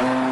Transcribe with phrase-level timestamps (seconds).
[0.00, 0.29] Alex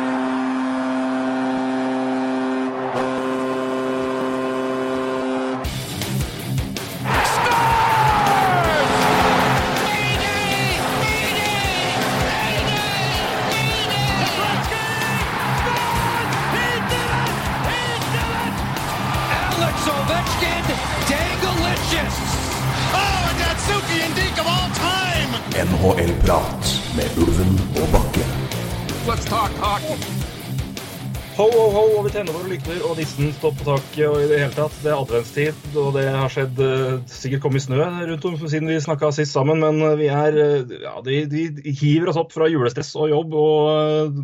[32.27, 34.96] vi våre lykter, og nissen står på taket, og i det hele tatt, det er
[34.98, 39.36] adventstid, og det har skjedd eh, sikkert kommet snø rundt om siden vi snakka sist
[39.36, 43.12] sammen, men eh, vi er eh, Ja, de, de hiver oss opp fra julestress og
[43.12, 44.18] jobb, og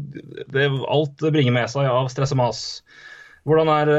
[0.55, 2.65] det, alt bringer med seg av stress og mas.
[3.47, 3.95] Hvordan er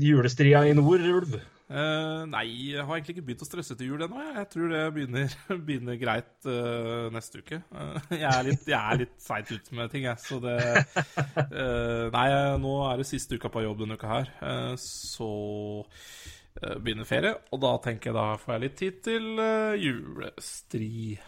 [0.00, 1.36] julestria i nord, Ulv?
[1.66, 4.20] Eh, nei, jeg har egentlig ikke begynt å stresse til jul ennå.
[4.22, 4.34] Jeg.
[4.38, 5.32] jeg tror det begynner,
[5.66, 7.58] begynner greit uh, neste uke.
[7.74, 10.22] Uh, jeg er litt, jeg er litt seint ute med ting, jeg.
[10.22, 10.56] Så det
[12.14, 12.28] Nei,
[12.62, 14.32] nå er det siste uka på jobb denne uka her.
[14.80, 15.30] Så
[16.56, 19.26] begynner ferie, og da tenker jeg da får jeg litt tid til
[19.82, 21.18] julestri.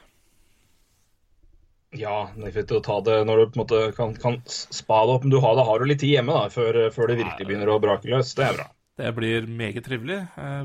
[1.98, 5.02] Ja, det er fint å ta det når du på en måte kan, kan spa
[5.08, 7.23] det opp, men du har, da har du litt tid hjemme da, før, før det
[7.25, 8.36] virkelig begynner å brake løs.
[8.39, 8.69] Det er bra.
[8.98, 10.18] Det blir meget trivelig.
[10.36, 10.64] Eh,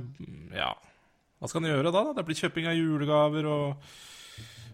[0.57, 0.71] ja,
[1.39, 2.03] hva skal en gjøre da?
[2.09, 2.13] da?
[2.17, 3.83] Det blir kjøping av julegaver og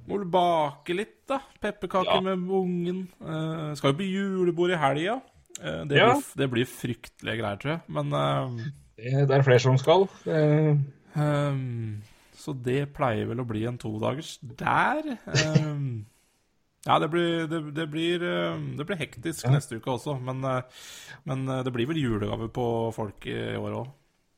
[0.09, 1.41] må du bake litt, da.
[1.61, 2.21] Pepperkaker Ja.
[2.23, 3.03] med ungen.
[3.21, 5.19] Uh, skal jo bli julebord i helga.
[5.59, 6.13] Uh, det, Ja.
[6.16, 7.81] blir, det blir fryktelige greier, tror jeg.
[7.89, 8.63] Men uh,
[8.97, 10.07] Det, det er flere som skal.
[10.25, 10.75] Eh,
[11.16, 12.01] ehm,
[12.39, 15.17] Så det pleier vel å bli en todagers der.
[15.27, 16.05] Ehm,
[16.88, 20.83] ja, det blir, det, det blir, eh, det blir hektisk neste uke også, men, eh,
[21.27, 23.89] men eh, det blir vel julegave på folk i år òg.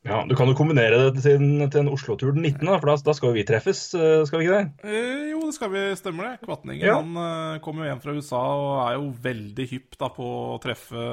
[0.02, 2.90] Ja, Du kan jo kombinere det til en, til en Oslo-tur den 19., da, for
[2.90, 4.90] da, da skal vi treffes, skal vi ikke det?
[4.90, 6.32] Eh, jo, det skal vi, stemmer det.
[6.42, 6.96] Kvatningen Ja.
[6.98, 10.26] han kommer jo hjem fra USA og er jo veldig hypp da på
[10.56, 11.04] å treffe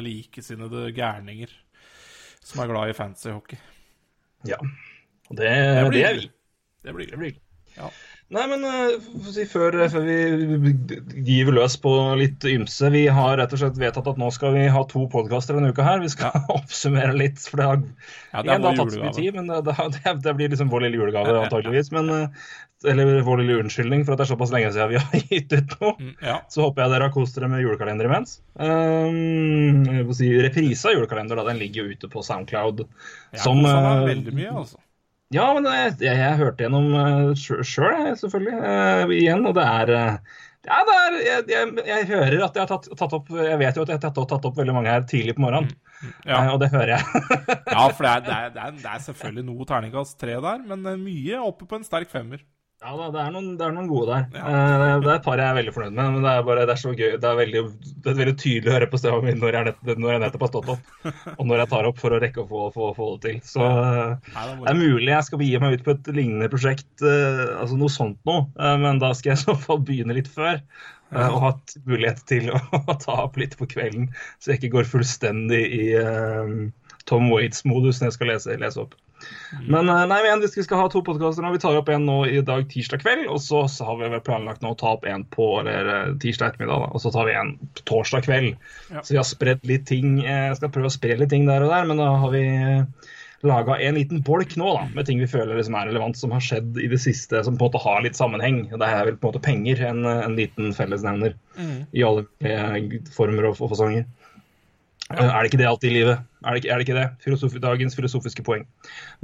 [0.00, 1.52] likesinnede gærninger
[2.40, 3.60] som er glad i fancy hockey.
[4.48, 4.56] Ja.
[5.28, 6.32] Og det, det, blir hyggelig.
[6.80, 7.44] Det blir Det blir hyggelig.
[7.76, 7.90] Ja.
[8.28, 10.16] Nei, men eh, si, før, før vi
[11.24, 14.66] giver løs på litt ymse Vi har rett og slett vedtatt at nå skal vi
[14.68, 16.02] ha to podkaster denne uka her.
[16.04, 17.78] Vi skal oppsummere litt, for det har,
[18.34, 19.30] Ja, det er det har tatt mye tid.
[19.38, 21.88] Men det, det, det blir liksom vår lille julegave, antageligvis.
[21.96, 22.50] Men, eh,
[22.92, 25.72] eller vår lille unnskyldning for at det er såpass lenge siden vi har gitt ut
[25.80, 25.94] noe.
[25.96, 26.34] Mm, Ja.
[26.52, 28.36] Så håper jeg dere har kost dere med julekalender imens.
[28.60, 32.84] Um, si, reprise av julekalender da, den ligger jo ute på Soundcloud.
[33.32, 34.78] Ja, som, eh, veldig mye, altså.
[35.34, 38.60] Ja, men jeg, jeg, jeg hørte gjennom sjøl, selv, selvfølgelig.
[38.62, 40.36] Uh, igjen, og det er uh,
[40.68, 43.78] ja, det er, jeg, jeg, jeg hører at jeg har tatt, tatt opp Jeg vet
[43.78, 45.70] jo at jeg har tatt, tatt opp veldig mange her tidlig på morgenen.
[46.26, 46.42] Ja.
[46.42, 47.24] Uh, og det hører jeg.
[47.68, 51.00] Ja, for det er, det, er, det, er, selvfølgelig noe terningkast tre der, men eh,
[51.00, 52.42] mye oppe på en sterk femmer.
[52.78, 54.26] Ja da, det er noen, det er noen gode der.
[54.38, 54.42] Ja.
[54.54, 56.12] Eh, det, er et par jeg er veldig fornøyd med.
[56.14, 57.16] Men det er bare, det er så gøy.
[57.18, 57.62] Det er veldig,
[58.04, 60.44] det er veldig tydelig å høre på stemmen min når jeg, nett, når jeg nettopp
[60.44, 60.92] har stått opp.
[61.34, 63.40] Og når jeg tar opp for å rekke å få, få, få det til.
[63.50, 67.42] Så eh, det er mulig jeg skal begi meg ut på et lignende prosjekt, eh,
[67.56, 68.46] altså noe sånt noe,
[68.84, 70.62] men da skal jeg i så fall begynne litt før.
[71.08, 71.30] Ja.
[71.32, 71.50] og ha
[71.88, 72.58] mulighet til å,
[73.00, 76.50] ta opp litt på kvelden, så jeg ikke går fullstendig i eh,
[77.08, 78.96] Tom Waits-modus når jeg skal lese, lese opp.
[79.66, 81.52] Men eh, nei, men vi skal ha to podkaster nå.
[81.56, 84.24] Vi tar opp en nå i dag tirsdag kveld, og så, så har vi vel
[84.24, 86.84] planlagt nå å ta opp en på eller, eh, tirsdag ettermiddag.
[86.84, 87.54] Da, og så tar vi en
[87.88, 88.52] torsdag kveld.
[88.92, 89.02] Ja.
[89.02, 90.20] Så vi har spredt litt ting.
[90.24, 92.44] Jeg skal prøve å spre litt ting der og der, men da har vi
[93.46, 96.42] laga en liten bolk nå da, med ting vi føler liksom er relevant, som har
[96.42, 98.64] skjedd i det siste, som på en måte har litt sammenheng.
[98.72, 101.36] Det er vel på en måte penger en, en liten fellesnevner
[101.94, 102.26] i alle
[103.14, 104.08] former og, og fasonger.
[105.08, 105.30] Ja.
[105.30, 106.26] Er det ikke det alltid i livet?
[106.46, 107.06] Er det er det, ikke det?
[107.24, 108.62] Filosofi, dagens filosofiske poeng.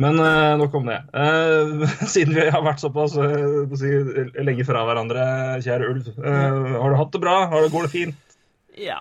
[0.02, 0.98] Men uh, nok om det.
[1.14, 3.92] Uh, siden vi har vært såpass uh, si,
[4.42, 5.26] lenge fra hverandre,
[5.62, 7.36] kjære ulv, har du hatt det bra?
[7.52, 8.20] Har det, går det fint?
[8.74, 8.98] Ja,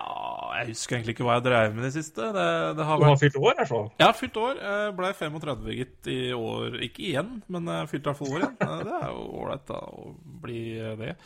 [0.60, 2.28] jeg husker egentlig ikke hva jeg drev med i det siste.
[2.36, 2.46] Det,
[2.78, 3.24] det har Du har vært...
[3.24, 3.56] fylt år.
[3.98, 4.60] Jeg har fylt år.
[4.62, 6.78] Jeg ble 35, gitt, i år.
[6.86, 8.54] Ikke igjen, men jeg fylte i hvert fall år igjen.
[8.62, 9.82] Det er jo ålreit å
[10.44, 10.62] bli
[11.02, 11.16] det.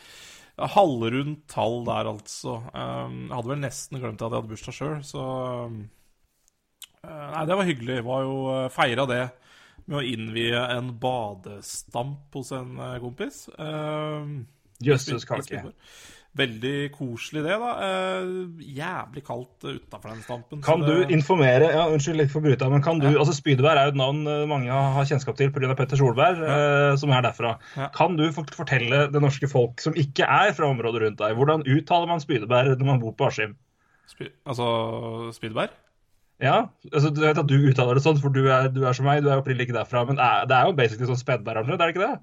[0.73, 2.57] Halvrundt tall der, altså.
[2.73, 5.27] Jeg hadde vel nesten glemt at jeg hadde bursdag sjøl, så
[7.07, 7.99] Nei, det var hyggelig.
[8.05, 9.23] Var jo eh, feira det
[9.89, 13.45] med å innvie en badestamp hos en eh, kompis.
[14.83, 15.63] Jøsses kake.
[16.37, 17.69] Veldig koselig, det, da.
[17.83, 18.27] Eh,
[18.77, 20.61] jævlig kaldt utafor den stampen.
[20.61, 23.95] Kan du informere ja, Unnskyld litt for bryta, men kan du altså Spydeberg er jo
[23.95, 25.73] et navn eh, mange har kjennskap til pga.
[25.79, 27.55] Petter Solberg, eh, som er derfra.
[27.79, 27.89] Ja.
[27.95, 32.13] Kan du fortelle det norske folk som ikke er fra området rundt deg, hvordan uttaler
[32.13, 33.57] man Spydeberg når man bor på Askim?
[34.09, 34.29] Spy...
[34.45, 34.69] altså
[35.33, 35.73] Spydeberg?
[36.39, 39.05] Ja, altså Du vet at du uttaler det sånn, for du er, du er som
[39.09, 40.05] meg, du er opprinnelig ikke derfra.
[40.07, 42.13] Men det er, det er jo basically sånn Spedberg, er det ikke det?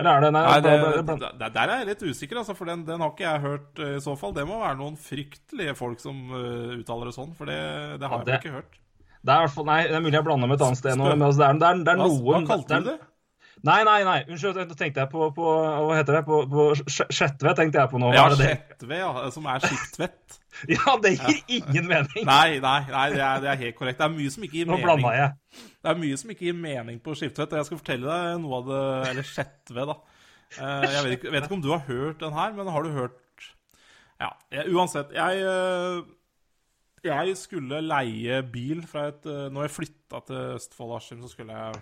[0.00, 2.64] Eller er det Nei, Nei, det, blant- det- der er jeg litt usikker, altså, for
[2.70, 4.32] den, den har ikke jeg hørt eh, i så fall.
[4.32, 7.58] Det må være noen fryktelige folk som uh, uttaler det sånn, for det,
[8.00, 8.78] det har Ja, jeg det- ikke hørt.
[9.20, 10.96] det er i hvert fall Nei, det er mulig jeg blander med et annet sted
[10.96, 12.90] nå, men altså, det, er, det, er, det er noen hva kalte det er, du
[12.94, 12.98] det?
[13.66, 14.18] Nei, nei, nei.
[14.30, 15.46] Unnskyld, nå tenkte jeg på, på
[15.86, 16.20] Hva heter det?
[16.24, 18.12] På, på Skjetve tenkte jeg på nå.
[18.16, 18.28] Ja?
[18.32, 20.36] Skjetve, ja, som er skipstvett.
[20.68, 22.24] Ja, det gir ingen mening.
[22.26, 24.00] Nei, nei, nei det, er, det er helt korrekt.
[24.00, 25.04] Det er mye som ikke gir Nå mening.
[25.06, 25.62] Nå jeg.
[25.80, 28.58] Det er mye som ikke gir mening på Skiptvet, og jeg skal fortelle deg noe
[28.58, 28.80] av det
[29.12, 29.94] Eller Skjetve, da.
[30.58, 32.90] Eh, Jeg vet ikke, vet ikke om du har hørt den her, men har du
[32.96, 33.46] hørt
[34.20, 35.14] Ja, jeg, uansett.
[35.16, 36.02] Jeg eh,
[37.06, 41.56] Jeg skulle leie bil fra et eh, Når jeg flytta til Østfold Askim, så skulle
[41.56, 41.80] jeg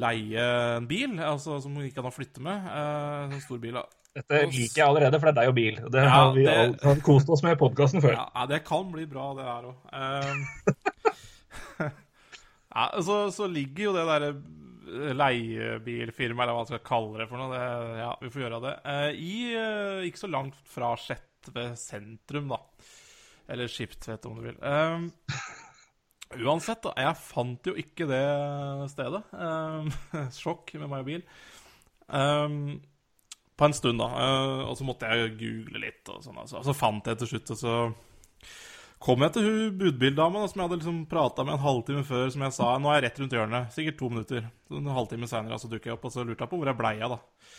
[0.00, 0.46] leie
[0.76, 2.66] en bil, altså som hun ikke kan flytte med.
[2.70, 3.84] eh, En stor bil, da.
[4.16, 5.80] Dette liker jeg allerede, for det er deg og bil.
[5.92, 8.14] Det Ja, har vi det- all- kost oss med i podkasten før.
[8.16, 9.76] Ja, det kan bli bra, det her òg.
[12.74, 14.30] ja, så, så ligger jo det derre
[15.18, 18.74] leiebilfirmaet, eller hva man skal kalle det for noe, det, ja, vi får gjøre det,
[18.86, 22.60] eh, i eh, ikke så langt fra Skjetve sentrum, da.
[23.52, 24.56] Eller Skiptvet, om du vil.
[24.62, 25.00] Eh,
[26.34, 26.92] uansett, da.
[26.98, 28.24] Jeg fant jo ikke det
[28.92, 29.22] stedet.
[29.32, 29.90] Um,
[30.40, 31.24] sjokk med meg og bil.
[32.06, 32.60] Um,
[33.56, 34.08] på en stund, da.
[34.10, 36.38] Uh, og så måtte jeg google litt, og sånn.
[36.42, 36.62] Altså.
[36.66, 37.76] Så fant jeg til slutt, og så
[39.06, 42.42] kom jeg til hun budbildama som jeg hadde liksom prata med en halvtime før, som
[42.46, 43.74] jeg sa nå er jeg rett rundt hjørnet.
[43.74, 44.50] Sikkert to minutter.
[44.66, 46.80] Så en halvtime seinere så dukket jeg opp, og så lurte jeg på hvor jeg
[46.80, 47.54] blei av, da.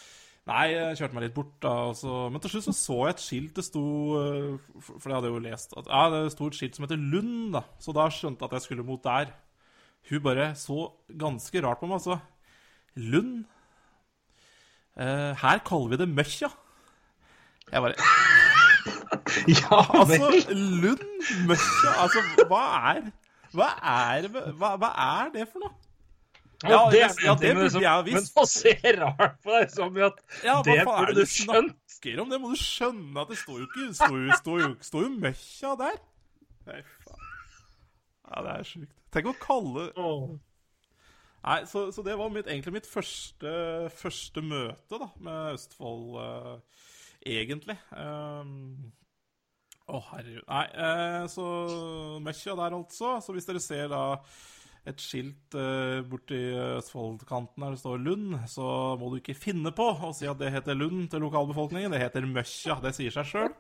[0.48, 1.72] Nei, jeg kjørte meg litt bort, da.
[1.90, 2.12] Altså.
[2.32, 3.82] men til slutt så så jeg et skilt det sto
[4.16, 7.02] eh, For for jeg hadde jo lest at Ja, det sto et skilt som heter
[7.02, 7.66] Lund, da.
[7.84, 9.34] Så da skjønte jeg at jeg skulle mot der.
[10.08, 10.88] Hun bare så
[11.20, 12.20] ganske rart på meg, altså.
[12.96, 13.44] Lund?
[14.98, 16.50] Eh, her kaller vi det Møkkja.
[17.74, 17.98] Jeg bare
[19.60, 20.32] Ja, Altså.
[20.56, 21.04] Lund
[21.50, 22.62] Møkkja Altså, hva
[22.94, 23.10] er
[23.52, 25.76] Hva er, hva, hva er det for noe?
[26.66, 28.18] Ja, det, ja, ja, det burde jeg ha visst.
[28.18, 31.76] Men hva ser rart på deg som i at Ja, det burde du skjønt?
[32.24, 32.32] om?
[32.32, 35.14] Det må du skjønne at det står jo ikke står jo, står jo, står jo
[35.22, 36.02] Møkkja der.
[36.68, 37.24] Nei, faen.
[38.28, 38.94] Ja, det er sjukt.
[39.14, 39.88] Tenk å kalle
[41.48, 43.52] Nei, så, så det var mitt, egentlig mitt første,
[43.96, 46.88] første møte da, med Østfold, uh,
[47.24, 47.78] egentlig.
[47.94, 48.90] Um,
[49.88, 50.44] Å, herregud.
[50.50, 51.46] Nei, eh, så
[52.26, 53.14] Møkkja der, altså.
[53.24, 54.02] Så hvis dere ser da
[54.88, 56.40] et skilt uh, borti
[56.78, 60.54] Østfoldkanten der det står Lund, så må du ikke finne på å si at det
[60.54, 61.94] heter Lund til lokalbefolkningen.
[61.94, 62.80] Det heter Møkkja.
[62.84, 63.52] Det sier seg sjøl.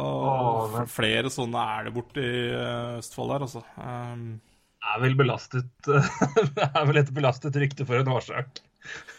[0.00, 3.62] Og flere sånne er det borti eh, Østfold der, altså.
[3.76, 4.40] Um,
[4.80, 5.88] er vel belastet
[6.56, 8.62] Det er vel et belastet rykte for en årsak.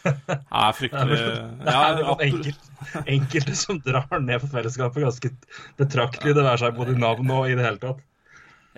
[0.02, 2.64] Det er fryktelig Det er vel enkelt,
[3.04, 5.30] enkelte som drar ned for fellesskapet ganske
[5.78, 8.02] betraktelig, det være seg både i navn og i det hele tatt.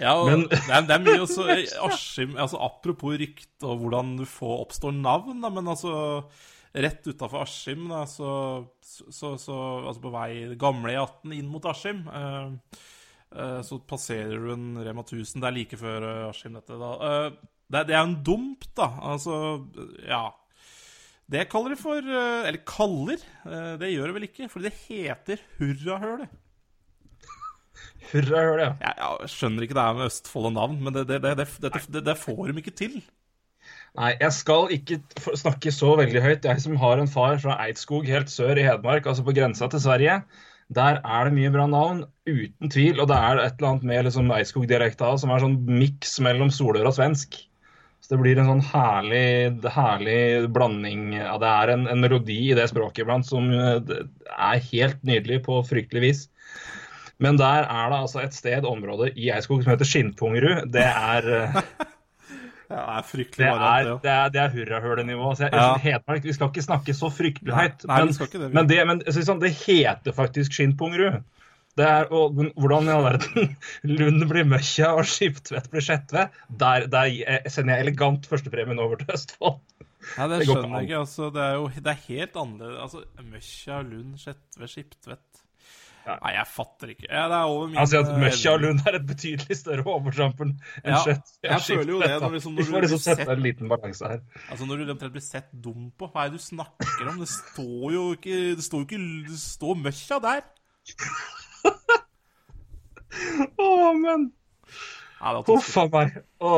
[0.01, 1.45] Ja, og Men- det, er, det er mye også
[1.87, 5.93] Askim altså Apropos rykte og hvordan du får oppstår navn, da, men altså
[6.75, 8.33] Rett utafor Askim, da, så,
[8.83, 12.81] så, så Altså på vei gamle E18 inn mot Askim, eh,
[13.31, 15.39] eh, så passerer du en Rema 1000.
[15.39, 16.75] Det er like før eh, Askim, dette.
[16.81, 16.91] da.
[16.99, 17.29] Eh,
[17.71, 18.89] det, det er en dump, da.
[19.13, 19.39] Altså,
[20.03, 20.25] ja.
[21.31, 23.23] Det kaller de for eh, Eller kaller.
[23.47, 26.35] eh, Det gjør det vel ikke, for det heter Hurrahølet.
[28.13, 28.69] Hurra, hør det.
[28.85, 31.47] Jeg, jeg skjønner ikke det her med Østfold og navn, men det, det, det, det,
[31.67, 32.99] dette- det, det får de ikke til.
[33.99, 34.99] Nei, jeg skal ikke
[35.39, 36.49] snakke så veldig høyt.
[36.49, 39.83] Jeg som har en far fra Eidskog helt sør i Hedmark, altså på grensa til
[39.85, 40.19] Sverige.
[40.75, 42.99] Der er det mye bra navn, uten tvil.
[43.03, 46.91] Og det er et eller annet med liksom Eidskog-dialekta som er sånn miks mellom solør
[46.91, 47.39] og svensk.
[48.05, 50.19] Så det blir en sånn herlig, herlig
[50.53, 51.07] blanding.
[51.17, 53.95] Ja, det er en, en melodi i det språket iblant som eh,
[54.35, 56.25] er helt nydelig på fryktelig vis.
[57.23, 60.71] Men der er det altså et sted, område i Eidskog som heter Skinnpungerud.
[60.75, 61.61] Det er eh,
[62.65, 65.35] Ja, det er fryktelig variant, det det er, det er hurrahølenivå.
[65.45, 65.67] Ja.
[65.79, 67.85] Hedmark, vi skal ikke snakke så fryktelig høyt.
[67.87, 71.21] men, det, men, det, men synes sånn, det heter faktisk Skinnpungerud.
[71.75, 73.55] Det er, og, hvordan i all verden
[73.99, 76.29] Lund blir Møkkja og skiptvett blir Skjetve,
[76.63, 79.59] der, der eh, sender jeg elegant førstepremien over til Østfold.
[80.15, 81.01] Nei, det skjønner jeg ikke.
[81.01, 82.83] Altså, det er jo det er helt annerledes.
[82.85, 85.34] Altså, Møkkja, Lund, Skjetve, Skiptvet Ja.
[86.07, 87.07] Nei, jeg fatter ikke.
[87.09, 89.85] Ja, det er over min Altså at eh, Møkkja og Lund er et betydelig større
[89.89, 90.51] overtramp enn
[90.85, 91.49] Ja, Skjetve.
[91.49, 93.69] jeg føler jo det når liksom- når du får liksom blir sette sett- en liten
[93.73, 94.21] balanse her.
[94.51, 97.19] Altså, når du omtrent blir sett dum på Hva er det du snakker om?
[97.25, 100.45] Det står jo ikke Det står jo ikke Det står Møkkja der.
[103.65, 103.69] Å,
[103.99, 104.31] men
[105.47, 106.17] Huff a meg.
[106.45, 106.51] Å.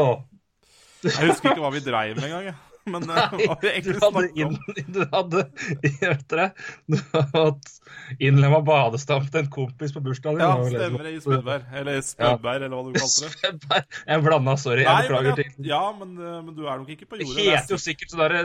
[1.06, 2.46] Jeg husker ikke hva vi dreiv med engang.
[2.48, 2.56] jeg.
[2.94, 3.96] Men eh, hva egentlig
[4.38, 5.42] inn, om du hadde
[5.82, 6.44] vet dere,
[6.86, 7.50] du hadde
[8.28, 10.38] innlemma badestamp til en kompis på bursdagen.
[10.42, 11.66] Ja, Det var vel stemmer det i Spødberg.
[11.80, 13.32] Eller Spødberg, eller hva du kalte det.
[13.40, 13.98] Spødberg.
[14.06, 14.86] Jeg blanda, sorry.
[14.86, 17.38] Nei, jeg beklager ja, ja men, eh, men du er nok ikke på jordet.
[17.40, 18.44] Det er heter jo sikkert sånn derre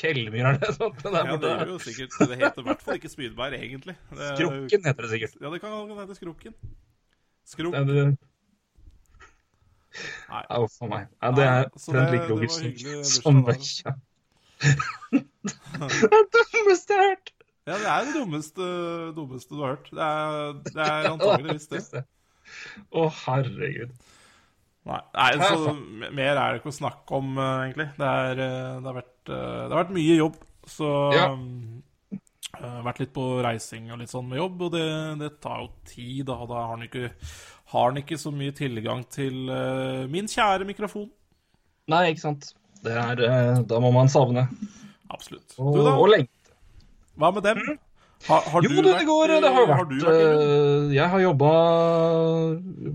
[0.00, 1.02] Kjellmyr eller sånt.
[1.04, 3.98] det er Ja, det gjør jo sikkert Det heter i hvert fall ikke Spydberg, egentlig.
[4.10, 5.38] Det Skrukken heter det sikkert.
[5.42, 6.58] Ja, det kan hete Skrukken.
[7.46, 8.16] Skruk.
[10.30, 10.42] Nei.
[10.56, 11.06] Au, for meg.
[11.22, 14.02] Ja, det er Trent logisk hyggelig som bursdag.
[15.46, 17.32] Det er det dummeste jeg har hørt!
[17.66, 18.66] Ja, det er det dummeste,
[19.16, 19.88] dummeste du har hørt.
[19.90, 22.02] Det er, det er antageligvis det.
[22.94, 23.96] Å, herregud.
[24.86, 25.72] Nei, nei, så
[26.14, 27.88] mer er det ikke å snakke om, eh, egentlig.
[27.98, 30.38] Det, er, eh, det, har vært, eh, det har vært mye jobb.
[30.76, 31.32] Så Ja.
[32.56, 34.86] Vært litt på reising og litt sånn med jobb, og det,
[35.20, 36.22] det tar jo tid.
[36.30, 37.10] Da, da har han ikke,
[37.72, 41.08] har han ikke så mye tilgang til uh, min kjære mikrofon.
[41.90, 42.52] Nei, ikke sant.
[42.86, 44.46] Det er, uh, da må man savne.
[45.10, 45.56] Absolutt.
[45.58, 46.54] Og, Du, og lengte.
[47.16, 47.60] Hva med dem?
[48.26, 49.32] Har, har Jo, du det, vært går.
[49.44, 51.50] Det har vært, har vært, eh, Jeg har jobba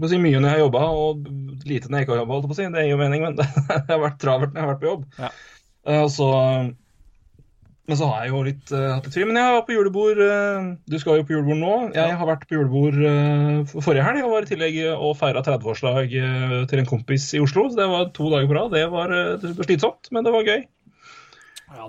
[0.09, 1.27] si mye når jeg har jobba, og
[1.69, 2.39] lite når jeg ikke har jobba.
[2.57, 3.47] Det gir jo mening, men det
[3.87, 5.05] har vært travelt når jeg har vært på jobb.
[5.21, 5.31] Ja.
[5.87, 6.29] Eh, så
[7.89, 9.23] Men så har jeg jo litt, uh, hatt litt fri.
[9.27, 10.19] Men jeg var på julebord.
[10.21, 11.71] uh, Du skal jo på julebord nå.
[11.97, 15.41] Jeg har vært på julebord uh, for- forrige helg og var i tillegg og feira
[15.43, 17.65] 30-årslag eh, til en kompis i Oslo.
[17.73, 18.71] Så det var to dager på rad.
[18.77, 19.15] Det var
[19.65, 20.61] slitsomt, men det var gøy.
[21.71, 21.87] Ja,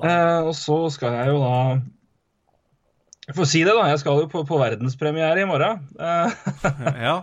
[0.49, 1.55] og så skal jeg jo da
[3.29, 3.87] Jeg får si det, da.
[3.93, 5.85] Jeg skal jo på, på verdenspremiere i morgen.
[7.07, 7.17] Ja.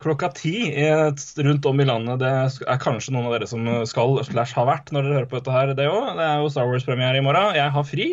[0.00, 1.08] Klokka ti eh,
[1.44, 2.22] rundt om i landet.
[2.22, 2.32] Det
[2.64, 5.54] er kanskje noen av dere som skal slash har vært når dere hører på dette
[5.54, 6.12] her, det òg.
[6.18, 7.56] Det er jo Star Wars-premiere i morgen.
[7.58, 8.10] Jeg har fri.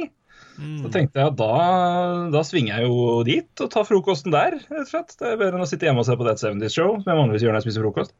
[0.58, 4.88] Så tenkte jeg at da, da svinger jeg jo dit og tar frokosten der, rett
[4.88, 5.14] og slett.
[5.20, 7.20] Det er bedre enn å sitte hjemme og se på That 70's Show, som jeg
[7.20, 8.16] vanligvis gjør når jeg spiser frokost.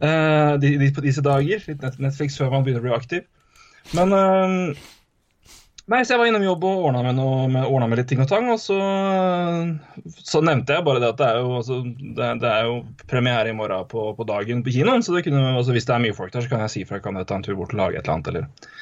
[0.00, 1.64] Eh, de, de, på disse dager.
[1.68, 3.24] Litt Netflix før man begynner å bli aktiv.
[3.96, 4.84] Men eh,
[5.90, 7.18] Nei, så jeg var innom jobb og ordna med,
[7.50, 8.46] med, med litt ting og tang.
[8.52, 8.76] Og så,
[10.22, 12.76] så nevnte jeg bare det at det er jo, altså, det, det er jo
[13.10, 15.02] premiere i morgen på, på dagen på kinoen.
[15.02, 17.02] Så det kunne, altså, hvis det er mye folk der, så kan jeg si fra.
[17.02, 18.78] Kan jeg ta en tur bort og lage et eller annet, eller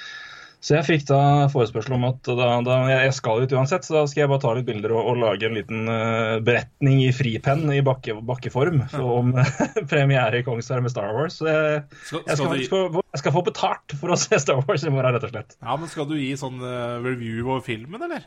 [0.58, 4.00] Så jeg fikk da forespørsel om at da, da, jeg skal ut uansett, så da
[4.10, 7.62] skal jeg bare ta litt bilder og, og lage en liten uh, beretning i fripenn
[7.70, 9.30] i bakke, bakkeform om
[9.92, 11.38] premiere i Kongsberg med Star Wars.
[11.38, 14.58] Så jeg, Skal, jeg, skal skal, du, jeg skal få betalt for å se Star
[14.64, 15.54] Wars i morgen, rett og slett.
[15.62, 18.26] ja, men skal du gi sånn uh, review over filmen, eller?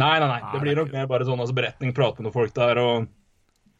[0.00, 0.40] Nei, nei, nei.
[0.54, 3.10] Det blir nok mer bare sånn altså, beretning, prate med noen folk der og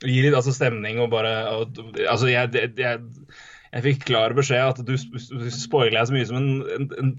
[0.05, 3.00] gi litt altså, stemning og bare og, Altså, jeg, jeg,
[3.73, 7.17] jeg, fikk klar beskjed at du, jeg så mye som en, en, en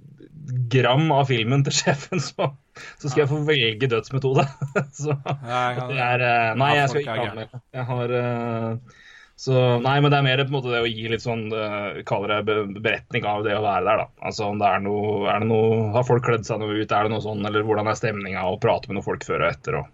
[0.47, 2.51] gram av filmen til sjefen, så,
[2.97, 4.47] så skal jeg få velge dødsmetode.
[5.01, 7.61] så nei, det er eh, Nei, jeg skal ikke anmelde.
[7.75, 8.95] Jeg har eh,
[9.37, 11.99] så, nei, men det er mer på en måte det å gi litt sånn uh,
[12.09, 14.23] Kaller det beretning av det å være der, da.
[14.25, 17.05] Altså om det er noe, er det noe Har folk kledd seg noe ut, er
[17.05, 19.77] det noe sånn, eller hvordan er stemninga, og prate med noen folk før og etter.
[19.83, 19.93] og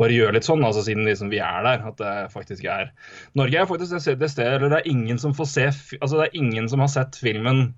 [0.00, 1.84] bare gjøre litt sånn, altså siden liksom vi er der.
[1.92, 2.90] At det faktisk er
[3.38, 5.68] Norge er faktisk det stedet eller det er ingen som får se
[6.00, 7.68] Altså det er ingen som har sett filmen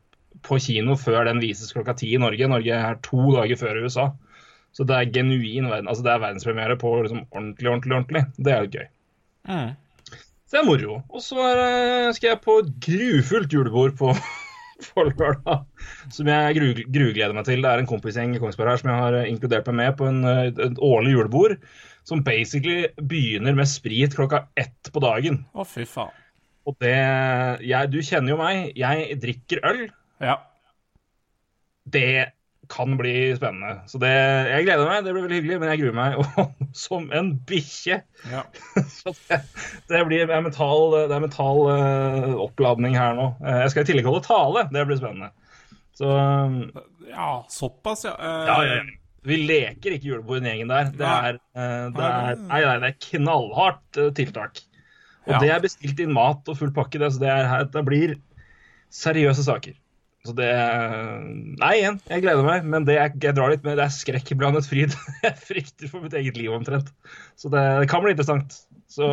[0.42, 2.48] på kino før den vises klokka ti i Norge.
[2.50, 4.10] Norge er to dager før USA.
[4.74, 8.22] Så det er genuin verden, altså det er verdenspremiere på liksom ordentlig, ordentlig, ordentlig.
[8.42, 8.88] Det er gøy.
[9.46, 9.70] Mm.
[10.10, 10.96] Så det er moro.
[11.14, 14.10] Og så er, skal jeg på et grufullt julebord på,
[14.88, 15.62] på lørdag.
[16.14, 17.62] Som jeg gru, grugleder meg til.
[17.62, 20.10] Det er en kompisgjeng i Kongsberg her som jeg har eh, inkludert meg med på
[20.10, 21.56] en, eh, et årlig julebord.
[22.04, 25.44] Som basically begynner med sprit klokka ett på dagen.
[25.54, 26.12] Å, fy faen.
[26.68, 26.96] Og det
[27.62, 28.72] jeg, Du kjenner jo meg.
[28.78, 29.84] Jeg drikker øl.
[30.22, 30.38] Ja.
[31.84, 32.32] Det
[32.68, 33.82] kan bli spennende.
[33.86, 34.10] Så det,
[34.48, 35.04] jeg gleder meg.
[35.04, 35.60] Det blir veldig hyggelig.
[35.60, 38.00] Men jeg gruer meg og, som en bikkje.
[38.32, 38.42] ja.
[38.98, 39.40] Så det,
[39.90, 43.30] det blir en mental, det er mental uh, oppladning her nå.
[43.42, 44.66] Uh, jeg skal i tillegg holde tale.
[44.74, 45.32] Det blir spennende.
[45.94, 46.60] Så um,
[47.10, 48.14] Ja, såpass, ja.
[48.18, 49.00] Uh, ja, ja, ja.
[49.24, 50.90] Vi leker ikke julebord i gjengen der.
[50.92, 54.60] Det er, det er, nei, nei, det er knallhardt tiltak.
[55.24, 57.00] Og det er bestilt inn mat og full pakke.
[57.00, 58.12] Det, så det, er, det blir
[58.92, 59.78] seriøse saker.
[60.24, 60.48] Så det
[61.60, 64.64] Nei, igjen, jeg gleder meg, men det jeg, jeg drar litt med, det er skrekkblandet
[64.70, 64.94] fryd.
[65.26, 66.88] Jeg frykter for mitt eget liv omtrent.
[67.36, 68.56] Så det, det kan bli interessant.
[68.88, 69.08] Så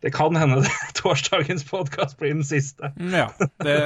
[0.00, 2.92] det kan hende det, torsdagens podkast blir den siste.
[2.96, 3.26] Mm, Ja,
[3.66, 3.80] det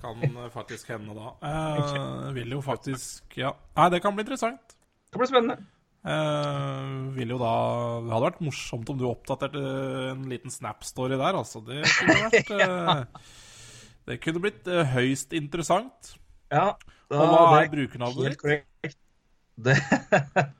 [0.00, 0.22] kan
[0.54, 1.34] faktisk hende da.
[1.44, 3.52] Eh, vil jo faktisk Ja.
[3.76, 4.62] Nei, det kan bli interessant.
[5.08, 5.58] Det kan bli spennende.
[6.08, 7.52] Eh, vil jo da
[8.06, 9.60] Det hadde vært morsomt om du oppdaterte
[10.14, 11.60] en liten Snap-story der, altså.
[11.66, 13.04] Det kunne vært eh,
[14.08, 16.14] Det kunne blitt uh, høyst interessant.
[16.48, 16.72] Ja,
[17.10, 18.40] da, Og hva er brukernavnet ditt?
[18.40, 18.96] korrekt.
[19.58, 19.74] Det,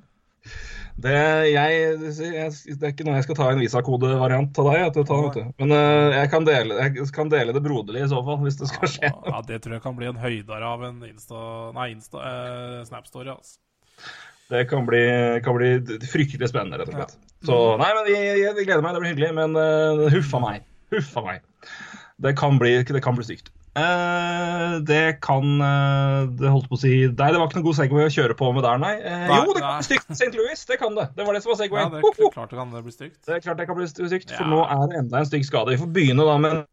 [0.99, 1.15] Det,
[1.47, 1.75] jeg,
[2.11, 4.97] jeg, det er ikke noe jeg skal ta en visakodevariant av deg.
[5.37, 5.43] Du.
[5.63, 8.71] Men uh, jeg, kan dele, jeg kan dele det broderlig i så fall, hvis det
[8.73, 9.11] skal skje.
[9.13, 11.43] Ja, det tror jeg kan bli en høydare av en Insta...
[11.77, 13.61] Nei, Insta, uh, Snap-story, altså.
[14.51, 15.05] Det kan bli,
[15.45, 15.71] kan bli
[16.09, 17.15] fryktelig spennende, rett og slett.
[17.47, 19.31] Så nei, men jeg, jeg gleder meg, det blir hyggelig.
[19.39, 20.67] Men uh, huffa meg.
[20.97, 21.47] Huffa meg.
[22.19, 23.53] Det kan bli, det kan bli stygt.
[23.79, 27.77] Uh, det kan uh, Det holdt på å si Nei, det var ikke noe god
[27.79, 28.95] Segway å kjøre på med der, nei.
[29.05, 29.77] Uh, Nei, jo, det kan nei.
[29.77, 30.09] bli stygt.
[30.17, 30.31] St.
[30.35, 31.05] Louis, det kan det.
[31.15, 33.21] Det var det som var Ja, det er klart det kan bli stygt.
[33.23, 34.51] Det er klart det kan bli stygt, for Ja.
[34.51, 35.77] nå er det enda en stygg skade.
[35.77, 36.65] Vi får begynne da med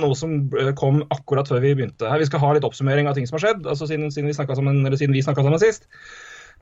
[0.00, 0.34] noe som
[0.80, 2.18] kom akkurat før vi begynte her.
[2.22, 4.56] Vi skal ha litt oppsummering av ting som har skjedd, altså siden, siden vi snakka
[4.58, 5.86] sammen, sammen sist.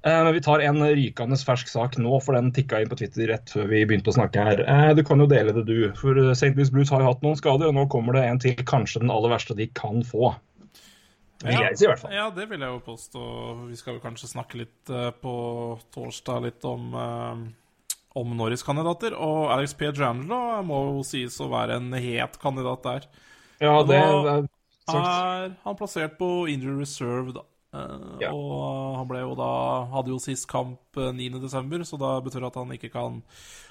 [0.07, 3.29] Eh, Men vi tar en rykende fersk sak nå, for den tikka inn på Twitter
[3.33, 4.63] rett før vi begynte å snakke her.
[4.63, 5.93] Eh, Du kan jo dele det, du.
[5.99, 6.55] For eh, St.
[6.55, 9.11] Louis Blues har jo hatt noen skader, og nå kommer det en til, kanskje den
[9.15, 10.35] aller verste de kan få.
[11.45, 12.15] Vil jeg si, i hvert fall.
[12.15, 13.25] Ja, det vil jeg jo påstå.
[13.69, 14.91] Vi skal jo kanskje snakke litt
[15.23, 15.35] på
[15.95, 16.97] torsdag litt om
[18.19, 19.15] om Norris-kandidater.
[19.15, 19.91] Og Alex P.
[19.95, 23.07] Jandlo må jo sies å være en het kandidat der.
[23.63, 24.49] Ja, det er.
[24.89, 27.45] Er han plassert på injury reserve, da.
[27.75, 28.31] Eh, Ja.
[28.33, 29.49] Og han ble jo da
[29.93, 33.23] hadde jo sist kamp eh, 9.12., så da betyr det at han ikke kan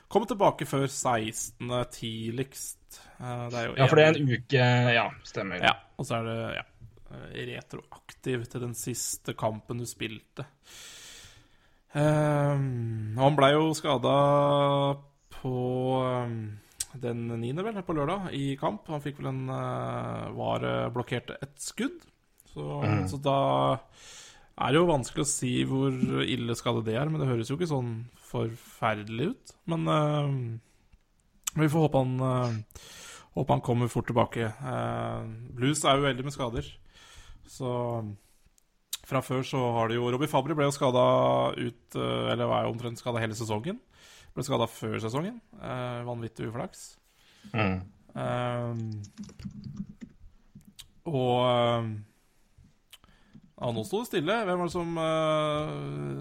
[0.08, 1.72] komme tilbake før 16.
[1.92, 3.02] tidligst.
[3.20, 5.64] Eh, det er jo Ja, for det er en uke Ja, stemmer.
[5.64, 6.66] ja, og så er det ja,
[7.12, 10.46] eh, retroaktiv til den siste kampen du spilte.
[11.98, 14.14] Um, han blei jo skada
[15.38, 15.54] på
[16.04, 16.34] um,
[16.94, 18.86] den niende, vel, på lørdag, i kamp.
[18.92, 22.04] Han fikk vel en uh, Var blokkert et skudd.
[22.58, 22.68] Så,
[23.12, 23.40] så da
[24.58, 25.94] er det jo vanskelig å si hvor
[26.26, 27.92] ille skade det er, men det høres jo ikke sånn
[28.32, 29.54] forferdelig ut.
[29.70, 30.32] Men uh,
[31.62, 32.86] vi får håpe han uh,
[33.38, 34.50] håpe han kommer fort tilbake.
[34.58, 36.72] Uh, Blues er jo veldig med skader.
[37.48, 37.70] Så
[39.08, 41.04] fra før så har de jo Robbie Fabry ble jo skada
[41.56, 43.78] ut Eller var jo omtrent skada hele sesongen.
[44.36, 45.38] Ble skada før sesongen.
[45.58, 46.82] Eh, vanvittig uflaks.
[47.54, 47.80] Mm.
[48.18, 48.82] Um,
[51.08, 51.94] og
[53.58, 54.34] Ja, nå sto det stille.
[54.46, 55.70] Hvem var det som uh,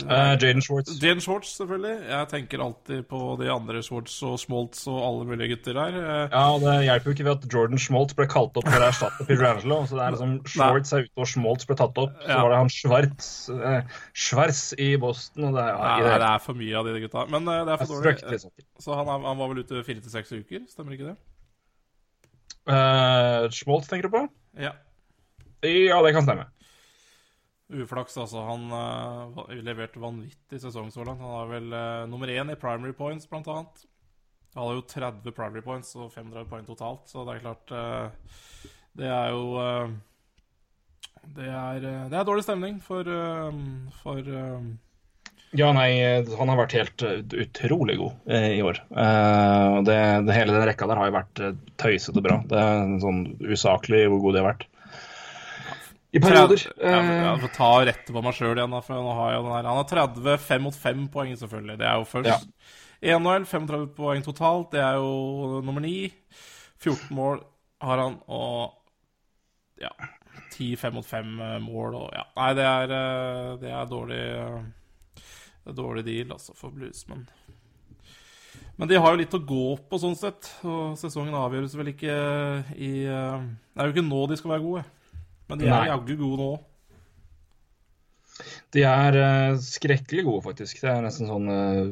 [0.09, 0.95] uh, Jaden Schwartz.
[1.03, 1.99] Jaden Schwartz, selvfølgelig.
[2.09, 5.99] Jeg tenker alltid på de andre Schwartz og Schmaltz og alle mulige gutter her.
[6.01, 8.81] Eh, Ja, og Det hjelper jo ikke ved at Jordan Schmaltz ble kalt opp for
[8.81, 9.83] å erstatte Pietrangelo.
[9.85, 12.17] Så det er liksom Schwartz er ute, og Schmaltz ble tatt opp.
[12.25, 12.41] Så Ja.
[12.47, 15.51] var det han Schwartz, eh, i Boston.
[15.51, 17.27] Og det ja, Nei, det, det er for mye av de gutta.
[17.37, 18.17] Men uh, det er for dårlig.
[18.17, 18.57] fryktelig liksom.
[18.81, 21.17] Så han, han var vel ute fire til seks uker, stemmer ikke det?
[22.65, 24.25] Uh, Schmaltz tenker du på?
[24.57, 24.73] Ja.
[25.67, 26.49] Ja, det kan stemme.
[27.67, 28.45] Uflaks, altså.
[28.47, 31.23] Han uh, leverte vanvittig sesong så langt.
[31.23, 33.85] Han er vel uh, nummer én i primary points, blant annet.
[34.55, 38.37] Han hadde jo 30 primary points og 35 poeng totalt, så det er klart uh,
[38.97, 39.43] Det er jo
[41.37, 43.05] det, er, det er dårlig stemning for,
[43.99, 44.31] for
[45.59, 45.91] Ja, nei,
[46.39, 48.79] han har vært helt utrolig god i år.
[49.91, 49.99] Det,
[50.29, 51.43] det, hele den rekka der har jo vært
[51.83, 52.39] tøysete bra.
[52.47, 54.69] Det er sånn usaklig hvor god de har vært.
[56.15, 56.57] I perioder.
[56.57, 58.71] Jeg, Eh, får ta og rette på meg sjøl igjen.
[58.71, 59.69] Da, for nå har jeg den her.
[59.69, 61.79] Han har 30 5 mot 5 poeng, selvfølgelig.
[61.79, 62.49] Det er jo først.
[63.03, 64.71] 1-0, 35 poeng totalt.
[64.73, 66.13] Det er jo nummer 9.
[66.79, 67.43] 14 mål
[67.83, 68.73] har han, og
[69.81, 69.91] ja
[70.53, 72.23] 10 5 mot 5 mål og ja.
[72.37, 74.63] Nei, det er, eh, det er dårlig eh,
[75.17, 77.27] Det er dårlig deal, altså, for Blues, men
[78.79, 80.51] men de har jo litt å gå på, sånn sett.
[80.69, 82.13] Og sesongen avgjøres vel ikke
[82.77, 84.83] i eh, Det er jo ikke nå de skal være gode.
[85.51, 86.55] Men de er jaggu gode nå.
[88.75, 90.81] De er uh, skrekkelig gode, faktisk.
[90.83, 91.87] Det er nesten sånn uh,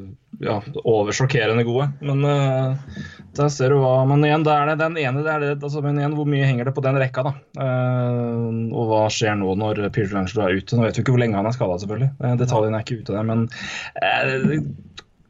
[0.45, 1.87] ja, oversjokkerende gode.
[2.05, 2.99] Men uh,
[3.38, 5.81] der ser du hva Men igjen, det er det den ene det er det, altså,
[5.85, 7.35] Men igjen, hvor mye henger det på den rekka, da?
[7.57, 10.77] Uh, og hva skjer nå når Peter Angelo er ute?
[10.77, 12.11] Nå vet vi ikke hvor lenge han er skada, selvfølgelig.
[12.21, 13.47] Uh, detaljene er ikke ute der, men
[14.03, 14.59] uh,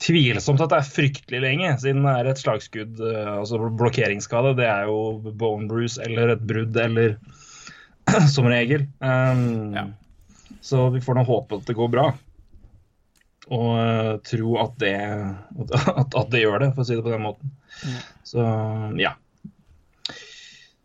[0.05, 2.99] Tvilsomt at det er fryktelig lenge, siden det er et slagskudd,
[3.39, 4.51] altså blokkeringsskade.
[4.59, 7.15] Det er jo bone bruise eller et brudd eller
[8.35, 8.87] som regel.
[9.01, 9.89] Um, Ja.
[10.65, 12.07] Så vi får nå håpe at det går bra.
[13.53, 14.95] Og uh, tro at det,
[15.93, 17.53] at, at det gjør det, for å si det på den måten.
[18.25, 18.47] Så
[18.97, 19.13] ja.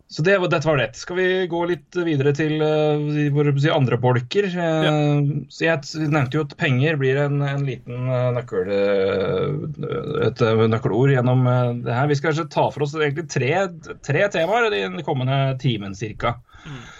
[0.09, 0.87] Så det, dette var det.
[0.97, 4.49] Skal vi gå litt videre til uh, våre si, andre bolker?
[4.51, 4.91] Ja.
[5.53, 10.63] Så jeg nevnte jo at penger blir en, en liten eh, nøkkel, eh, et eh,
[10.73, 12.09] nøkkelord gjennom eh, det her.
[12.09, 13.53] Vi skal kanskje ta for oss egentlig tre,
[14.03, 16.39] tre temaer i den kommende timen cirka.
[16.65, 16.95] Eh,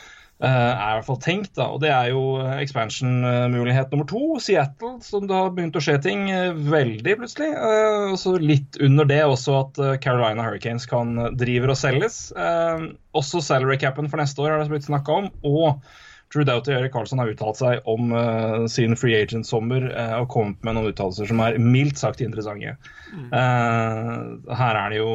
[0.47, 1.52] er i hvert fall tenkt.
[1.58, 4.39] da, og Det er jo expansion-mulighet nummer to.
[4.39, 7.49] Seattle, som det har begynt å skje ting eh, veldig plutselig.
[7.52, 11.80] Eh, og så litt under det også at eh, Carolina Hurricanes kan eh, driver og
[11.82, 12.21] selges.
[12.32, 12.86] Eh,
[13.19, 15.30] også salary capen for neste år har det blitt snakka om.
[15.43, 15.84] Og
[16.29, 20.27] Drew Doughty og Erik Karlsson har uttalt seg om uh, sin free agent-sommer uh, og
[20.29, 22.75] kommet med noen uttalelser som er mildt sagt interessante.
[23.09, 24.17] Eh,
[24.59, 25.13] her er det jo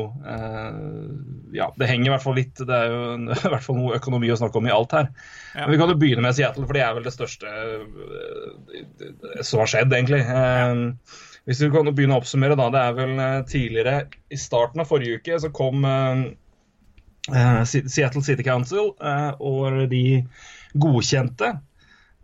[1.55, 4.01] Ja, det henger i hvert fall litt Det er jo en, i hvert fall noe
[4.01, 5.13] økonomi å snakke om i alt her.
[5.55, 5.63] Ja.
[5.63, 7.47] Men vi kan jo begynne med Seattle, for det er vel det største
[9.47, 10.25] som har skjedd, egentlig.
[10.27, 12.67] Uh, Hvis vi kan begynne å oppsummere, da.
[12.75, 13.15] Det er vel
[13.51, 13.95] tidligere,
[14.35, 20.05] i starten av forrige uke, så kom uh, Seattle City Council uh, og de
[20.75, 21.55] godkjente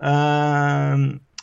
[0.03, 0.95] eh,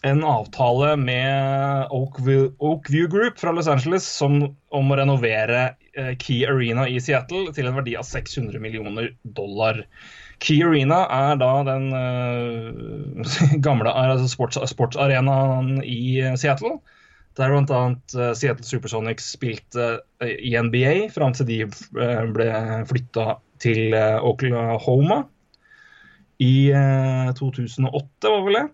[0.01, 5.63] en avtale med Oakview, Oakview Group fra Los Angeles som, om å renovere
[5.97, 9.81] eh, Key Arena i Seattle til en verdi av 600 millioner dollar.
[10.43, 16.77] Key Arena er da den eh, gamle altså sports, sportsarenaen i Seattle.
[17.37, 17.81] Der bl.a.
[18.17, 21.57] Uh, Seattle Supersonics spilte i NBA fram til de
[22.33, 22.47] ble
[22.89, 23.93] flytta til
[24.25, 25.19] Oklahoma
[26.43, 28.67] i eh, 2008, var vel det.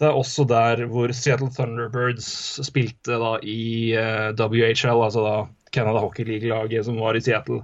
[0.00, 2.28] Det er også der hvor Seattle Thunderbirds
[2.64, 5.36] spilte da i eh, WHL, altså da
[5.72, 7.62] Canada Hockey League-laget som var i Seattle.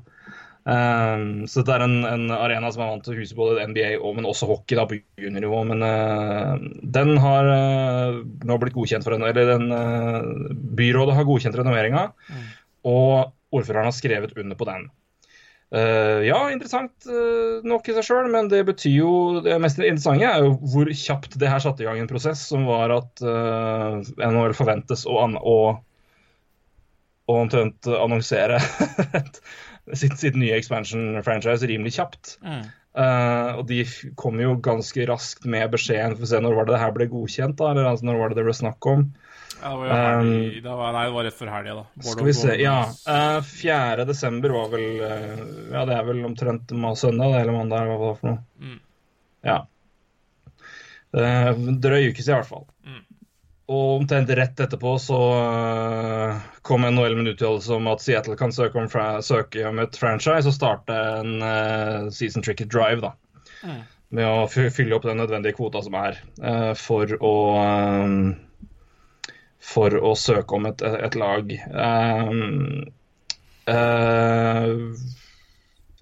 [0.69, 3.95] Um, så det er en, en arena som er vant til å huse både NBA
[4.05, 5.63] og men også hockey da på juniornivå.
[5.71, 6.61] Men uh,
[6.97, 12.09] den har uh, nå blitt godkjent for en Eller den, uh, byrådet har godkjent renoveringa,
[12.89, 14.89] og ordføreren har skrevet under på den.
[15.69, 19.11] Eh, ja, interessant uh, nok i seg sjøl, men det betyr jo
[19.45, 22.65] Det mest interessante er jo hvor kjapt det her satte i gang en prosess som
[22.65, 25.59] var at uh, NHL forventes å, an å,
[27.29, 28.63] å omtrent annonsere
[30.01, 32.39] sitt, sitt nye expansion-franchise rimelig kjapt.
[32.99, 33.83] Eh, og de
[34.19, 37.07] kom jo ganske raskt med beskjeden for å se når var det det her ble
[37.13, 39.05] godkjent, da, eller altså, når var det det ble snakk om.
[39.63, 40.23] Ja, det var
[40.63, 41.85] det var, nei, det var rett før helga, da.
[41.95, 42.77] Bård Skal vi se, ja.
[42.85, 43.09] Bordeaux.
[43.09, 44.05] eh, 4.
[44.09, 45.43] desember var vel uh,
[45.73, 48.45] Ja, det er vel omtrent søndag, eller mandag, hva det var for noe.
[48.63, 48.79] Mm.
[49.49, 49.59] Ja.
[51.17, 52.67] Uh, drøy uke siden, i hvert fall.
[52.87, 53.05] Mm.
[53.69, 58.55] Og omtrent rett etterpå så uh, kom NHL med en uttalelse om at Seattle kan
[58.55, 58.89] søke om,
[59.25, 63.13] søke om et franchise og starte en uh, season tricket drive, da.
[63.67, 63.81] Mm.
[64.17, 67.35] Med å fylle opp den nødvendige kvota som er uh, for å
[69.59, 71.51] For å søke om et, et lag.
[71.75, 72.85] Uh,
[73.69, 74.71] uh,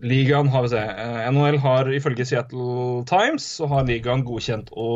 [0.05, 0.83] ligaen har vi se.
[0.83, 4.90] eh, NHL har ifølge Seattle Times så har ligaen godkjent å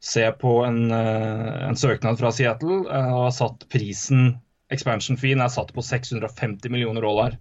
[0.00, 4.36] se på en, en søknad fra Seattle og har satt prisen
[4.72, 7.36] Expansion feen er satt på 650 millioner dollar.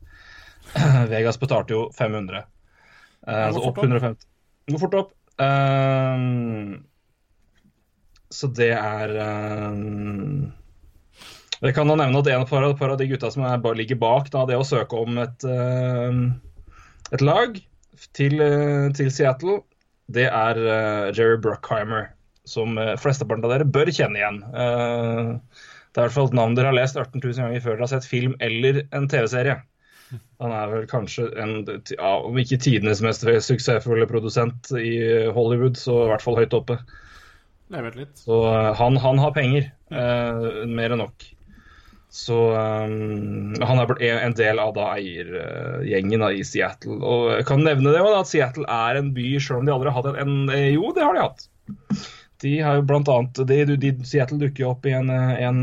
[1.14, 2.44] Vegas betalte jo 500.
[3.26, 3.86] Uh, så opp opp.
[3.86, 4.28] 150.
[4.66, 5.16] Det går fort opp.
[5.42, 6.26] Eh,
[8.36, 9.16] så det er
[9.72, 10.52] um...
[11.64, 14.28] Jeg kan da nevne at en par, par av de gutta som er, ligger bak
[14.34, 16.68] da, det å søke om et, uh,
[17.16, 17.56] et lag
[18.18, 19.62] til, uh, til Seattle,
[20.12, 22.12] det er uh, Jerry Bruckheimer,
[22.46, 24.36] som flesteparten av dere bør kjenne igjen.
[24.46, 24.60] Det
[25.98, 27.92] er i hvert fall et navn dere har lest 18 000 ganger før dere har
[27.96, 29.56] sett film eller en TV-serie.
[30.44, 31.56] Han er vel kanskje en,
[31.96, 34.94] ja, om ikke tidenes mest suksessfulle produsent i
[35.34, 36.78] Hollywood, så i hvert fall høyt oppe.
[38.20, 39.72] Så eh, han, han har penger.
[39.94, 41.26] Uh, mer enn nok.
[42.16, 46.96] Så um, han er en del av da eiergjengen da, i Seattle.
[47.04, 49.92] Og jeg kan nevne det også, at Seattle er en by, selv om de aldri
[49.92, 51.50] har hatt en, en Jo, det har de hatt.
[52.44, 55.60] De har jo blant annet de, de, Seattle dukker jo opp i en, en,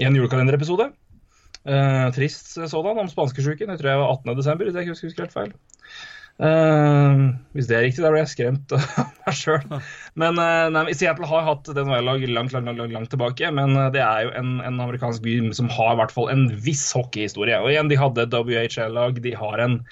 [0.00, 0.88] i en julekalenderepisode.
[1.62, 3.70] Uh, trist sådan, om spanskesjuken.
[3.70, 4.34] Jeg tror jeg var 18.
[4.40, 5.54] desember, hvis jeg ikke husker helt feil.
[6.40, 7.18] Eh,
[7.52, 8.86] hvis det er riktig, da ble jeg skremt av
[9.22, 9.66] meg sjøl.
[10.18, 13.50] Men uh, nei, Seattle har hatt det NHL-lag langt, langt, langt, langt tilbake.
[13.54, 16.48] Men eh, det er jo en, en amerikansk by som har i hvert fall en
[16.64, 17.60] viss hockeyhistorie.
[17.60, 19.22] Og igjen, de hadde et WHL-lag.
[19.22, 19.82] De har en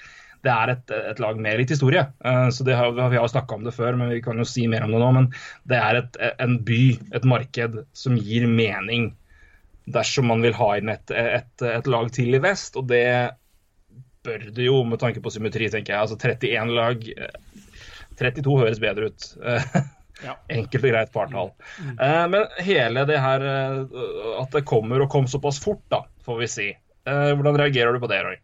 [0.41, 2.01] det er et, et lag med litt historie.
[2.25, 4.65] Uh, så det har, Vi har snakka om det før, men vi kan jo si
[4.67, 5.09] mer om det nå.
[5.19, 5.27] Men
[5.69, 9.11] det er et, en by, et marked, som gir mening
[9.91, 12.77] dersom man vil ha inn et, et, et lag til i vest.
[12.79, 13.05] Og det
[14.23, 16.01] bør det jo, med tanke på symmetri, tenker jeg.
[16.05, 17.07] Altså 31 lag.
[17.17, 17.65] eh,
[18.21, 19.31] 32 høres bedre ut.
[19.43, 19.81] Eh,
[20.21, 20.35] Ja.
[20.53, 21.47] Enkelt og greit partall.
[21.97, 23.95] Eh, Men hele det her eh,
[24.43, 26.67] at det kommer og kom såpass fort, da, får vi si.
[27.09, 28.37] Eh, Hvordan reagerer du på det, Roy?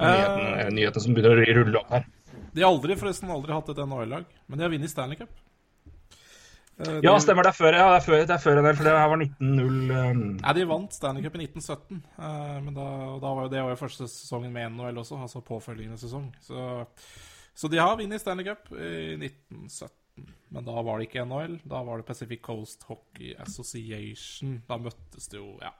[0.00, 2.08] Nyheten, Eh, nyheten som begynner å rulle opp her.
[2.52, 5.30] De har aldri, forresten aldri hatt et NHL-lag, men de har vunnet Stanley Cup.
[6.78, 7.46] Eh, Ja, stemmer.
[7.46, 9.10] Det er før, ja, det er før, det er før en del, for det her
[9.12, 9.90] var 19-0.
[9.92, 10.22] Um...
[10.40, 12.86] Ja, De vant Stanley Cup i 1917, uh, men da,
[13.22, 16.30] da var jo det var jo første sesongen med NHL også, altså påfølgende sesong.
[16.42, 16.84] Så,
[17.54, 21.58] så de har vunnet Stanley Cup i 1917, men da var det ikke NHL.
[21.68, 24.58] Da var det Pacific Coast Hockey Association.
[24.68, 25.72] Da møttes det jo, ja.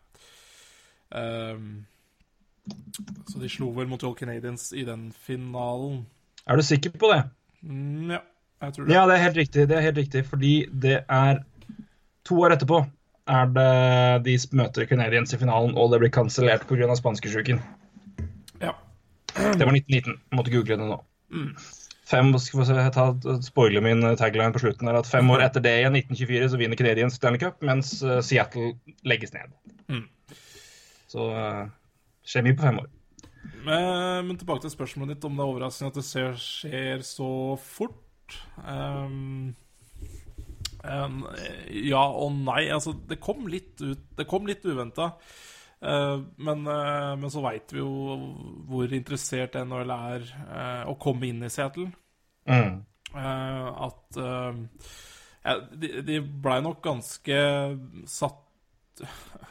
[1.12, 1.84] Um,
[3.28, 6.04] så de slo vel Montreal Canadiens i den finalen.
[6.46, 7.24] Er du sikker på det?
[7.62, 8.22] Mm, ja.
[8.62, 8.86] Det.
[8.94, 9.66] Ja, det er helt riktig.
[9.68, 11.42] Det er helt riktig, fordi det er
[12.22, 12.84] to år etterpå
[13.32, 16.94] er det de møter Canadiens i finalen, og det blir kansellert pga.
[16.98, 17.60] spanskesjuken.
[18.60, 18.74] Ja.
[19.34, 20.18] Det var 1919.
[20.34, 20.98] Måtte google det nå.
[22.12, 23.06] Fem, skal vi ta,
[23.40, 26.76] spoile min tagline på slutten her, at Fem år etter det, igjen, 1924, så vinner
[26.76, 28.74] Canadiens Stanley Cup, mens eh, Seattle
[29.08, 29.54] legges ned.
[29.88, 30.04] Mm.
[31.08, 31.70] Så uh,
[32.26, 32.90] skjer mye på fem år.
[33.64, 36.04] Men, men tilbake til spørsmålet ditt om det er overraskende at det
[36.42, 37.96] skjer så fort.
[38.68, 39.54] Ehm,
[40.84, 41.18] em,
[41.88, 42.66] ja og nei.
[42.74, 45.14] Altså, det kom litt ut Det kom litt uventa.
[45.82, 47.88] men, uh, men så veit vi jo
[48.70, 51.88] hvor interessert NHL er uh, å komme inn i Seattle.
[52.46, 52.84] Mm.
[53.14, 54.54] Eh, at eh,
[55.42, 57.40] ja, de, de blei nok ganske
[58.08, 59.02] satt,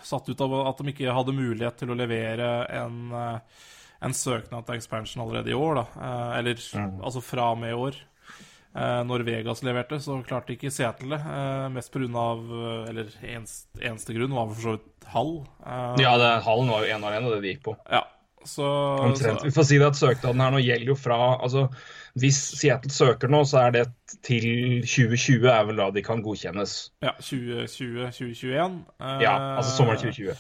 [0.02, 3.68] satt ut av at de ikke hadde mulighet til å levere en, eh,
[4.02, 5.82] en søknad til expansion allerede i år.
[5.82, 5.86] Da.
[6.08, 6.64] Eh, eller
[7.04, 8.02] altså fra og med i år.
[8.76, 11.22] Eh, når Vegas leverte, så klarte ikke Seattle det.
[11.28, 12.26] Eh, mest pga.
[12.88, 15.34] Eller eneste, eneste grunn var for så vidt Hall.
[15.66, 17.78] Eh, Ja, det, hallen var jo én arena, det de gikk på.
[17.92, 18.04] ja.
[18.42, 19.44] Så, Omtrent.
[19.46, 21.68] Vi får si det at søknaden her nå gjelder jo fra altså,
[22.18, 23.84] Hvis Seattle søker nå, så er det
[24.26, 26.90] til 2020 er vel da de kan godkjennes.
[27.06, 28.80] ja, 2020-2021.
[29.22, 30.34] Ja, altså sommeren 2020.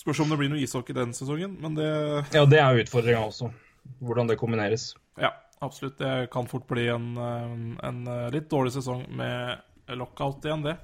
[0.00, 1.86] Spørs om det blir noe ishockey den sesongen, men det
[2.34, 3.52] Ja, det er utfordringa også.
[4.02, 4.94] Hvordan det kombineres.
[5.18, 5.30] Ja,
[5.60, 5.98] absolutt.
[6.00, 7.56] Det kan fort bli en, eh,
[7.88, 10.76] en litt dårlig sesong med lockout igjen, det.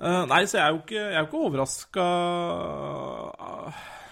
[0.00, 2.04] Uh, Nei, så jeg er jo ikke, jeg er jo ikke overraska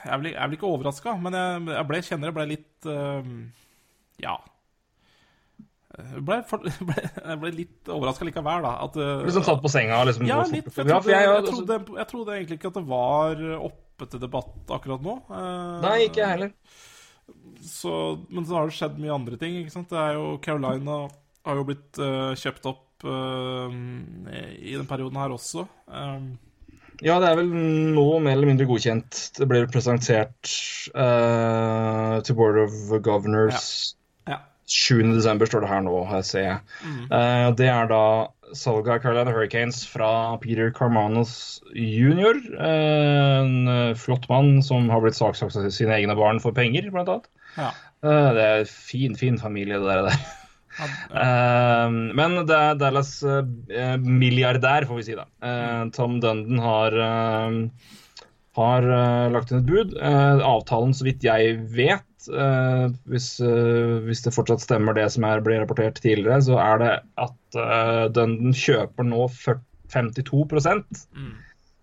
[0.05, 2.45] Jeg er vel jeg er vel ikke overraska, men jeg, jeg ble, kjenner jeg ble
[2.51, 3.31] litt uh,
[4.21, 4.35] Ja.
[5.97, 8.75] Jeg ble, for, ble, jeg ble litt overraska likevel, da.
[8.87, 10.69] At, uh, Liksom satt på senga liksom, ja, litt.
[10.69, 15.03] Jeg trodde, jeg, trodde, jeg trodde egentlig ikke at det var oppe til debatt akkurat
[15.05, 15.17] nå.
[15.29, 16.55] Eh, Nei, ikke jeg heller.
[17.65, 17.95] Så,
[18.29, 19.59] men så har det skjedd mye andre ting.
[19.61, 19.91] ikke sant?
[19.93, 21.03] Det er jo Carolina
[21.47, 23.73] har jo blitt uh, kjøpt opp uh,
[24.61, 25.67] i den perioden her også.
[25.89, 26.33] Um,
[27.01, 27.49] Ja, det er vel
[27.95, 29.23] nå mer eller mindre godkjent.
[29.39, 30.51] Det ble presentert
[30.93, 33.95] uh, til Board of Governors
[34.29, 34.43] ja.
[34.69, 35.47] 7.12.
[35.49, 36.59] står det her nå, her ser jeg.
[37.09, 38.05] Uh, det er da
[38.57, 42.41] salget av Carolina Hurricanes fra Peter Carmanos jr.
[42.59, 46.89] Eh, en eh, flott mann som har blitt saksøkt av sine egne barn for penger,
[46.91, 47.29] blant annet.
[47.57, 47.71] Ja.
[48.01, 50.07] Eh, det er fin, fin familie, det der.
[50.09, 50.37] der.
[50.81, 55.27] Eh, men det er Dallas eh, milliardær, får vi si da.
[55.45, 57.97] Eh, Tom Dundon har, eh,
[58.61, 59.97] har eh, lagt inn et bud.
[59.99, 65.27] Eh, avtalen, så vidt jeg vet, eh, hvis, eh, hvis det fortsatt stemmer det som
[65.29, 66.95] er ble rapportert tidligere, så er det
[67.27, 69.27] at Dunden Dundon kjøper nå
[69.91, 71.05] 52%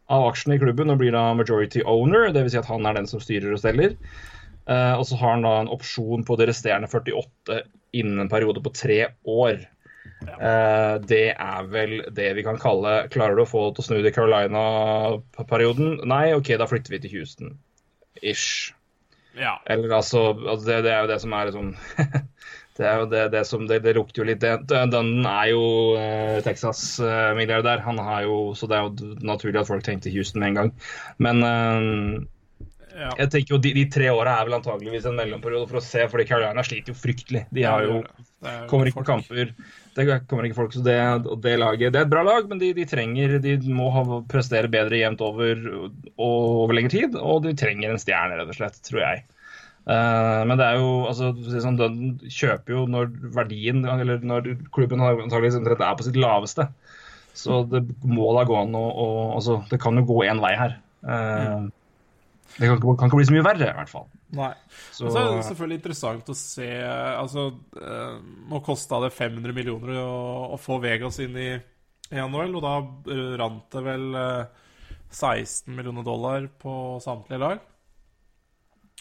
[0.08, 2.30] av aksjene i klubben og blir da majority owner.
[2.32, 2.54] Dvs.
[2.56, 3.98] Si at han er den som styrer og steller.
[4.68, 7.62] Eh, og så har han da en opsjon på det resterende 48
[7.98, 9.62] innen en periode på tre år.
[10.28, 13.98] Eh, det er vel det vi kan kalle Klarer du å få til å snu
[14.04, 16.02] det Carolina-perioden?
[16.10, 17.56] Nei, OK, da flytter vi til Houston.
[18.22, 18.74] Ish.
[19.38, 19.60] ja.
[19.70, 21.76] Eller altså, altså det, det er jo det som er sånn
[22.78, 24.44] Det er jo det, det som det, det lukter jo litt.
[24.70, 25.62] Dunnen er jo
[25.98, 27.82] eh, Texas-milliardær.
[27.88, 30.70] Han har jo Så det er jo naturlig at folk tenkte Houston med en gang.
[31.26, 32.28] Men eh,
[32.98, 33.12] ja.
[33.22, 36.02] jeg tenker jo de, de tre åra er vel antageligvis en mellomperiode for å se,
[36.10, 37.44] fordi Carolina sliter jo fryktelig.
[37.54, 39.10] De har jo er jo kommer ikke folk.
[39.10, 39.54] kamper.
[39.98, 40.98] Det kommer ikke folk, så det,
[41.42, 44.70] det laget Det er et bra lag, men de, de trenger De må ha, prestere
[44.72, 47.18] bedre jevnt over og over lengre tid.
[47.18, 49.26] Og de trenger en stjerne, rett og slett, tror jeg.
[49.88, 51.32] Uh, men det er jo altså,
[51.64, 51.78] sånn,
[52.28, 56.68] kjøper jo når verdien Eller når klubben antakeligvis er på sitt laveste.
[57.38, 58.84] Så det må da gå an å,
[59.38, 60.76] altså, Det kan jo gå én vei her.
[61.08, 61.68] Eh,
[62.58, 64.06] Det kan kan ikke bli så mye verre, i hvert fall.
[64.38, 64.52] Nei.
[64.92, 67.48] Så, så er det selvfølgelig interessant å se Altså,
[67.80, 68.16] eh,
[68.52, 70.14] nå kosta det 500 millioner å,
[70.56, 71.50] å få Vegas inn i,
[72.12, 72.74] i NHL, og da
[73.14, 74.64] eh, rant det vel eh,
[75.12, 77.60] 16 millioner dollar på samtlige lag.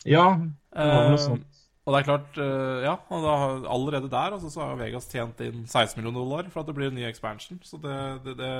[0.06, 1.46] ja, det var noe Eh, sånt.
[1.87, 3.35] og det er klart, eh, ja, og da,
[3.72, 6.90] allerede der altså, så har Vegas tjent inn 16 millioner dollar for at det blir
[6.92, 7.59] en ny expansion.
[7.64, 8.52] Så det, det, det,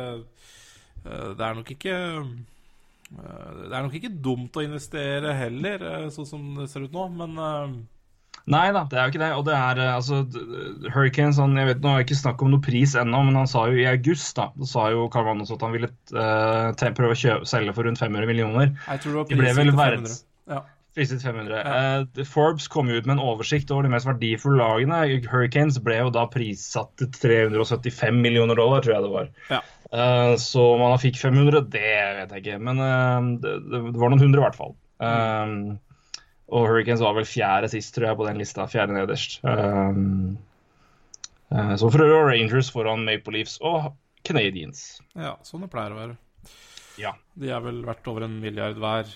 [1.05, 2.31] eh, det er nok ikke eh,
[3.11, 7.07] Det er nok ikke dumt å investere heller, eh, sånn som det ser ut nå,
[7.15, 7.77] men eh,
[8.53, 9.31] Nei da, det er jo ikke det.
[9.35, 10.21] Og det er eh, altså
[10.95, 13.51] Hurricanes han, jeg vet, Nå har jeg ikke snakk om noe pris ennå, men han
[13.51, 17.41] sa jo i august da, da sa jo Carvanos at han ville uh, prøve å
[17.49, 18.75] selge for rundt 500 millioner.
[18.87, 20.17] jeg tror det var prisen priset vel verdt
[20.47, 20.61] Ja.
[20.97, 21.61] Priset 500.
[21.61, 25.03] Eh, Forbes kom jo ut med en oversikt over de mest verdifulle lagene.
[25.29, 29.29] Hurricanes ble jo da prissatt til 375 millioner dollar, tror jeg det var.
[29.53, 29.61] Ja.
[29.93, 31.85] Uh, så om han fikk 500, det
[32.17, 32.57] vet jeg ikke.
[32.65, 34.73] Men uh, det, det var noen hundre, i hvert fall.
[34.97, 35.77] Eh,
[36.47, 38.67] og Hurricanes var vel fjerde sist, tror jeg, på den lista.
[38.71, 39.41] Fjerde nederst.
[39.45, 39.95] Eh,
[41.77, 43.93] Så for øvrig Rangers foran Maple Leafs og
[44.27, 45.01] Canadiens.
[45.15, 46.17] Ja, sånn det pleier å være.
[46.99, 47.13] Ja.
[47.39, 49.11] De er vel verdt over en milliard hver.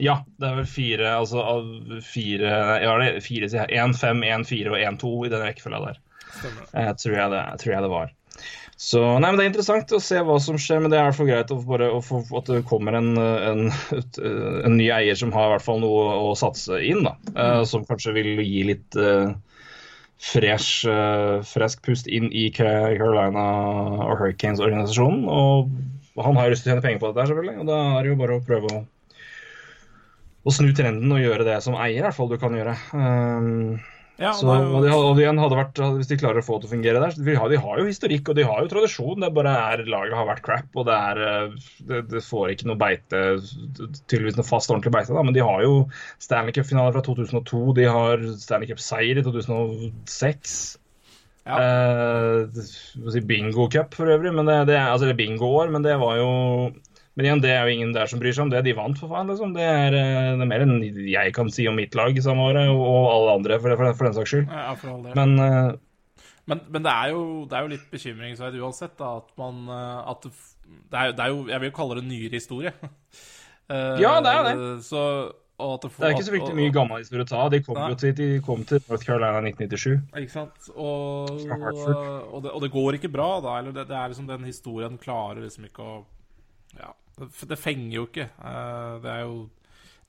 [0.00, 1.66] Ja, det er vel fire altså av
[2.06, 3.82] fire Ja, det er fire, sier jeg.
[3.82, 6.00] 1, 5, 1, 4 og 1, 2 i den rekkefølga der.
[6.72, 8.16] Eh, tror, jeg det, tror jeg det var.
[8.80, 11.28] Så nei, men Det er interessant å se hva som skjer, men det er fall
[11.28, 15.50] greit å bare, å få, at det kommer en, en, en ny eier som har
[15.50, 17.04] i hvert fall noe å satse inn.
[17.04, 19.34] da, eh, Som kanskje vil gi litt uh,
[20.20, 23.44] fresh, eh, fresk pust inn i Carolina
[24.06, 25.28] og Hurricanes-organisasjonen.
[25.28, 28.00] Og han har jo lyst til å tjene penger på dette, selvfølgelig, og da er
[28.02, 28.82] det jo bare å prøve å
[30.40, 32.76] å snu trenden og gjøre det som eier, i hvert fall du kan gjøre.
[32.94, 33.80] Um,
[34.20, 36.68] Ja, så, og de, og de hadde vært, Hvis de klarer å få det til
[36.68, 39.22] å fungere der de har, de har jo historikk og de har jo tradisjon.
[39.22, 41.54] Det bare er laget har vært crap, og det er eh,
[41.88, 43.22] det, det får ikke noe beite
[43.80, 45.72] Tydeligvis noe fast, ordentlig beite, da, men de har jo
[46.20, 47.62] Stanley Cup-finale fra 2002.
[47.80, 50.58] De har Stanley Cup-seier i 2006.
[51.48, 51.56] Ja.
[51.56, 56.30] Eh, bingo cup for øvrig, men det, det altså bingo-år, men det var jo
[57.18, 58.62] men igjen, det er jo ingen der som bryr seg om det.
[58.64, 59.28] De vant, for faen.
[59.28, 59.52] liksom.
[59.56, 60.76] Det er, eh, det er mer enn
[61.10, 64.08] jeg kan si om mitt lag i samme året, og, alle andre, for, for, for
[64.08, 64.46] den saks skyld.
[64.54, 65.16] Ja, for all del.
[65.18, 65.78] Men uh,
[66.50, 70.08] Men, men det, er jo, det er jo litt bekymringsverdig uansett, da, at man eh,
[70.10, 72.72] at det, er, det er jo Jeg vil jo kalle det en nyere historie.
[73.70, 74.54] uh, Ja, det er det.
[74.86, 75.02] Så,
[75.60, 77.42] og at det, det er ikke så fryktelig mye gammel historie å ta.
[77.52, 79.98] De kom jo til, de kom til North Carolina i 1997.
[80.22, 80.70] Ikke sant?
[80.72, 83.58] Og, og, det, og det går ikke bra, da.
[83.60, 86.00] Eller det, det er liksom den historien klarer liksom ikke å
[86.78, 88.26] Ja, det, det fenger jo ikke.
[88.40, 89.36] Eh, Det er jo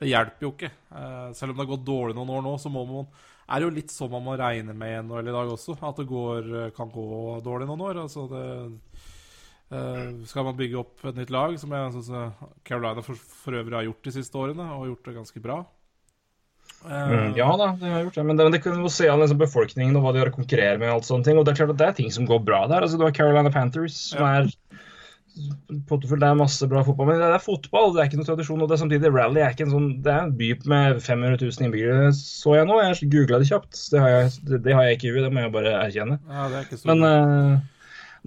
[0.01, 0.71] Det hjelper jo ikke.
[0.97, 3.07] Eh, Selv om det har gått dårlig noen år nå, så må man
[3.51, 5.73] er det jo litt sånn man må regne med en i dag også.
[5.83, 6.45] At det går,
[6.77, 7.07] kan gå
[7.43, 7.97] dårlig noen år.
[8.05, 8.45] Altså det
[9.75, 12.11] eh, Skal man bygge opp et nytt lag, som jeg syns
[12.63, 15.61] Carolina for, for øvrig har gjort de siste årene, og gjort det ganske bra
[16.81, 18.23] Mm, ja da, de har gjort det.
[18.25, 20.79] Men det, men det jo se an liksom, befolkningen og hva de har å konkurrere
[20.81, 20.89] med.
[20.89, 21.37] og alt sånne ting.
[21.37, 22.81] Og det er klart at det er ting som går bra der.
[22.81, 24.39] Altså, du har Carolina Panthers, som Ja.
[24.39, 24.49] er
[25.89, 26.21] pottefullt.
[26.21, 27.91] Det er masse bra fotball, men det er fotball.
[27.95, 28.61] Det er ikke noe tradisjon.
[28.61, 31.37] Og det er samtidig Rally er ikke en sånn Det er en by med 500
[31.41, 32.79] 000 innbyggere, så jeg nå.
[32.83, 33.83] Jeg googla det kjapt.
[33.93, 36.17] Det har jeg, det, det har jeg ikke i huet, det må jeg bare erkjenne.
[36.27, 37.69] Ja, det er ikke så Men uh,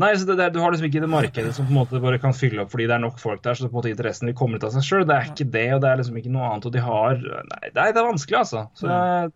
[0.02, 2.34] Nei, så det, du har liksom ikke det markedet som på en måte bare kan
[2.34, 4.58] fylle opp fordi det er nok folk der, så på en måte interessen vil komme
[4.58, 5.04] ut av seg sjøl.
[5.06, 6.66] Det er ikke det, og det er liksom ikke noe annet.
[6.66, 8.64] Og de har Nei, det er, det vanskelig, altså.
[8.80, 9.30] Så er,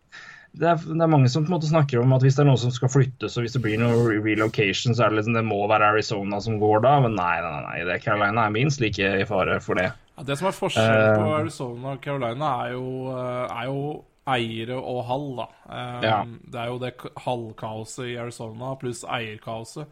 [0.54, 2.48] det, er, det er mange som på en måte snakker om at hvis det er
[2.48, 5.44] noen som skal flyttes, og hvis det blir noe relocation, så er det liksom det
[5.46, 6.96] må være Arizona som går da.
[7.04, 9.90] Men nei, nei, nei, det Carolina er minst like i fare for det.
[10.18, 11.38] Ja, det som er forskjellen på Eh.
[11.40, 13.82] Arizona og Carolina, er jo, eh, er jo
[14.28, 15.44] eiere og hall, da.
[15.72, 16.16] Um, Ja.
[16.52, 16.90] Det er jo det
[17.24, 19.87] hallkaoset i Arizona pluss eierkaoset,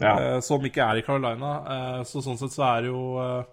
[0.00, 0.34] Ja.
[0.36, 1.52] uh, som ikke er i Carolina.
[1.64, 3.44] Uh, så sånn sett så er det jo eh,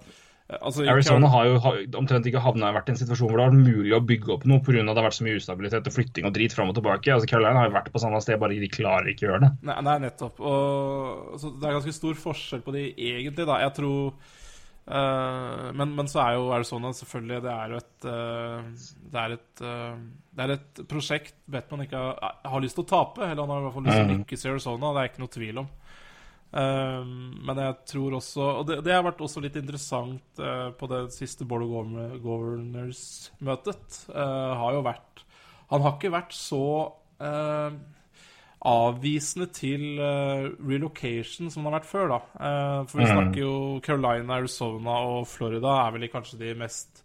[0.45, 3.53] altså, Arizona har jo har, omtrent ikke havna vært i en situasjon hvor det har
[3.53, 4.83] vært mulig å bygge opp noe pga.
[4.83, 7.13] det har vært så mye ustabilitet og flytting og drit fram og tilbake.
[7.13, 9.51] Altså Caroline har jo vært på samme sted, bare de klarer ikke å gjøre det.
[9.69, 10.41] Nei, nei nettopp.
[10.41, 13.57] Og, så det er ganske stor forskjell på de egentlig, da.
[13.63, 18.67] Jeg tror uh, men, men så er jo Arizona selvfølgelig Det er jo et uh,
[19.09, 19.95] Det er et uh,
[20.29, 23.25] Det er et prosjekt Batman ikke har, har lyst til å tape.
[23.25, 24.93] Eller han har i hvert fall lyst til å lykkes i Arizona.
[24.93, 25.73] Det er ikke noe tvil om.
[26.55, 27.03] Eh,
[27.43, 31.01] men jeg tror også Og det, det har vært også litt interessant eh, på det
[31.11, 34.05] siste Board of Governors-møtet.
[34.15, 35.23] eh, har jo vært
[35.69, 36.61] Han har ikke vært så
[37.19, 37.71] eh,
[38.65, 42.17] avvisende til uh, relocation som det har vært før, da.
[42.33, 43.11] Uh, for vi Mhm.
[43.13, 47.03] snakker jo Carolina, Arizona og Florida er vel kanskje de mest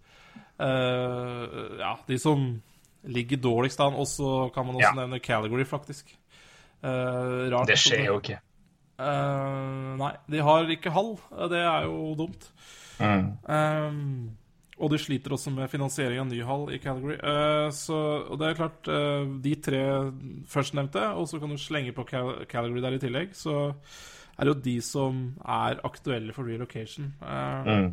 [0.59, 2.63] uh, Ja, de som
[3.05, 3.93] ligger dårligst an.
[3.95, 5.07] Og så kan man også Ja.
[5.07, 6.17] nevne Caligary, faktisk.
[6.83, 7.67] Rart.
[7.67, 8.39] Det skjer jo ikke.
[9.01, 11.15] Eh, nei, de har ikke hall.
[11.51, 12.51] Det er jo dumt.
[13.01, 13.31] Mm.
[13.49, 14.37] Um,
[14.81, 17.17] og de sliter også med finansiering av ny hall i Calgary.
[17.21, 17.97] Uh, så,
[18.29, 19.83] og det er klart, uh, de tre
[20.49, 23.73] førstnevnte, og så kan du slenge på Cal Calgary der i tillegg, så
[24.37, 27.11] er det jo de som er aktuelle for relocation.
[27.21, 27.91] Mm.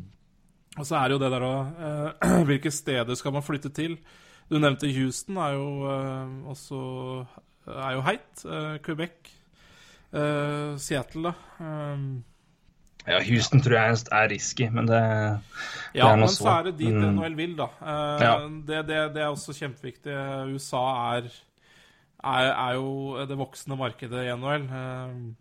[0.78, 1.89] Og så er det jo det der òg
[2.48, 3.98] Hvilke steder skal man flytte til?
[4.48, 5.67] Du nevnte Houston, er jo
[6.48, 6.80] også
[7.67, 8.46] er jo heit.
[8.86, 9.37] Quebec.
[10.13, 11.34] Eh, Seattle, da.
[11.60, 12.24] Um,
[13.08, 16.63] Ja, Houston tror jeg er risky, men det, det Ja, er noe men så er
[16.67, 17.15] det dit Mm.
[17.15, 17.67] NHL vil, da.
[17.80, 18.34] Uh, Ja.
[18.67, 20.12] det, det, det er også kjempeviktig.
[20.52, 20.84] USA
[21.15, 21.30] er,
[22.24, 24.67] er, er jo det voksende markedet i NHL.
[24.67, 25.34] Uh,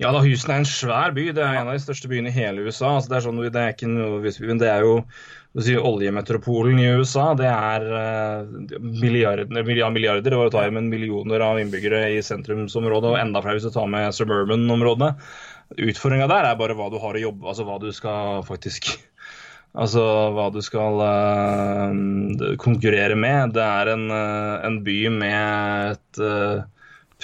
[0.00, 1.28] Ja da, Houston er en svær by.
[1.34, 2.94] Det er en av de største byene i hele USA.
[2.94, 5.04] Altså, det, er sånn, det er ikke noe, men det er jo
[5.62, 7.28] si, oljemetropolen i USA.
[7.38, 12.06] Det er uh, milliarder, ja, milliarder det var å ta i, men millioner av innbyggere
[12.16, 15.14] i sentrumsområdet, og enda flere hvis du tar med suburban-områdene.
[15.80, 18.90] Utfordringa der er bare hva du har å jobbe Altså hva du skal faktisk
[19.74, 20.02] Altså
[20.36, 23.56] hva du skal uh, konkurrere med.
[23.56, 26.62] Det er en, uh, en by med et uh,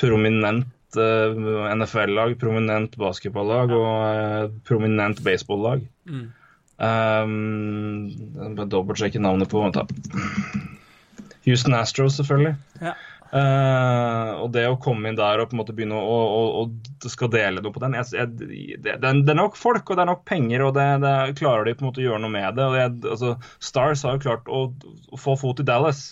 [0.01, 0.67] prominent
[0.97, 5.85] eh, NFL-lag, prominent basketballag og eh, prominent baseball-lag.
[6.09, 6.29] Mm.
[6.81, 8.09] Um,
[8.57, 9.61] bare dobbeltsjekke navnet på.
[11.45, 12.57] Houston Astros, selvfølgelig.
[12.81, 12.97] Ja.
[13.31, 17.11] Uh, og det å komme inn der og på en måte begynne å, å, å,
[17.13, 18.33] skal dele noe på den jeg, jeg,
[18.83, 21.77] det, det, er nok folk og det er nok penger, og det, det klarer de
[21.77, 22.67] på en måte å gjøre noe med det.
[22.81, 24.65] jeg, altså, Stars har jo klart å,
[25.15, 26.03] å få fot i Dallas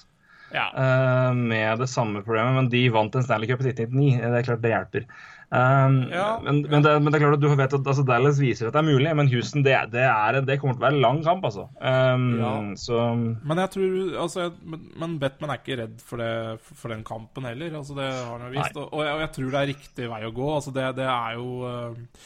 [0.54, 0.68] Ja.
[0.76, 4.22] Uh, med det samme problemet, men de vant en Stanley Cup i 1999.
[4.22, 5.10] Det er klart det hjelper.
[5.48, 8.40] Um, Ja, men, men, det, men det er klart at du vet at altså, Dallas
[8.40, 10.98] viser at det er mulig, men Houston det, det, er, det kommer til å være
[10.98, 11.68] en lang kamp, altså.
[11.80, 12.50] Um, Ja.
[12.76, 13.94] Så Men jeg tror
[14.26, 16.24] altså, jeg, men, men Batman er ikke redd for,
[16.68, 17.78] for den kampen heller.
[17.80, 18.76] Altså, det har han jo vist.
[18.76, 20.50] Og, og, jeg, og jeg tror det er riktig vei å gå.
[20.58, 22.20] Altså, det, det er jo uh,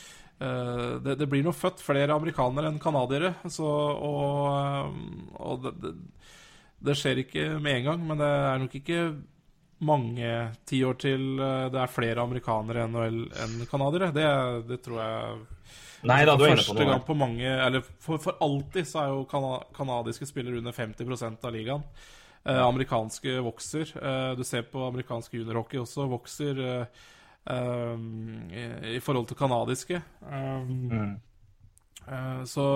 [1.07, 3.37] det, det blir nå født flere amerikanere enn canadiere.
[3.47, 4.89] Så, og øh,
[5.39, 5.93] og det, det,
[6.83, 9.05] det skjer ikke med en gang, men det er nok ikke
[9.83, 10.31] mange
[10.69, 14.13] tiår til øh, det er flere amerikanere enn canadiere.
[14.15, 14.27] Det,
[14.69, 15.43] det tror jeg
[16.03, 16.89] Nei da, du er inne på noe.
[16.91, 21.45] gang på mange Eller for, for alltid så er jo kana, kanadiske spillere under 50%
[21.47, 21.85] av ligaen.
[22.43, 23.93] Eh, amerikanske vokser.
[24.03, 27.05] Eh, du ser på amerikansk juniorhockey også, vokser eh,
[27.55, 28.03] eh,
[28.51, 28.65] i,
[28.97, 30.03] i forhold til kanadiske.
[30.27, 31.13] Um, Mm.
[32.09, 32.67] eh, så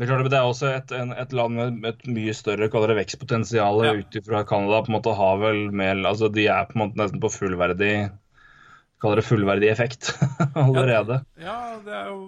[0.00, 2.94] Det er, klart, det er også et, en, et land med et mye større det
[2.96, 3.90] vekstpotensial Ja.
[4.00, 4.78] ut fra Canada.
[4.80, 7.92] på en måte har vel mer, altså De er på en måte nesten på fullverdig
[9.00, 10.10] kaller det fullverdig effekt
[10.54, 11.20] allerede.
[11.40, 12.18] Ja, det er jo,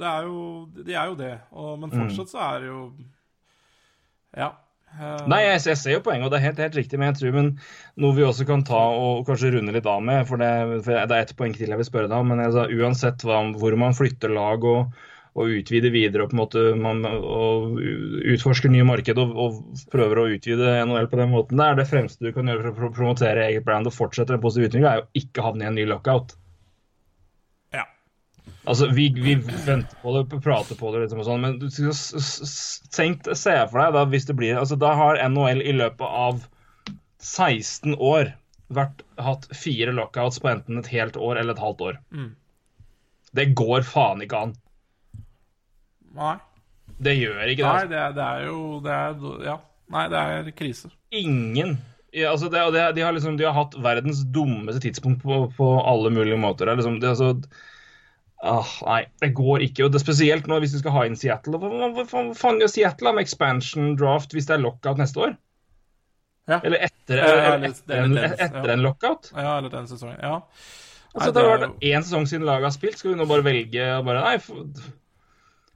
[0.00, 0.40] det er jo
[0.88, 1.34] De er jo det.
[1.52, 2.80] Og, men fortsatt så er det jo
[4.36, 4.48] Ja.
[4.96, 7.20] eh, Nei, jeg, jeg ser jo poenget, og det er helt, helt riktig, men jeg
[7.20, 7.52] tror men
[8.00, 10.50] noe vi også kan ta og kanskje runde litt av med, for det,
[10.88, 13.42] for det er et poeng til jeg vil spørre deg om, men altså, uansett hva,
[13.60, 14.92] hvor man flytter lag og,
[15.40, 17.00] og utvider videre og på en måte man,
[18.34, 21.88] utforsker nye marked og, og prøver å utvide NHL på den måten, det er det
[21.90, 25.02] fremste du kan gjøre for å promotere eget brand og fortsette en positiv utvikling, er
[25.02, 26.36] jo ikke havne i en ny lockout.
[27.76, 27.86] Ja.
[28.64, 31.58] Altså, vi, vi venter på det, prater på det, liksom og sånn, men
[32.96, 36.44] tenk, se for deg da hvis det blir altså Da har NHL i løpet av
[37.20, 38.34] 16 år
[38.70, 41.98] vært, hatt fire lockouts på enten et helt år eller et halvt år.
[42.14, 42.30] Mm.
[43.36, 44.54] Det går faen ikke an.
[46.16, 46.36] Nei.
[47.00, 47.66] Det gjør ikke det.
[47.66, 47.88] Nei, Altså.
[47.90, 49.56] det er, det er jo det er, Ja.
[49.90, 50.90] Nei, det er krise.
[51.10, 51.78] Ingen.
[52.14, 55.68] Ja, altså det, det, de, har liksom, de har hatt verdens dummeste tidspunkt på, på
[55.86, 56.66] alle mulige måter.
[56.66, 57.34] Det liksom, det, altså,
[58.42, 59.84] ah, nei, det går ikke.
[59.86, 61.58] og det er Spesielt nå hvis du skal ha inn Seattle.
[61.62, 62.04] Hva,
[62.38, 65.38] faen gjør Seattle med expansion draft hvis det er lockout neste år?
[66.50, 66.58] Ja.
[66.66, 69.30] Eller etter, Ja, eller etter, en, etter en lockout?
[69.36, 70.18] Ja, eller den sesongen.
[70.22, 70.40] Ja.
[71.14, 72.98] Altså, det har vært én sesong siden laget har spilt.
[72.98, 74.98] Skal vi nå bare velge bare, nei,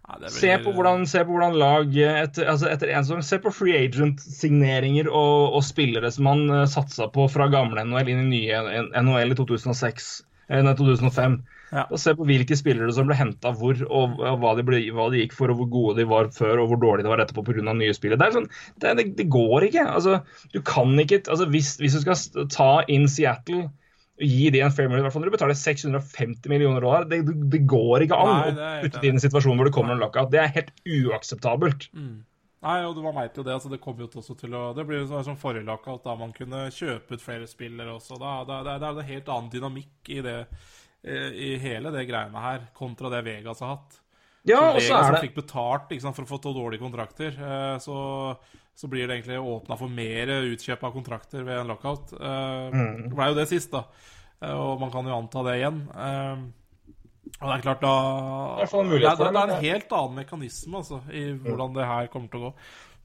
[0.04, 3.52] Nei, se, på hvordan, se på hvordan lag etter, altså etter en sesong Se på
[3.56, 8.28] free agent-signeringer og, og spillere som han uh, satsa på fra gamle NHL inn i
[8.34, 10.10] nye NHL i 2006,
[10.50, 11.38] eh, nei, 2005.
[11.74, 11.86] Ja.
[11.88, 15.08] Og se på hvilke spillere som ble henta hvor, og, og hva, de ble, hva
[15.10, 17.46] de gikk for, og hvor gode de var før, og hvor dårlige de var etterpå
[17.48, 17.64] pga.
[17.72, 18.20] nye spillere.
[18.20, 18.50] Det, er sånn,
[18.84, 19.86] det, det, det går ikke.
[19.88, 20.20] Altså,
[20.52, 23.70] du kan ikke altså, hvis, hvis du skal ta inn Seattle
[24.22, 27.24] gi de en fair money, i hvert fall når du betaler 650 millioner dollar, det,
[27.26, 29.74] det, det går ikke an Nei, det å putte det i en situasjon hvor det
[29.74, 30.30] kommer en lockout.
[30.30, 31.88] Det er helt uakseptabelt.
[32.64, 33.56] Nei, og man veit jo det.
[33.56, 36.14] altså Det kommer jo også til å Det blir jo sånn som forrige lockout, da
[36.16, 38.16] man kunne kjøpe ut flere spillere også.
[38.20, 42.06] Da, da, det, er, det en helt annen dynamikk i det eh, I hele det
[42.08, 44.00] greiene her, kontra det Vegas har hatt.
[44.44, 47.36] Ja, og så er som det fikk betalt sant, for å få to dårlige kontrakter,
[47.36, 47.96] eh, så,
[48.74, 52.12] så blir det egentlig åpna for mer utkjøp av kontrakter ved en lockout.
[52.12, 53.08] Eh, Mm.
[53.08, 53.84] Det ble jo det sist, da.
[54.42, 55.80] Eh, og man kan jo anta det igjen.
[55.94, 56.44] Eh,
[57.40, 57.94] og det er klart, da
[58.60, 62.30] det, er, det det, er en helt annen mekanisme altså, i hvordan det her kommer
[62.30, 62.52] til å gå.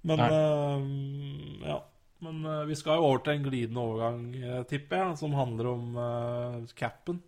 [0.09, 1.80] Men uh, ja.
[2.24, 5.70] Men uh, vi skal jo over til en glidende overgang, eh, tipper jeg, som handler
[5.72, 7.22] om uh, capen.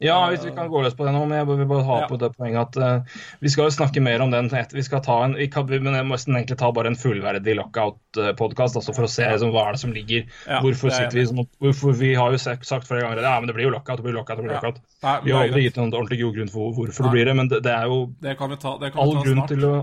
[0.00, 2.06] Ja, hvis vi kan gå løs på det nå, men jeg vil bare ha Ja.
[2.06, 4.46] på det poenget at uh, vi skal jo snakke mer om den.
[4.72, 8.78] Vi skal ta en, vi kan, men jeg må egentlig ta bare en fullverdig lockout-podkast,
[8.78, 10.26] altså for å se liksom, hva er det som ligger.
[10.46, 13.22] Ja, hvorfor det er sitter vi som Hvorfor vi har jo sagt sagt flere ganger
[13.26, 14.82] ja, men det blir jo lockout, det blir lockout, det blir lockout.
[15.02, 17.08] Nei, Vi har aldri gitt noen ordentlig god grunn for hvorfor Nei.
[17.08, 19.14] det blir det, men det, det er jo Det kan vi ta, det kan all
[19.16, 19.54] vi ta grunn snart.
[19.56, 19.78] til å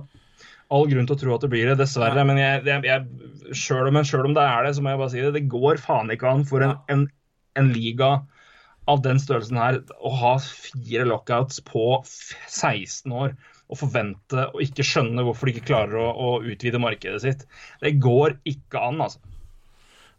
[0.76, 2.18] All grunn til å tro at det blir det, dessverre.
[2.18, 2.24] Ja.
[2.26, 5.12] Men jeg, jeg, jeg, selv, om, selv om det er det, så må jeg bare
[5.14, 5.34] si det.
[5.36, 7.04] Det går faen ikke an for en, en,
[7.62, 8.08] en liga
[8.92, 14.86] av den størrelsen her å ha fire lockouts på 16 år og forvente og ikke
[14.86, 17.48] skjønne hvorfor de ikke klarer å, å utvide markedet sitt.
[17.82, 19.22] Det går ikke an, altså.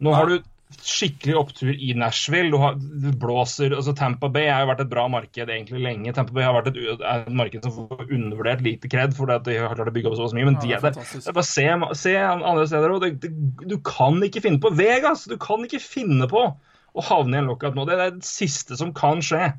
[0.03, 0.37] Nå har du
[0.83, 2.51] skikkelig opptur i Nashville.
[2.51, 6.11] Du, har, du blåser altså Tampa Bay har jo vært et bra marked egentlig lenge.
[6.15, 9.77] Tampa Bay har vært et, et marked som får undervurdert lite kred fordi de har
[9.77, 10.49] klart å bygge opp så mye.
[10.49, 11.11] Men Ja, de det er der.
[11.15, 11.67] Det er bare se,
[12.03, 13.29] se andre steder òg.
[13.63, 15.23] Du kan ikke finne på Vegas!
[15.31, 16.49] Du kan ikke finne på
[16.97, 17.85] å havne i en lockout nå.
[17.87, 19.51] Det er det siste som kan skje.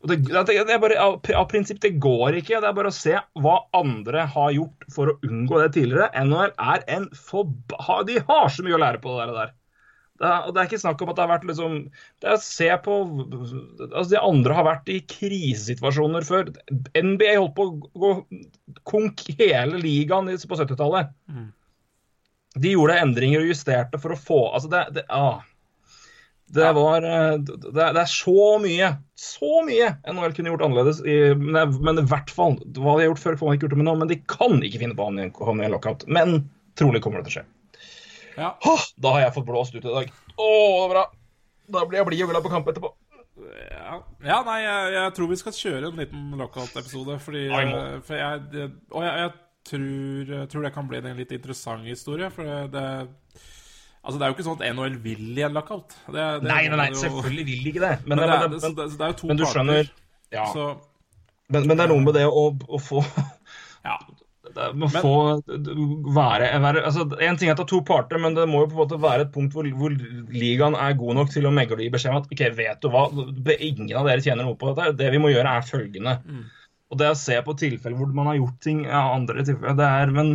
[0.00, 2.60] Og det, det, det bare, av, av prinsipp, det går ikke.
[2.62, 6.08] Det er bare å se hva andre har gjort for å unngå det tidligere.
[6.16, 7.98] NHL er en forba...
[8.08, 9.52] De har så mye å lære på det der.
[10.20, 11.76] Det er, og det er ikke snakk om at det har vært liksom
[12.20, 12.96] Det er å se på
[13.88, 16.50] altså De andre har vært i krisesituasjoner før.
[16.92, 18.10] NBA holdt på å gå
[18.88, 21.12] konk hele ligaen på 70-tallet.
[22.60, 25.40] De gjorde endringer og justerte for å få Altså, det, det ah.
[26.50, 28.88] Det var eh, det, er så mye,
[29.18, 31.02] så mye NHL kunne gjort annerledes.
[31.06, 33.76] I, men, men i hvert fall Hva de har gjort før, får man ikke gjort
[33.76, 33.94] det med nå.
[34.00, 36.06] Men de kan ikke finne på å havne i en- lockout.
[36.10, 36.40] Men
[36.80, 37.46] trolig kommer det til å skje.
[38.40, 38.50] Ja.
[38.64, 40.10] Hå, da har jeg fått blåst ut i dag.
[40.40, 40.48] Å,
[40.90, 41.04] bra.
[41.70, 42.90] Da blir jeg blid og glad på kamp etterpå.
[43.70, 47.20] Ja, ja nei, jeg, jeg tror vi skal kjøre en liten lockout-episode.
[47.22, 49.32] Fordi eh, for jeg, det, Og jeg, jeg
[49.70, 52.30] tror, tror det kan bli en litt interessant historie.
[52.34, 52.86] For det, det
[54.00, 55.96] Altså, det er jo ikke sånn at NHL vil i en lockout.
[56.06, 57.96] Det, det Nei, nei, nei, jo- selvfølgelig vil de ikke det.
[58.06, 59.58] Men, Men det, er, men, det, er jo to men du parter.
[59.58, 59.90] skjønner
[60.30, 60.46] ja.
[60.54, 60.70] Så
[61.50, 63.02] men, men det er noe med det å, å få
[63.88, 63.96] ja.
[64.54, 65.14] det må få
[66.14, 68.70] være, være altså, En ting er at det er to parter, men det må jo
[68.70, 69.96] på en måte være et punkt hvor, hvor
[70.30, 72.90] ligaen er god nok til å megle og gi beskjed om at ok, vet du
[72.94, 73.04] hva,
[73.58, 74.94] ingen av dere tjener noe på dette.
[75.02, 76.16] Det vi må gjøre, er følgende.
[76.24, 76.44] Mm.
[76.90, 79.90] Og det å se på tilfeller hvor man har gjort ting ja, andre tilfeller, det
[80.00, 80.32] er Men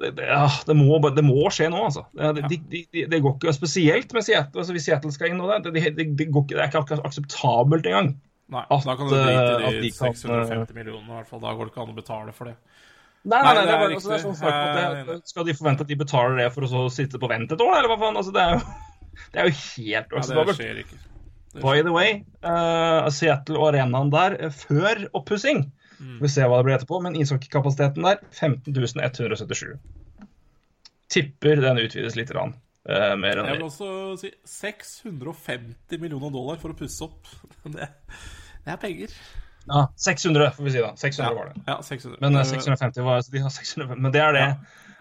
[0.00, 2.02] det, det, ja, det, må, det må skje nå, altså.
[2.18, 4.62] Det, de, de, de, går ikke Spesielt med Seattle.
[4.64, 8.14] Altså, hvis Seattle skal inn nå, det, går ikke, det er ikke ak- akseptabelt engang.
[8.52, 11.30] Nei, At, da kan du drite eh, i de 650 kan, 650 millionene, i hvert
[11.30, 11.40] fall.
[11.44, 12.56] Da går det ikke an å betale for det.
[13.24, 15.14] Nei, nei, Nei, det er, altså, det er sånn er at det.
[15.30, 17.78] Skal de forvente at de betaler det for å så sitte på vent et år,
[17.78, 18.18] eller hva faen?
[18.20, 18.74] Altså, det er jo,
[19.32, 20.60] det er jo helt Ja, uakseptabelt.
[20.60, 20.82] skjer.
[21.62, 25.68] By the way, uh, Seattle og arenaen der eh, før oppussing
[26.04, 26.18] Mm.
[26.20, 29.78] Vi ser hva det blir etterpå, men ishockeykapasiteten der 15.177.
[31.14, 32.32] Tipper den utvides litt.
[32.34, 32.52] Rann,
[32.90, 33.88] uh, mer enn Jeg vil også
[34.20, 37.32] si 650 millioner dollar for å pusse opp.
[37.74, 37.88] Det,
[38.64, 39.16] det er penger.
[39.66, 40.96] Ja, 600, får vi si da.
[40.96, 41.62] 600 var det.
[41.66, 42.18] Ja, 600.
[42.20, 44.48] Men eh, Eh, 650 var, så de har 650, men det er det.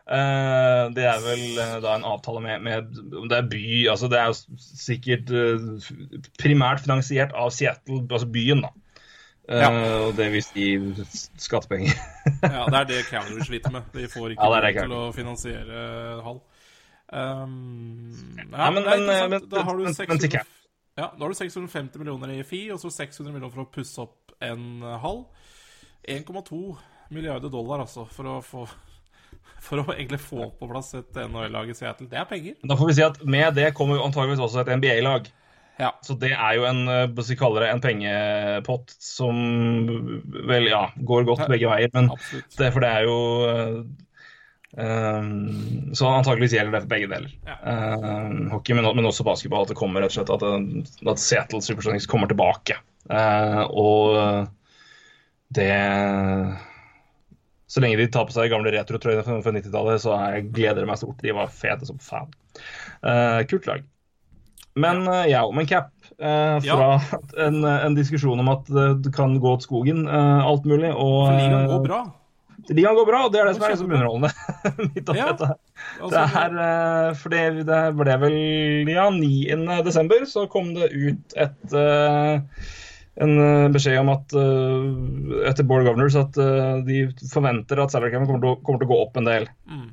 [0.03, 2.89] Eh, det er vel uh, da en avtale med, med
[3.31, 5.85] Det er by altså Det er sikkert uh,
[6.41, 8.73] primært finansiert av Seattle, altså byen, da.
[9.49, 10.65] Eh, Uh, Og det vil si
[11.37, 11.93] skattepenger.
[12.55, 13.89] Ja, det er det Calgary sliter med.
[13.93, 16.39] De får ikke Ja, det det til å finansiere hall.
[17.13, 18.11] Um,
[18.51, 20.45] ja, men- men- men- da har du men- men 600,
[20.97, 23.99] ja, da har du 650 millioner i FI, og så 600 millioner for å pusse
[23.99, 25.25] opp en eh, hall.
[26.07, 26.77] 1,2
[27.11, 28.67] milliarder dollar, altså, for å få
[29.63, 32.07] For å egentlig få på plass et NHL-lag i Seattle.
[32.07, 32.55] Det er penger.
[32.67, 35.29] Da får vi si at med det kommer antageligvis også et NBA-lag.
[35.81, 35.89] Ja.
[36.05, 39.39] Så det er jo en eh, vi kaller det, en pengepott som
[40.49, 41.89] vel, ja, går godt begge veier.
[41.95, 42.11] Men
[42.59, 43.15] det, for det er jo
[43.49, 43.77] eh,
[44.77, 47.33] um, Så antakeligvis gjelder det for begge deler.
[47.49, 47.57] Ja.
[47.65, 49.65] Um, hockey, men, men også basketball.
[49.65, 52.77] At det kommer rett og slett at, det- at Seattle Supersonics kommer tilbake.
[53.09, 54.19] Uh, og
[55.53, 55.71] det
[57.67, 60.89] Så lenge de tar på seg gamle retrotrøyene fra fra 90-tallet, så jeg gleder jeg
[60.91, 61.21] meg stort.
[61.25, 62.29] De var fete som faen.
[63.01, 63.81] Uh, kult lag.
[64.79, 65.91] Men jeg ja, men Cap.
[66.19, 66.89] Eh, fra
[67.45, 70.91] en, en diskusjon om at uh, det kan gå til skogen, eh, alt mulig.
[70.93, 72.03] Og, For ligaen går uh, bra.
[72.69, 74.29] Ligaen går bra, og det er det som er liksom underholdende.
[75.09, 75.57] opp Ja, dette her.
[75.97, 78.37] Altså, Det er, eh, for det, det ble vel
[78.93, 79.81] ja, 9.
[79.89, 81.77] desember, så kom det ut et
[83.23, 84.87] en beskjed om at uh,
[85.45, 88.97] etter Board Governors at uh, de forventer at salary cap kommer, kommer til å gå
[89.03, 89.45] opp en del.
[89.69, 89.91] Mm.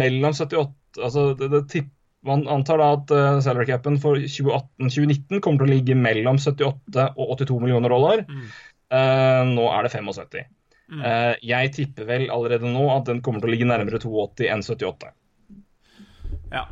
[0.00, 0.74] Mellom 78
[1.04, 1.92] altså det, det tipp,
[2.26, 7.04] Man antar da at uh, salary capen for 2018-2019 kommer til å ligge mellom 78
[7.14, 8.24] og 82 millioner dollar.
[8.26, 8.48] Mm.
[8.90, 10.48] Uh, nå er det 75.
[10.88, 11.00] Mm.
[11.04, 14.64] Uh, jeg tipper vel allerede nå at den kommer til å ligge nærmere 82 enn
[14.66, 15.12] 78.
[16.52, 16.64] Ja.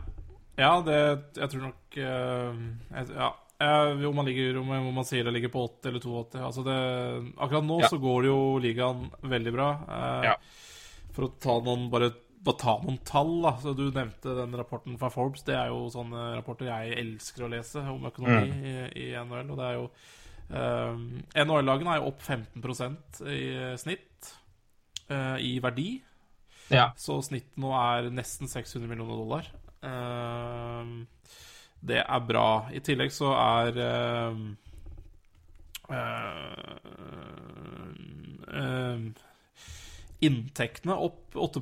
[0.56, 1.00] ja, det
[1.36, 3.32] Jeg tror nok jeg, Ja.
[3.56, 6.64] Jo, Om man, ligger, om, om man sier det ligger på 80 eller 82 altså
[6.64, 6.76] det,
[7.40, 7.88] Akkurat nå Ja.
[7.92, 9.68] så går det jo ligaen veldig bra.
[9.88, 10.34] Eh, Ja.
[11.16, 12.10] For å ta noen bare,
[12.44, 13.52] bare ta noen tall, da.
[13.62, 15.42] Så Du nevnte den rapporten fra Forbes.
[15.46, 18.64] Det er jo sånne rapporter jeg elsker å lese om økonomi Mm.
[18.64, 19.50] i, i NHL.
[19.50, 19.86] Og det er jo
[20.50, 20.96] uh,
[21.44, 24.32] NHL-lagene er jo opp 15% i snitt
[25.10, 26.02] uh, i verdi.
[26.70, 26.90] Ja.
[26.98, 29.50] Så snittet nå er nesten 600 millioner dollar.
[29.82, 31.04] Uh,
[31.86, 32.68] det er bra.
[32.74, 34.40] I tillegg så er uh,
[38.50, 39.12] ehm,
[40.28, 41.60] inntektene opp 8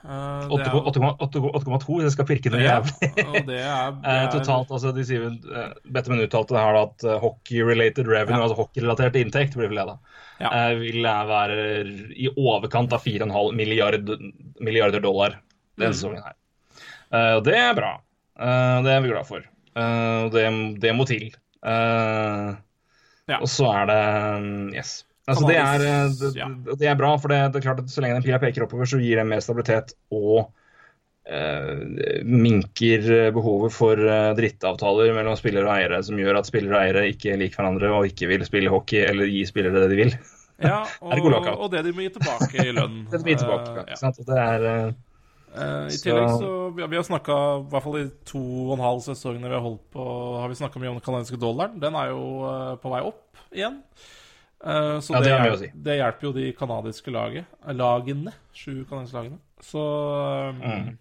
[0.00, 3.08] Eh, er- 8,2 hvis jeg skal pirke noe jævlig.
[3.26, 7.04] og det er, det Eh, totalt, altså de sier uh, Betterman uttalte her da at
[7.04, 8.46] eh, hockey-related revenue, Ja.
[8.46, 9.98] altså hockeyrelatert inntekt, blir vel det da,
[10.40, 10.52] Ja.
[10.70, 11.58] eh, vil eh, være
[12.16, 14.08] i overkant av 4,5 milliard,
[14.64, 15.36] milliarder dollar
[15.76, 15.98] denne Mm.
[16.00, 16.34] sesongen her.
[17.12, 17.92] Eh, det er bra.
[18.40, 19.44] Eh, det er vi glad for.
[19.76, 20.46] Eh, det,
[20.80, 21.28] det må til.
[21.62, 22.56] Eh,
[23.28, 23.36] Ja.
[23.38, 24.00] Og så er det
[24.42, 25.04] mm, Yes.
[25.30, 28.02] Altså, det, er, eh, det, det er bra, for det, det er klart at så
[28.04, 30.50] lenge den pila peker oppover, så gir det mer stabilitet og
[31.30, 36.82] eh, minker behovet for eh, drittavtaler mellom spillere og eiere, som gjør at spillere og
[36.82, 40.16] eiere ikke liker hverandre og ikke vil spille hockey eller gi spillere det de vil.
[40.60, 43.04] Ja, og, det og det de må gi tilbake i lønn.
[43.10, 43.78] Det de må gi tilbake.
[43.84, 44.00] Eh, ja.
[44.02, 44.20] sant?
[44.20, 44.98] Og Det er eh,
[45.50, 49.02] Eh, I tillegg så Vi, har snakka, i hvert fall i to og en halv
[49.02, 50.04] sesong vi har holdt på,
[50.38, 51.80] har vi snakka mye om den canadiske dollaren.
[51.82, 53.80] Den er jo eh, på vei opp igjen.
[54.64, 55.70] Eh, så Ja, det, det si.
[55.74, 58.32] det hjelper jo de canadiske eh, lagene.
[58.52, 59.38] Sju canadiske lagene.
[59.64, 59.84] Så
[60.50, 60.98] eh, Mm.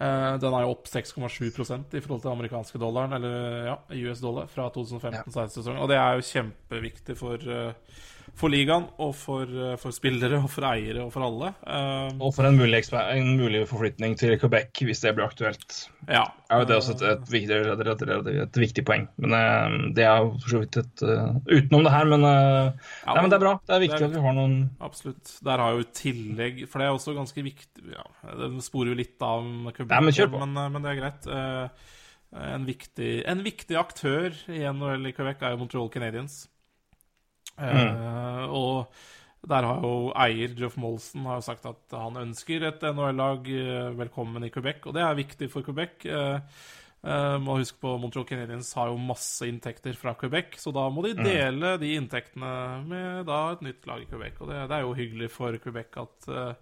[0.00, 3.76] uh, den er jo opp 6,7% i forhold til amerikanske dollaren, eller ja,
[4.10, 5.80] US dollar, fra 2015-16-sesongen.
[5.82, 7.72] Og det er jo kjempeviktig for, eh,
[8.38, 11.50] for ligaen, og for, eh, for spillere, og for eiere, og for alle.
[11.66, 15.88] Eh, Og for en mulig, en mulig forflytning til Quebec, hvis det blir aktuelt.
[16.08, 16.24] ja.
[16.50, 19.08] er jo det også et, et, viktig, et, et, viktig poeng.
[19.18, 22.72] Men uh, det er for så vidt et uh, Utenom det her, men, uh,
[23.04, 23.54] Ja, nei, men det er bra.
[23.60, 25.34] Det er det viktig er at vi har noen Absolutt.
[25.44, 28.06] Der har jo i tillegg For det er også ganske viktig ja,
[28.40, 29.44] Det sporer jo litt av
[29.76, 30.32] Quebec, Nei, men kjør.
[30.38, 31.28] Men, men det er greit.
[32.48, 36.46] En viktig, en viktig aktør i NHL i Quebec er jo Montreal Canadiens.
[37.58, 38.50] Mm.
[38.54, 38.92] og
[39.48, 44.44] der har jo eier Jeff Molson har sagt at han ønsker et NHL-lag eh, velkommen
[44.44, 46.04] i Quebec, og det er viktig for Quebec.
[46.10, 46.40] Eh,
[47.38, 51.14] må huske på Montreal Canadiens har jo masse inntekter fra Quebec, så da må de
[51.14, 51.24] Mm.
[51.24, 52.50] dele de inntektene
[52.84, 54.40] med da et nytt lag i Quebec.
[54.42, 56.54] Og det, det er jo hyggelig for Quebec at eh,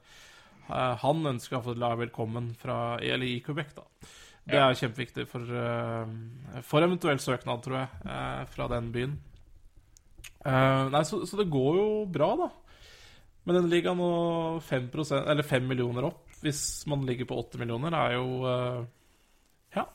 [1.01, 3.87] han ønsker å få et lag velkommen fra, eller i Quebec, da.
[4.47, 9.17] Det er kjempeviktig for, uh, for eventuell søknad, tror jeg, fra den byen.
[10.47, 12.51] Eh, nei, så, så det går jo bra, da.
[13.47, 14.11] Men den ligger nå
[14.67, 16.23] 5%, eller 5 millioner opp.
[16.43, 18.85] Hvis man ligger på 8 millioner, er jo uh,
[19.75, 19.87] Ja.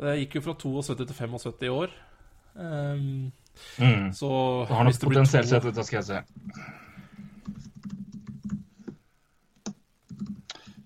[0.00, 1.94] Det gikk jo fra 72 til 75 i år.
[2.52, 3.32] Um,
[3.80, 4.12] mm.
[4.12, 4.30] så
[4.68, 6.20] Det har nok potensielt sett ut, skal jeg se.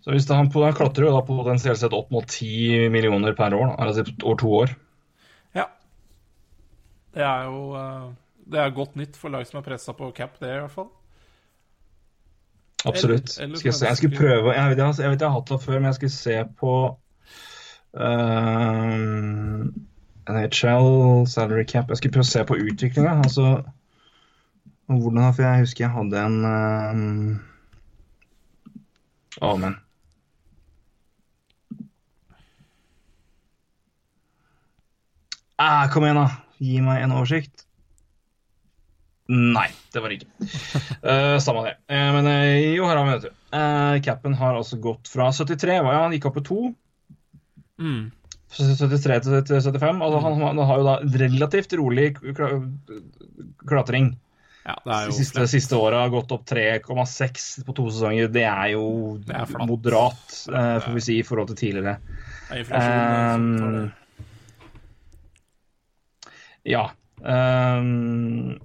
[0.07, 3.55] Så hvis det, han, han klatrer jo da potensielt sett opp mot 10 millioner per
[3.59, 4.77] år, da, altså over to år.
[5.59, 5.67] Ja.
[7.15, 8.07] Det er jo eh,
[8.47, 10.91] Det er godt nytt for lag som er pressa på cap, det, i hvert fall.
[12.87, 13.33] Absolutt.
[13.39, 15.35] Eller- eller skal jeg, se, jeg skulle prøve Jeg vet jeg, jeg vet jeg har
[15.41, 16.75] hatt det før, men jeg skulle se på
[17.97, 19.65] uh,
[20.31, 21.89] NHL salary cap.
[21.91, 23.17] Jeg skulle prøve å se på utviklinga.
[23.25, 23.49] Altså
[24.87, 27.41] hvordan For jeg husker jeg hadde en
[29.43, 29.75] Å, men
[35.59, 36.29] ah, Kom igjen, da.
[36.63, 37.67] Gi meg en oversikt.
[39.33, 40.49] Nei, det var det ikke.
[41.03, 41.77] Uh, samme det.
[41.91, 43.33] Uh, men uh, jo, her har vi vet du.
[43.57, 46.61] Uh, capen har altså gått fra 73, hva ja, han gikk opp på 2.
[47.83, 48.05] Mm.
[48.57, 50.05] 73 til til 75.
[50.07, 52.13] Altså, han, han har jo da relativt rolig
[53.67, 54.15] klatring.
[54.67, 58.31] Ja, det er jo siste, siste åra har gått opp 3,6 på to sesonger.
[58.35, 58.87] Det er jo
[59.23, 61.99] Det er moderat, uh, får vi si, i forhold til tidligere.
[62.49, 63.87] Det er inflasjon, det.
[66.67, 66.89] Ja.
[67.23, 68.59] ehm,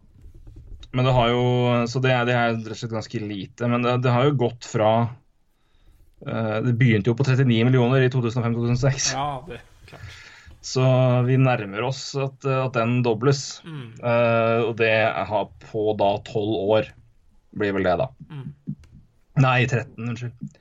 [0.92, 1.44] men det har jo
[1.88, 3.68] Så det, det er rett og slett ganske lite.
[3.72, 8.12] Men det, det har jo gått fra uh, Det begynte jo på 39 millioner i
[8.12, 9.14] 2005-2006.
[9.16, 9.62] Ja, det
[9.92, 10.18] klart.
[10.62, 10.84] Så
[11.26, 13.62] vi nærmer oss at, at den dobles.
[13.66, 13.88] Mm.
[13.98, 14.94] Uh, og det
[15.32, 16.92] har på da 12 år.
[17.58, 18.08] Blir vel det, da.
[18.30, 18.52] Mm.
[19.42, 20.52] Nei, 13, unnskyld.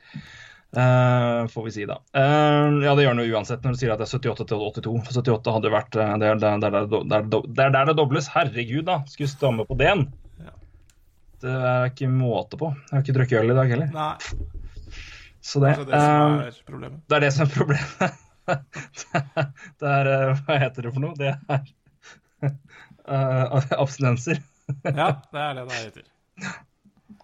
[0.77, 1.97] Eh, får vi si, da.
[2.17, 4.93] Uh, ja, det gjør noe uansett når du sier at det er 78 til 82.
[5.09, 8.29] For 78 hadde vært eh, Det er der, det, det, det, det dobles.
[8.31, 9.01] Herregud, da.
[9.11, 10.07] Skulle stamme på den.
[10.39, 10.55] Ja.
[11.43, 12.71] Det er ikke måte på.
[12.87, 13.91] Jeg har ikke drukket øl i dag heller.
[13.97, 14.15] Nei,
[15.41, 16.05] Så det, kanskje det
[16.53, 17.03] er problemet.
[17.09, 18.25] det er det som er problemet.
[19.83, 21.19] det er Hva heter det for noe?
[21.19, 21.67] Det er
[23.83, 24.39] abstinenser.
[24.87, 26.11] Ja, det er det det heter.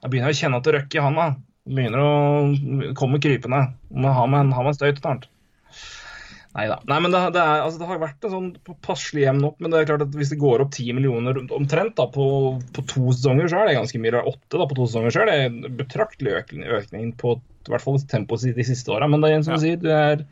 [0.03, 1.35] Jeg begynner å kjenne at det røkker i handa.
[1.67, 3.65] Begynner å komme krypende.
[3.91, 5.27] Må ha med en, ha med en støyt snart.
[6.57, 6.79] Nei da.
[6.89, 9.59] Nei, men det, det, er, altså, det har vært en sånn passelig jevn opp.
[9.61, 12.29] Men det er klart at hvis det går opp 10 millioner omtrent da, på,
[12.73, 14.23] på to sesonger, så er det ganske mye.
[14.31, 17.83] Åtte da, på to sesonger, så er det en betraktelig økning, økning på i hvert
[17.85, 19.11] fall tempoet de siste åra.
[19.11, 19.61] Men det er, som Ja.
[19.67, 20.25] sier, det er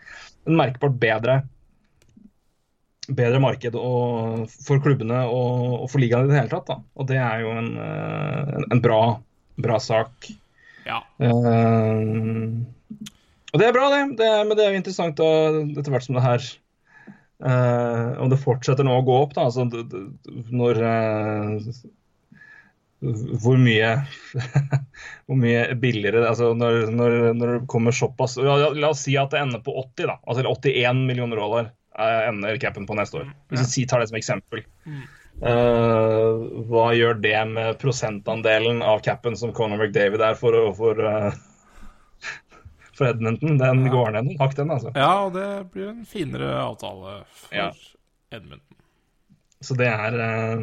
[0.46, 1.42] en merkbart bedre
[3.04, 6.70] bedre marked og, for klubbene og, og for ligaen i det hele tatt.
[6.70, 6.78] Da.
[6.96, 9.00] Og det er jo en, eh, en, en bra,
[9.60, 10.30] bra sak.
[10.84, 11.00] Ja.
[11.22, 12.62] Uh,
[13.54, 14.02] og det er bra, det.
[14.18, 15.28] det er, men det er jo interessant da,
[15.78, 16.46] etter hvert som det her
[17.46, 19.46] uh, Om det fortsetter nå å gå opp, da.
[19.46, 19.68] Altså,
[20.50, 21.68] når uh,
[23.44, 23.90] hvor mye
[25.28, 29.34] hvor mye billigere altså når, når, når det kommer såpass ja, La oss si at
[29.34, 30.18] det ender på 80, da.
[30.24, 33.28] Altså 81 millioner dollar ender capen på neste år.
[33.52, 34.64] Hvis vi tar det som eksempel.
[34.88, 35.04] Eh,
[35.40, 41.32] hva gjør det med prosentandelen av capen som Conor McDavid er for, for, uh,
[42.94, 43.58] for Edmonton?
[43.58, 44.92] Den går ned noen hakk, den, altså.
[44.94, 47.72] Ja, og det blir en finere avtale for Ja.
[48.34, 48.78] Edmonton.
[49.64, 50.58] Så det er eh,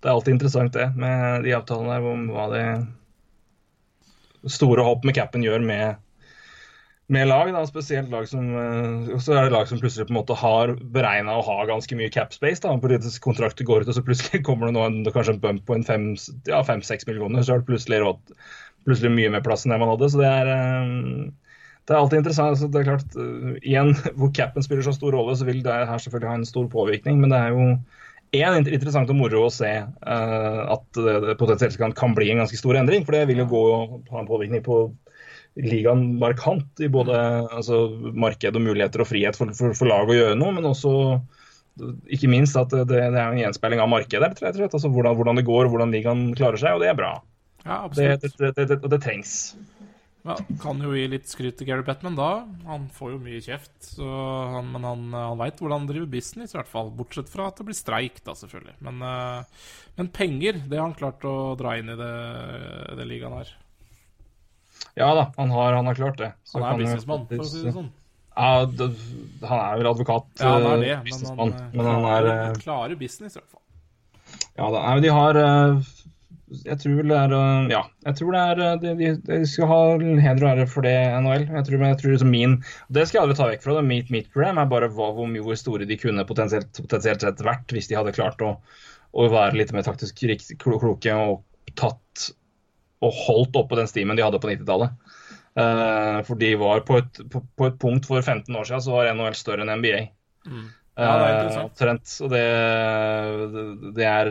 [0.00, 2.66] Det er alltid interessant, det, med de avtalene der, om hva det
[4.52, 5.96] store hopp med capen gjør med,
[7.12, 7.52] med lag.
[7.52, 10.74] Da, spesielt lag som eh, Så er det lag som plutselig på en måte har
[10.94, 12.62] beregna å ha ganske mye cap space.
[12.64, 15.64] Da, fordi kontrakten går ut, og så plutselig kommer det nå en, kanskje en bump
[15.68, 17.44] på en fem-seks ja, fem-seks millioner.
[17.44, 18.36] Så er det plutselig, råd,
[18.88, 20.12] plutselig mye mer plass enn det man hadde.
[20.12, 21.26] Så det er eh,
[21.84, 22.56] det er alltid interessant.
[22.56, 25.74] så det er klart, uh, igjen, Hvor capen spiller så stor rolle, så vil det
[25.90, 27.20] her selvfølgelig ha en stor påvirkning.
[27.20, 27.66] Men det er jo
[28.34, 29.68] én interessant og moro å se
[30.02, 33.04] at det, potensielt kan, kan bli en ganske stor endring.
[33.04, 34.78] For det vil jo gå og ha en påvirkning på
[35.60, 37.14] ligaen markant i både
[37.54, 37.84] altså,
[38.14, 40.94] marked og muligheter og frihet for, for, for lag å gjøre noe, men også
[42.14, 44.74] ikke minst at det, det er en gjenspeiling av markedet, rett og slett.
[44.78, 47.14] Altså, hvordan, hvordan det går, hvordan ligaen klarer seg, og det er bra.
[47.64, 49.54] Ja, Det, det, det, det, og det trengs.
[50.24, 52.28] Ja, kan jo gi litt skryt til Gary Batman da.
[52.64, 54.06] Han får jo mye kjeft, så
[54.54, 56.88] han, men han, han veit hvordan han driver business, i hvert fall.
[56.96, 58.78] Bortsett fra at det blir streik, da, selvfølgelig.
[58.86, 59.66] Men, eh,
[59.98, 62.14] men penger, det har han klart å dra inn i det,
[62.96, 63.52] det ligaen her.
[64.94, 66.32] Ja da, han har, han har klart det.
[66.44, 67.90] Så Han er businessmann, for å si det sånn.
[68.34, 68.88] Ja, det,
[69.46, 70.30] han er vel advokat.
[70.40, 72.98] Ja, han er det, eh, men businessmann, han, eh, men han er klarer, eh, klarer
[72.98, 73.62] business, i hvert fall.
[74.58, 75.38] Ja da, nei, men de har
[76.64, 77.32] Jeg tror vel det er
[77.72, 80.94] Ja, jeg tror det er De, de, de skal ha heder og ære for det,
[81.24, 81.46] NHL.
[81.50, 82.54] Jeg tror, men jeg tror liksom min
[82.88, 83.84] Det skal jeg aldri ta vekk fra det.
[83.88, 87.42] Mitt, mitt problem er bare hva, hvor mye hvor store de kunne potensielt, potensielt sett
[87.46, 88.54] vært hvis de hadde klart å,
[89.14, 90.22] å være litt mer taktisk
[90.62, 91.42] kloke og
[91.78, 92.30] tatt
[93.04, 94.96] og holdt oppe den stimen de hadde på 90-tallet.
[95.54, 98.96] Uh, for de var på et, på, på et punkt for 15 år siden så
[98.96, 100.00] var NHL større enn NBA.
[100.50, 100.64] Mm.
[100.94, 102.12] Ja, det er Eh, interessant.
[102.22, 102.44] Og det,
[103.96, 104.28] det er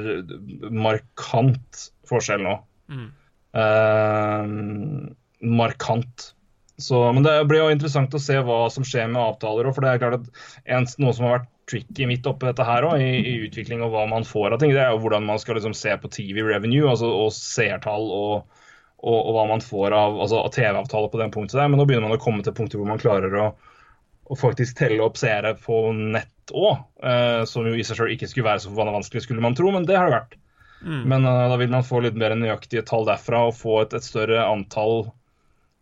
[0.71, 2.55] markant forskjell nå.
[2.91, 3.09] Mm.
[3.53, 5.11] Uh,
[5.43, 6.29] markant.
[6.81, 9.67] Så, men det blir jo interessant å se hva som skjer med avtaler.
[9.67, 9.75] òg.
[9.75, 12.87] For det er klart at en, noe som har vært tricky midt oppi dette her
[12.87, 15.39] òg, i, i utvikling og hva man får av ting, det er jo hvordan man
[15.39, 18.59] skal liksom se på TV revenue altså, og seertall og,
[19.03, 21.69] og, og hva man får av altså, av TV-avtaler på den punktet der.
[21.69, 23.49] Men nå begynner man å komme til punkter hvor man klarer å,
[24.31, 26.85] å faktisk telle opp seere på nett òg.
[27.03, 29.87] Eh, som jo i seg selv ikke skulle være så vanskelig, skulle man tro, men
[29.89, 30.39] det har det vært.
[30.83, 34.03] Men uh, da vil man få litt mer nøyaktige tall derfra og få et, et
[34.03, 35.05] større antall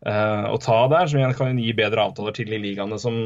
[0.06, 3.18] eh, å ta der, som igjen kan gi bedre avtaler til de ligaene som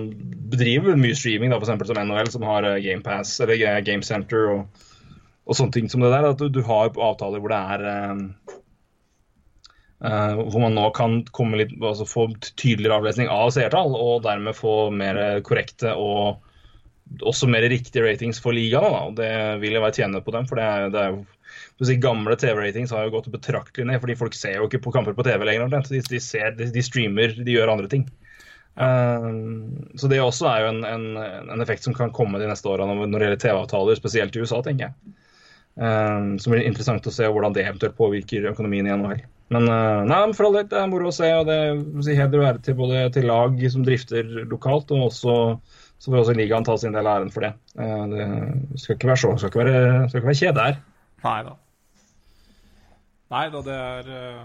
[0.54, 1.89] bedriver mye streaming, da, f.eks.
[1.91, 4.86] som NHL, som har eh, Game Pass eller Game Center og,
[5.46, 6.30] og sånne ting som det der.
[6.32, 7.89] At du, du har avtaler hvor det er
[10.06, 14.58] eh, hvor man nå kan komme litt, altså få tydeligere avlesning av seertall, og dermed
[14.58, 16.41] få mer korrekte og
[17.22, 18.91] også mer riktige ratings for ligaene.
[18.91, 19.01] Da.
[19.10, 19.32] Og det
[19.62, 22.93] vil jeg være tjene på dem, for det er, det er jo si, Gamle TV-ratings
[22.95, 25.74] har jo gått betraktelig ned, fordi folk ser jo ikke på kamper på TV lenger.
[25.89, 28.08] De, de, ser, de, de streamer, de gjør andre ting.
[28.76, 29.30] Uh,
[29.95, 31.06] så det også er jo en, en,
[31.53, 34.60] en effekt som kan komme de neste årene når det gjelder TV-avtaler, spesielt i USA,
[34.66, 35.16] tenker jeg.
[35.76, 39.23] Eh, som blir interessant å se hvordan det eventuelt påvirker økonomien i NHL.
[39.53, 41.57] Men uh, nei, for all del, det er moro å se, og det
[42.01, 45.36] si, heder og ære til både til lag som drifter lokalt, og også
[46.01, 47.51] så får også ligaen ta sin del av æren for det.
[47.78, 48.26] Uh, det
[48.82, 50.80] skal ikke være så, skal ikke være, skal ikke være kjede her.
[51.26, 51.53] Nei da.
[53.36, 54.41] Nei da, det er uh,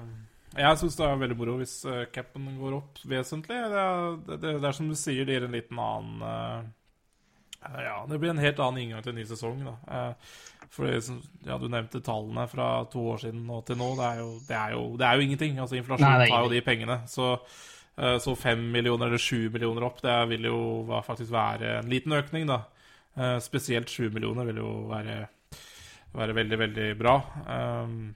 [0.58, 1.74] Jeg syns det er veldig moro hvis
[2.12, 3.62] capen går opp vesentlig.
[3.72, 6.68] Det er, det, det, det er som du sier, det gir en liten annen
[7.60, 10.12] Ja, det blir en helt annen inngang til en ny sesong, da.
[10.70, 13.88] For det som- ja, du nevnte tallene fra to år siden og til nå.
[13.98, 15.58] Det er jo, det er jo, det er jo ingenting.
[15.58, 17.00] Altså, inflasjon tar jo de pengene.
[17.10, 17.40] Så,
[17.98, 22.12] eh, så fem millioner eller sju millioner opp, det vil jo faktisk være en liten
[22.12, 22.60] økning, da.
[23.18, 25.28] Eh, spesielt sju millioner vil jo være
[26.14, 27.16] være veldig, veldig bra.
[27.46, 28.14] Um,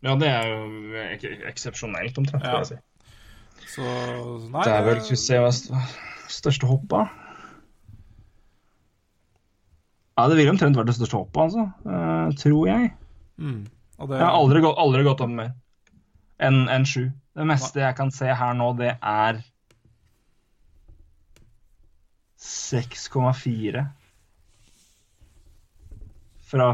[0.00, 2.44] Ja, det er jo ek eksepsjonelt, omtrent.
[2.44, 2.60] Ja.
[2.60, 3.74] vil jeg si.
[3.74, 7.10] så nei Det er vel Skal vi se hva st- største hoppet
[10.18, 11.68] Ja, det ville omtrent vært det største hoppet, altså.
[11.86, 12.90] Uh, tror jeg.
[13.38, 13.60] mm,
[14.02, 15.52] det, Jeg har aldri, aldri gått opp mer
[16.42, 17.04] enn en sju.
[17.38, 19.38] Det meste jeg kan se her nå, det er
[22.42, 23.84] 6,4.
[26.48, 26.68] Fra,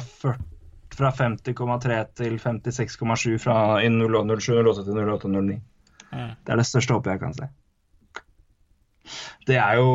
[0.94, 5.60] fra 50,3 til 56,7 fra i 07, 08 til 08, 09.
[6.14, 6.32] Mm.
[6.46, 7.50] Det er det største hoppet jeg kan se.
[9.48, 9.88] Det er jo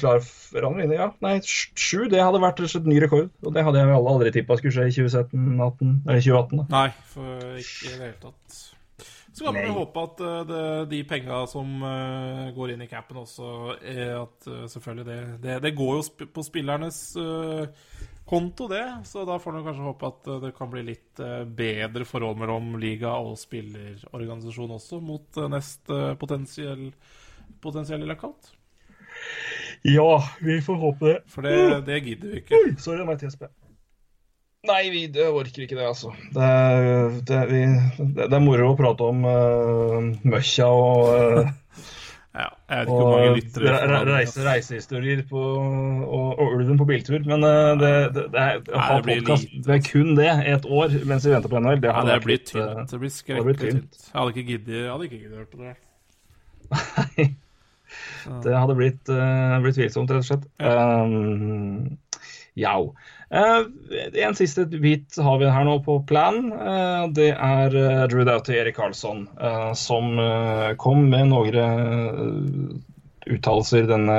[0.00, 1.10] klar forandring, ja.
[1.24, 3.28] Nei, sj- sju, det hadde vært slett ny rekord.
[3.44, 6.62] Og det hadde jeg vel aldri tippa skulle skje i 2017-18, eller 2018.
[6.62, 6.68] da.
[6.72, 8.62] Nei, for ikke i det hele tatt.
[9.34, 9.66] Så kan Nei.
[9.74, 10.58] håpe at eh, det,
[10.92, 13.48] de penga som eh, går inn i capen også,
[13.82, 17.00] er at eh, selvfølgelig det, det, det går jo sp på spillernes
[18.30, 18.84] konto, det.
[19.10, 21.20] Så da får man kanskje håpe at det kan bli litt
[21.58, 26.86] bedre forhold mellom liga og spillerorganisasjon også, mot neste potensiell,
[27.64, 28.52] potensielle lockout.
[29.84, 31.18] Ja, vi får håpe det.
[31.28, 31.56] For det,
[31.88, 32.60] det gidder vi ikke.
[32.60, 33.52] Oi, sorry, det må jeg.
[34.64, 36.14] Nei, vi det orker ikke det, altså.
[36.32, 37.60] Det, er- det, vi,
[37.98, 41.52] det, det er moro å prate om uh, møkkja og, uh,
[42.34, 44.46] Ja, jeg vet ikke hvor mange lyttere re, reise, altså.
[44.48, 47.20] reisehistorier på, og, og ulven på biltur.
[47.28, 50.98] Men uh, det, det, det, er, å det podcast lite, med kun det et år
[51.12, 52.90] mens vi venter på NHL, det Ja, det blir tynt.
[52.90, 54.02] Det blir skrekkelig tynt.
[54.08, 55.78] Jeg hadde ikke giddet giddet hørt på det.
[56.72, 57.30] Nei.
[58.44, 60.46] Det hadde blitt, uh, blitt tvilsomt, rett og slett.
[60.58, 61.98] Um,
[62.58, 62.76] ja.
[63.34, 63.66] Uh,
[64.22, 66.40] en siste bit har vi her nå på plan.
[66.52, 67.76] Uh, det er
[68.10, 69.26] Drew Doughty Erik Karlsson
[69.78, 70.18] som
[70.80, 72.82] kom med noen
[73.24, 74.18] uttalelser denne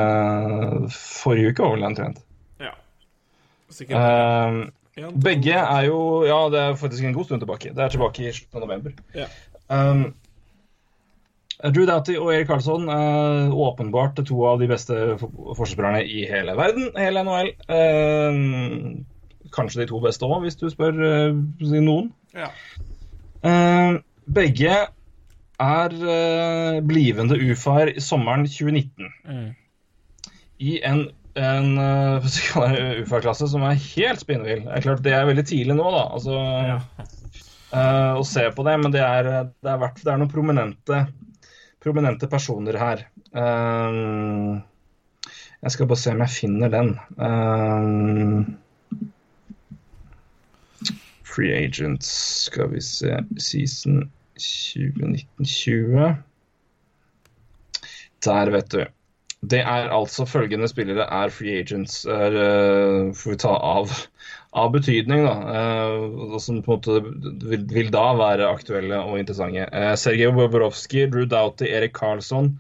[0.94, 2.24] forrige uke, var vel omtrent.
[2.62, 2.74] Ja.
[3.74, 4.74] Sikkert.
[4.96, 7.74] Begge er jo Ja, det er faktisk en god stund tilbake.
[7.76, 8.96] Det er tilbake i slutten av november.
[9.18, 9.28] Ja.
[9.68, 10.14] Um,
[11.64, 16.56] Drew Doughty og Erik Karlsson er åpenbart to av de beste for- forsvarsspillerne i hele
[16.58, 17.52] verden, hele NHL.
[17.72, 19.06] Um,
[19.56, 21.40] kanskje de to beste òg, hvis du spør uh,
[21.80, 22.10] noen.
[22.36, 22.50] Ja.
[23.46, 24.02] Uh,
[24.36, 24.76] begge
[25.64, 29.54] er uh, blivende UFA-er i sommeren 2019 Mm.
[30.60, 31.06] i en,
[31.40, 32.26] en uh,
[33.06, 34.66] UFA-klasse som er helt spinnvill.
[34.68, 36.04] Det er klart det er veldig tidlig nå, da.
[36.18, 36.36] Altså,
[36.68, 36.80] Ja.
[37.76, 39.24] eh, å se på det, men det er,
[39.64, 41.00] det er, verdt, det er noen prominente,
[41.86, 43.06] prominente personer her.
[43.38, 43.94] Eh,
[45.62, 46.90] jeg skal bare se om jeg finner den.
[47.22, 48.40] Eh,
[51.36, 52.10] free agents,
[52.50, 56.16] skal vi se Season 2019-20.
[58.26, 58.86] Der, vet du.
[59.46, 62.06] Det er altså følgende spillere er free agents.
[62.06, 63.92] Er, uh, får vi ta av,
[64.56, 65.36] av betydning, da.
[65.52, 69.68] eh, og som på en måte vil, vil da være aktuelle og interessante.
[69.74, 72.54] Uh, Sergej Bobrovskij, Drew Doughty, Erik Karlsson,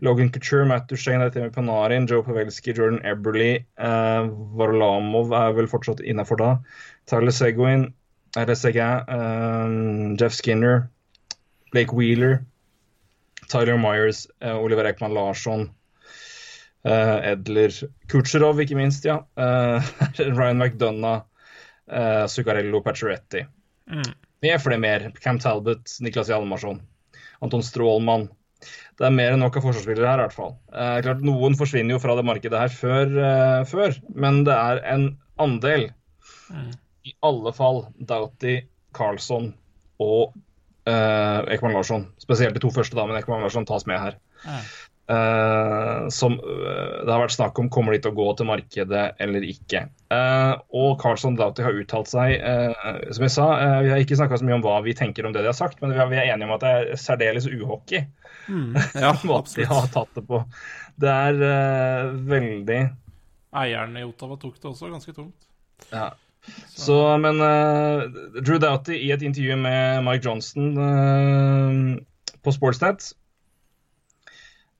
[0.00, 6.04] Logan Couture, Matt Duchene, Artemi Panarin, Joe Pavelski, Jordan Eberly, uh, Varlamov er vel fortsatt
[6.06, 6.52] innafor da.
[7.10, 7.92] Tyler Seguin,
[8.36, 10.88] eh, Jeff Skinner,
[11.72, 12.44] Blake Wheeler,
[13.48, 15.70] Tyler Myers, eh, Oliver Ekman Larsson,
[16.84, 17.70] eh, Edler
[18.08, 19.24] Kutsjerov, ikke minst, ja.
[19.36, 19.82] Eh,
[20.38, 21.24] Ryan McDonough,
[21.90, 23.44] uh, Zuccarello Pacioretti.
[23.90, 24.12] Mm.
[24.40, 25.10] Med flere mer.
[25.20, 26.80] Cam Talbot, Niklas Hjalmarsson,
[27.44, 28.28] Anton Strålmann.
[29.00, 30.52] Det er mer enn nok av forsvarsspillere her, i hvert fall.
[30.74, 34.82] Eh, klart Noen forsvinner jo fra det markedet her før, eh, før men det er
[34.92, 35.06] en
[35.40, 35.86] andel.
[36.52, 36.74] Mm.
[37.08, 38.58] I alle fall Doughty,
[38.96, 39.54] Carlsson
[40.04, 40.34] og
[40.84, 42.04] eh, Ekman Larsson.
[42.20, 44.20] Spesielt de to første, da, men Ekman Larsson tas med her.
[44.44, 44.60] Ja.
[45.10, 49.04] Eh, som eh, det har vært snakk om kommer de til å gå til markedet
[49.18, 49.84] eller ikke.
[50.14, 53.46] Eh, og Carlson Doughty har uttalt seg eh, Som jeg sa,
[53.82, 55.80] vi har ikke snakka så mye om hva vi tenker om det de har sagt,
[55.82, 58.06] men vi er, vi er enige om at det er særdeles uhockey
[58.48, 58.72] Mm.
[58.98, 60.40] Ja, måten de har tatt det på.
[60.98, 62.78] Det er veldig
[63.60, 65.46] Eieren i Ottawa tok det også ganske tungt.
[65.92, 66.08] Ja.
[66.72, 68.06] Så, men uh,
[68.40, 72.00] Drew Doughty i et intervju med Mike Johnston uh,
[72.42, 73.12] på Sportsnet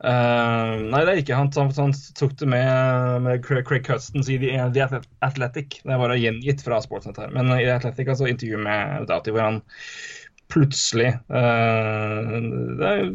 [0.01, 1.51] Eh, Nei, det er ikke han.
[1.59, 4.55] Han, han tok det med, med Craig Custons i The,
[5.27, 5.81] Athletic.
[5.85, 7.33] Det er bare gjengitt fra Sportsnett her.
[7.37, 9.61] Men i The Athletic, altså intervju med Doughty hvor han
[10.51, 13.13] plutselig er-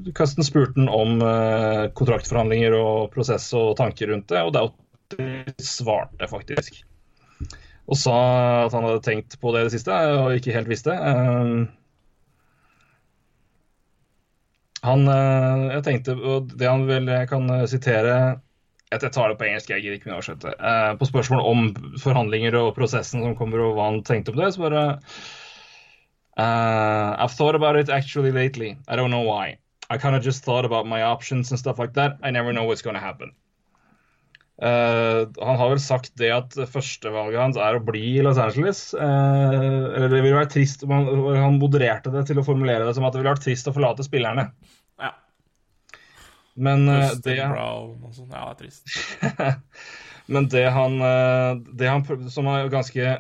[0.48, 6.84] spurte han om uh, kontraktforhandlinger og prosess og tanker rundt det, og Doughty svarte faktisk
[7.86, 8.14] og sa
[8.66, 10.96] at han hadde tenkt på det i det siste og ikke helt visste.
[10.96, 11.52] Eh,
[14.86, 18.18] han eh, Jeg tenkte og Det han vel Jeg kan eh, sitere
[18.94, 20.52] jeg tar det på engelsk, jeg gidder ikke mye oversette.
[20.56, 21.64] Eh, på spørsmål om
[22.00, 24.84] forhandlinger og prosessen som kommer, og hva han tenkte om det, så bare
[26.38, 28.78] uh, I've thought about it actually lately.
[28.88, 29.58] I don't know why.
[29.90, 32.18] I kind of just thought about my options and stuff like that.
[32.24, 33.34] I never know what's going to happen.
[34.56, 38.88] Eh, han har vel sagt det at førstevalget hans er å bli i Los Angeles.
[38.95, 42.95] Uh, eller det ville vært trist om han, han modererte det til å formulere det
[42.95, 44.47] som at det ville vært trist å forlate spillerne.
[45.01, 45.12] Ja.
[46.56, 48.32] Men, uh, det, Brown og sånn.
[48.32, 49.56] Ja, det er trist.
[50.34, 50.99] men det han,
[51.76, 53.18] det han som er ganske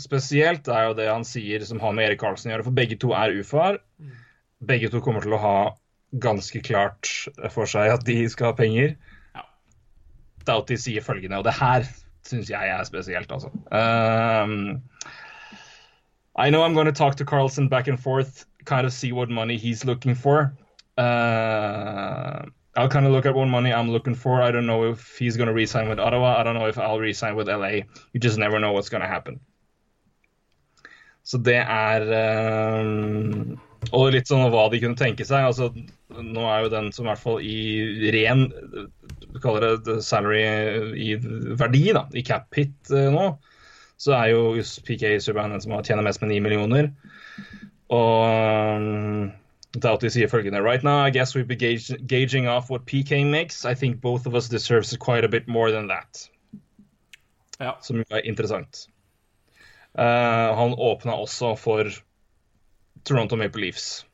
[0.00, 2.68] spesielt, er jo det han sier som har med Erik Karlsen å gjøre.
[2.70, 3.82] For begge to er ufaer.
[4.62, 5.56] Begge to kommer til å ha
[6.22, 7.10] ganske klart
[7.50, 8.94] for seg at de skal ha penger.
[10.46, 11.86] Doughty sier følgende, og det her
[12.26, 13.50] syns jeg er spesielt, altså.
[13.72, 14.82] Um,
[16.36, 19.28] I know I'm going to talk to Carlson back and forth, kind of see what
[19.28, 20.54] money he's looking for.
[20.98, 22.42] Uh,
[22.74, 24.40] I'll kind of look at what money I'm looking for.
[24.40, 26.36] I don't know if he's going to resign with Ottawa.
[26.38, 27.82] I don't know if I'll resign with LA.
[28.12, 29.40] You just never know what's going to happen.
[31.24, 32.02] Så det er
[32.80, 35.48] um, Og litt sånn hva de kunne tenke seg.
[35.48, 35.72] altså
[36.22, 38.46] Nå er jo den som i hvert fall i ren
[39.32, 40.44] Du kaller det salary
[40.94, 41.16] i
[41.58, 43.26] verdi, da, i cap hit uh, nå,
[44.00, 44.42] så er jo
[44.86, 46.90] PK Subhaan den som har tjener mest med 9 millioner.
[47.92, 48.24] Og
[48.76, 49.30] um,
[49.72, 53.64] Doughty sier følgende Right now, I guess we'll be gauging off what PK makes.
[53.64, 56.28] I think both of us deserves quite a bit more than that.
[57.58, 57.76] Ja.
[57.80, 58.88] Som jo er interessant.
[59.94, 61.88] Uh, han åpna også for
[63.04, 64.04] Toronto Maple Leafs.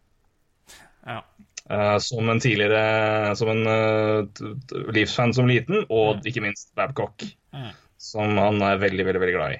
[1.06, 1.24] ja.
[1.68, 4.24] Uh, som en tidligere Som en uh,
[4.88, 7.26] Leafs-fan som liten, og ikke minst Babcock.
[7.52, 7.72] ja.
[7.98, 9.58] Som han er veldig, veldig veldig glad i.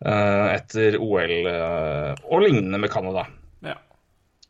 [0.00, 3.26] Uh, etter OL og lignende med Canada.
[3.66, 3.74] ja.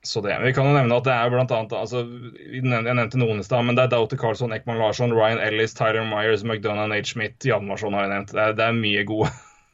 [0.03, 2.05] Så det, Vi kan jo nevne at det er blant annet altså,
[2.39, 6.07] Jeg nevnte noen i stad, men det er Doughty Carlson, Ekman Larsson, Ryan Ellis, Tyler
[6.09, 8.33] Myers, McDonagh, Nate Schmidt, Jan Marsson har jeg nevnt.
[8.37, 9.33] Det er, det er mye gode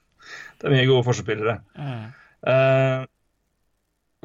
[0.59, 1.59] Det er mye gode forspillere.
[1.76, 2.07] Mm.
[2.47, 3.05] Uh,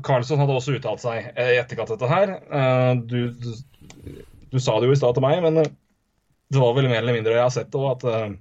[0.05, 2.35] Carlson hadde også uttalt seg eh, i etterkant av dette her.
[2.51, 4.21] Uh, du, du,
[4.51, 5.73] du, sa det jo i stad til meg, men uh,
[6.51, 8.37] det var vel mer eller mindre jeg har sett òg, at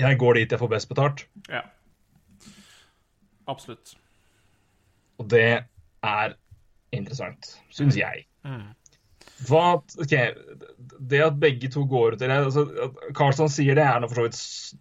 [0.00, 1.26] jeg går dit jeg får best betalt.
[1.52, 1.64] ja.
[3.46, 3.94] Absolutt.
[5.20, 5.62] Og det
[6.02, 6.34] er
[6.96, 8.26] interessant, syns jeg.
[8.46, 8.72] Mm.
[9.46, 10.14] Hva, ok,
[11.10, 14.20] Det at begge to går ut eller, altså, at Carlson sier det, er nå for
[14.20, 14.38] så vidt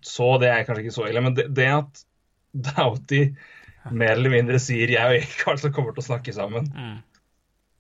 [0.08, 1.24] så, det er kanskje ikke så ille.
[1.26, 2.04] Men det, det at
[2.70, 3.22] Doughty
[3.92, 6.98] mer eller mindre sier jeg og Erik Carlson kommer til å snakke sammen Mm.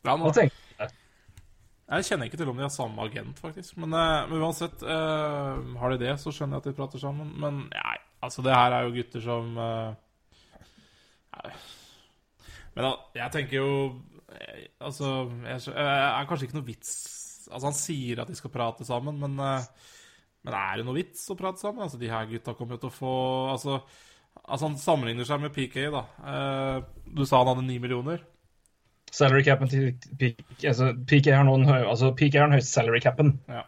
[0.06, 0.51] Ja, nå, jeg.
[0.78, 3.74] jeg kjenner ikke til om de har samme agent, faktisk.
[3.82, 7.32] Men, eh, men uansett, uh, har de det, så skjønner jeg at de prater sammen.
[7.41, 9.95] Men nei, altså, det her er jo gutter som uh.
[12.76, 13.72] Men uh, jeg tenker jo
[14.84, 16.93] Altså, jeg, eh, er kanskje ikke noe vits
[17.47, 21.38] Altså, han sier at de skal prate sammen, men Men er det noe vits å
[21.39, 21.86] prate sammen?
[21.86, 23.14] Altså, De her gutta kommer jo til å få
[23.53, 23.78] Altså,
[24.44, 26.04] altså han sammenligner seg med PK, da.
[26.26, 26.82] Eh,
[27.16, 28.20] du sa han hadde ni millioner.
[29.16, 33.00] Salary capen til PK, altså, PK har den høy, altså, PK har den høyeste salary
[33.00, 33.40] capen.
[33.48, 33.64] Ja.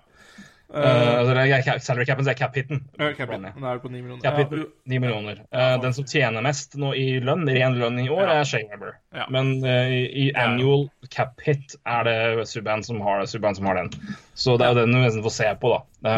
[0.68, 1.32] Uh,
[1.63, 2.82] cap- salary capen, er cap-hiten.
[2.99, 4.22] Eh, Capit, den er det på ni millioner.
[4.26, 5.38] Cap-hiten, Ja, 9 millioner.
[5.55, 8.34] Uh, den som tjener mest nå i lønn, ren lønn i år, Ja.
[8.41, 8.97] er Shay Weber.
[9.15, 9.30] Ja.
[9.32, 10.43] Men uh, i i Ja.
[10.49, 13.89] annual cap-hit er det Subhaan som, har- som har den.
[14.36, 15.72] Så det er jo den du nesten får se på,
[16.03, 16.09] da.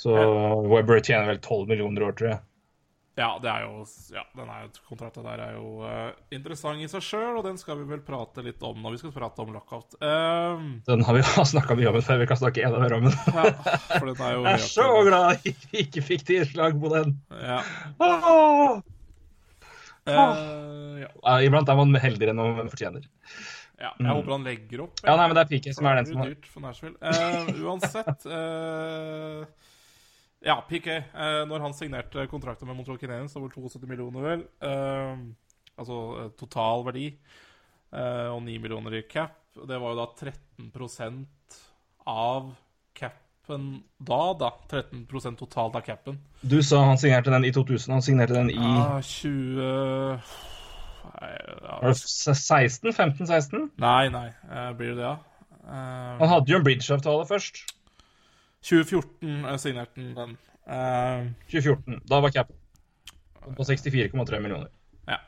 [0.00, 2.40] Uh, så Webber tjener vel 12 millioner år, tror jeg.
[3.18, 3.82] Ja, det er jo
[4.14, 4.50] Ja, den
[4.88, 8.44] kontrakten der er jo uh, interessant i seg sjøl, og den skal vi vel prate
[8.46, 9.96] litt om når vi skal prate om lockout.
[10.00, 13.18] Um, Den har vi snakka mye om før, vi kan snakke enda mer om den.
[13.34, 13.44] ja,
[13.98, 17.18] for den er jo Jeg er så glad jeg ikke fikk tilslag på den.
[17.42, 17.60] Ja.
[18.00, 18.80] Åh!
[20.08, 21.10] Uh, ja.
[21.44, 23.04] Iblant er man heldigere enn man fortjener.
[23.76, 23.90] ja.
[23.98, 25.02] Jeg håper han legger opp.
[25.04, 26.86] Ja, nei, men det er PK som er den som har.
[27.10, 29.68] Eh, uansett eh,
[30.42, 30.86] Ja, PK.
[30.96, 34.44] eh, når han signerte kontrakten med Montreal Canadiens, det var 72 millioner, vel.
[34.64, 35.18] eh,
[35.76, 37.10] altså eh, total verdi.
[37.92, 39.36] eh, og 9 millioner i cap.
[39.54, 41.56] Det var jo da 13%
[42.06, 42.54] av
[42.94, 44.50] capen da, da.
[44.70, 46.20] 13% totalt av capen.
[46.40, 50.20] Du sa han signerte den i 2000, han signerte den i Ja, 20
[51.20, 51.30] Nei,
[51.64, 51.78] ja.
[51.82, 52.92] det 16?
[52.92, 53.68] 15-16?
[53.76, 54.28] nei, nei.
[54.78, 55.18] blir det det, ja?
[56.20, 57.64] Han hadde jo en bridge-avtale først.
[58.64, 60.36] 2014 eh, signerte han den.
[60.70, 62.00] Uh, 2014.
[62.04, 62.52] Da var cap
[63.56, 64.68] på 64,3 millioner.
[65.06, 65.18] ja.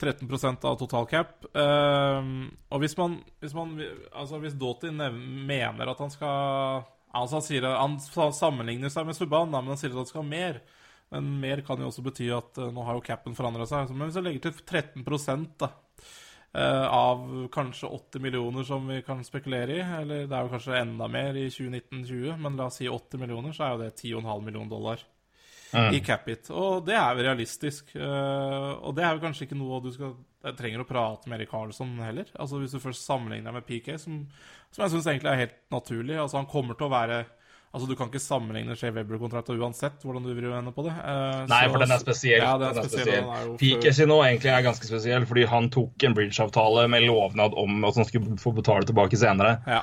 [0.00, 1.44] 13% av total cap.
[1.56, 3.78] Uh, og hvis man, hvis man
[4.12, 6.84] Altså, hvis Doughty mener at han skal
[7.16, 7.96] Altså, han sier han
[8.36, 10.60] sammenligner seg med Subhaan, men han sier at han skal ha mer.
[11.14, 13.92] Men mer kan jo også bety at uh, nå har jo capen forandra seg.
[13.94, 16.02] Men hvis han legger til 13 da, eh,
[16.56, 21.08] av kanskje 80 millioner som vi kan spekulere i, eller det er jo kanskje enda
[21.12, 24.72] mer i 2019-20, men la oss si 80 millioner, så er jo det 10,5 millioner
[24.72, 25.04] dollar
[25.92, 26.48] i cap-it.
[26.54, 27.90] Og det er jo realistisk.
[27.98, 30.14] eh, og det er jo kanskje ikke noe du skal
[30.56, 32.28] trenger å prate med Erik Karlsson heller.
[32.38, 34.20] Altså Hvis du først sammenligner med PK, som,
[34.70, 36.18] som jeg syns egentlig er helt naturlig.
[36.22, 37.24] Altså Han kommer til å være
[37.76, 40.94] Altså Du kan ikke sammenligne Shea Weber-kontrakta uansett hvordan du vil henne på det.
[40.96, 42.40] Eh, Nei, så- for den er spesiell.
[42.40, 43.58] Ja, den er Den spesiell.
[43.60, 47.52] Den er sin nå egentlig er ganske spesiell, fordi han tok en bridge-avtale med lovnad
[47.54, 49.58] om at han skulle få betale tilbake senere.
[49.66, 49.82] ja.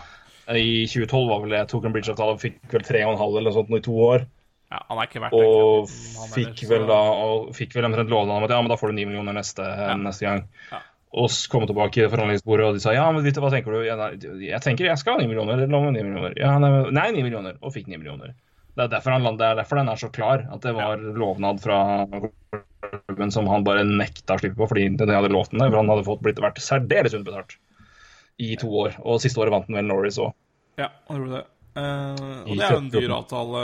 [0.49, 3.69] I 2012 var vel det, tok en bridge-avtale og fikk vel 3,5 eller noe sånt
[3.77, 4.25] i to år.
[4.73, 8.37] ja, han er ikke verdt Og den fikk vel da og fikk vel omtrent lovnad
[8.37, 9.63] om at ja, men da får du 9 millioner neste,
[10.01, 10.47] neste gang.
[10.71, 10.79] Ja.
[11.13, 13.83] Og komme tilbake til forhandlingsbordet, og de sa ja, men hva tenker du?
[13.85, 14.15] Ja, nei,
[14.47, 15.59] Jeg tenker jeg skal ha 9 millioner.
[15.59, 16.33] eller noe meg 9 millioner.
[16.41, 16.71] Ja, nei,
[17.13, 18.33] 9 millioner, og fikk 9 millioner.
[18.73, 21.61] Det er derfor, han, det er derfor den er så klar, at det var lovnad
[21.61, 21.77] fra
[23.05, 25.81] klubben som han bare nekta å slippe på, fordi de hadde lovt den det, for
[25.83, 27.59] han hadde fått blitt vært særdeles underbetalt
[28.41, 28.97] i to år.
[29.05, 30.33] Og siste året vant han vel Norris òg.
[30.81, 31.43] Ja, han gjorde det.
[31.73, 33.61] Eh, og det er jo en dyr avtale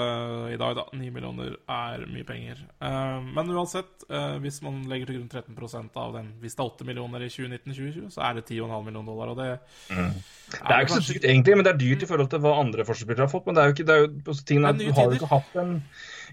[0.53, 0.85] i dag, da.
[0.97, 2.63] 9 millioner er mye penger.
[2.81, 6.71] Uh, men uansett, uh, hvis man legger til grunn 13% av den Hvis det er
[6.71, 9.49] 8 millioner i 2019-2020, så er det 10,5 millioner dollar, det
[9.89, 12.55] Det er jo ikke så dyrt egentlig, men det er dyrt i forhold til hva
[12.63, 13.45] andre forsvarsspillere har fått.
[13.45, 15.75] Men det er jo ikke, det er jo, tingene, du har jo ikke hatt en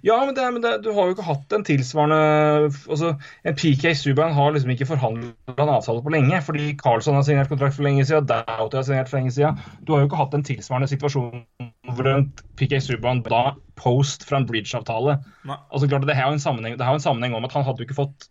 [0.04, 2.18] Ja, men, det men det, du har jo ikke hatt en tilsvarende
[2.68, 3.14] altså,
[3.46, 7.50] En PK Subhaan har liksom ikke forhandla en avtale på lenge, fordi Carlsson har signert
[7.52, 9.58] kontrakt for lenge siden, Doughty har signert for lenge siden.
[9.86, 11.44] Du har jo ikke hatt en tilsvarende situasjon
[11.96, 16.42] hvor en PK Subhaan da post fra en bridge-avtale Altså klart, Det har jo en
[16.42, 18.30] sammenheng, det har en sammenheng om at han hadde jo ikke fått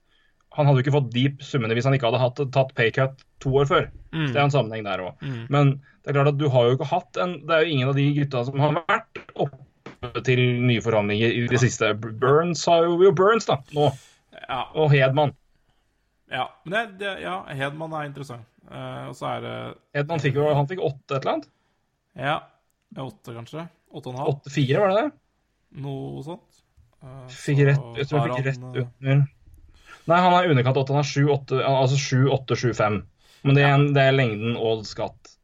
[0.56, 3.52] han hadde jo ikke fått de summene hvis han ikke hadde hatt, tatt paycut to
[3.60, 3.90] år før.
[4.16, 4.30] Mm.
[4.32, 5.26] Det er en sammenheng der òg.
[5.52, 5.74] Men
[6.06, 7.98] det er klart at du har jo ikke hatt en Det er jo ingen av
[7.98, 9.65] de gutta som har vært oppe
[10.26, 11.94] til nye forhandlinger i det siste.
[11.96, 13.90] Burns har jo, jo Burns, da, nå.
[14.46, 14.62] Ja.
[14.76, 15.34] Og Hedman.
[16.32, 16.50] ja.
[16.66, 18.48] Men det, det, ja, Hedman er interessant.
[18.66, 19.56] Uh, og så er det
[19.94, 21.50] Hedman fikk jo han fikk åtte et eller annet.
[22.18, 22.38] Ja,
[22.98, 23.68] åtte, kanskje?
[23.94, 24.34] Åtte og en halv?
[24.34, 25.10] Åtte-fire, var det det?
[25.86, 26.62] Noe sånt.
[27.04, 29.26] Uh, Fikk så rett, jeg tror jeg fikk rett eh, under.
[30.06, 30.94] Nei, han er underkant åtte.
[30.94, 33.00] Han har sju, åtte, altså sju, åtte, sju, fem.
[33.46, 33.94] Men det er, ja.
[33.94, 35.36] det er lengden og skatt.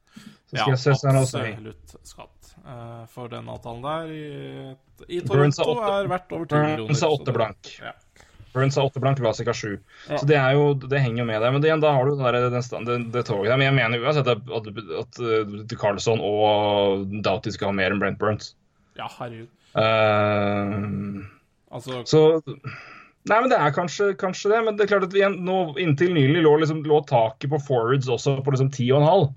[0.50, 2.31] Så skal Ja, jeg se er absolutt skatt.
[2.62, 4.76] Eh, for den avtalen der i,
[5.08, 6.88] i Toronto er verdt over 10 millioner.
[6.92, 7.74] Burns er åtte blank.
[7.82, 7.96] Ja.
[8.52, 9.76] Burns er åtte blank, Vlasic har sju.
[10.10, 10.20] Ja.
[10.20, 11.56] Så det er jo, det henger jo med der.
[11.56, 13.58] Men igjen, da har du der, den, det, det toget der.
[13.58, 18.02] Men jeg mener uansett at, at, at uh, Carlsson og Doughty skal ha mer enn
[18.04, 18.54] Brent Burns.
[19.00, 19.50] ja, herregud.
[19.72, 21.24] Uh,
[21.72, 22.42] Altså, så
[23.30, 24.60] Nei, men det er kanskje, kanskje det.
[24.66, 28.10] Men det er klart at vi, nå, inntil nylig lå, liksom, lå taket på forwards
[28.10, 29.28] også på liksom 10,5.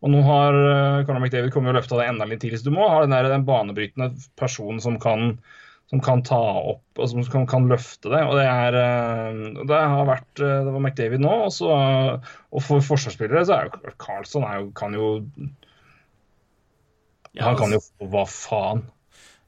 [0.00, 2.76] Og nå har uh, Conor McDavid kommet og løfta det enda litt tidligere Så du
[2.76, 4.06] må ha den, der, den banebrytende
[4.40, 5.34] personen som kan,
[5.92, 6.38] som kan ta
[6.72, 8.22] opp og som kan, kan løfte det.
[8.24, 11.34] Og det er uh, Det har vært uh, Det var McDavid nå.
[11.48, 11.68] Og, så,
[12.48, 15.10] og for forsvarsspillere så er jo Carlsson er jo, kan jo
[17.36, 18.82] Han kan jo altså- få hva faen.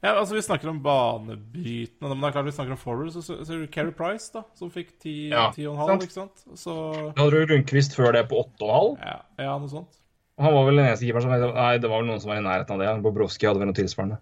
[0.03, 3.11] ja, altså, Vi snakker om banebrytende, men det er klart vi snakker om forward.
[3.15, 6.03] Så ser du Keri Price, da, som fikk 10 Ja, 10,5, sant.
[6.03, 6.45] ikke sant?
[6.59, 6.77] Så
[7.15, 8.97] Da hadde du Lundqvist før det på 8,5.
[9.01, 9.99] ja, ja, noe sånt.
[10.41, 12.43] Han var vel den eneste keeperen som Nei, det var vel noen som var i
[12.43, 12.93] nærheten av det.
[13.05, 14.15] Bobrovskij hadde vel noe tilsvarende.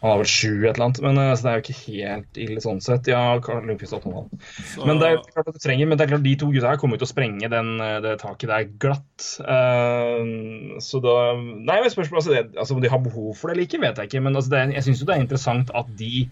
[0.00, 1.00] Han har vel sju et eller annet.
[1.04, 3.10] Men eh, så det er jo ikke helt ille sånn sett.
[3.12, 4.46] Ja, Karl Lundqvist har 8,5.
[4.70, 6.72] Så, Men det er klart at du trenger, men det er klart de to gutta
[6.72, 9.26] her kommer jo til å sprenge den, eh, det taket der glatt.
[9.44, 13.58] Uh, så da Nei, men spørsmålet altså, det, altså, Om de har behov for det
[13.58, 14.24] eller ikke, vet jeg ikke.
[14.24, 16.24] Men altså, det er, jeg syns jo det er interessant at de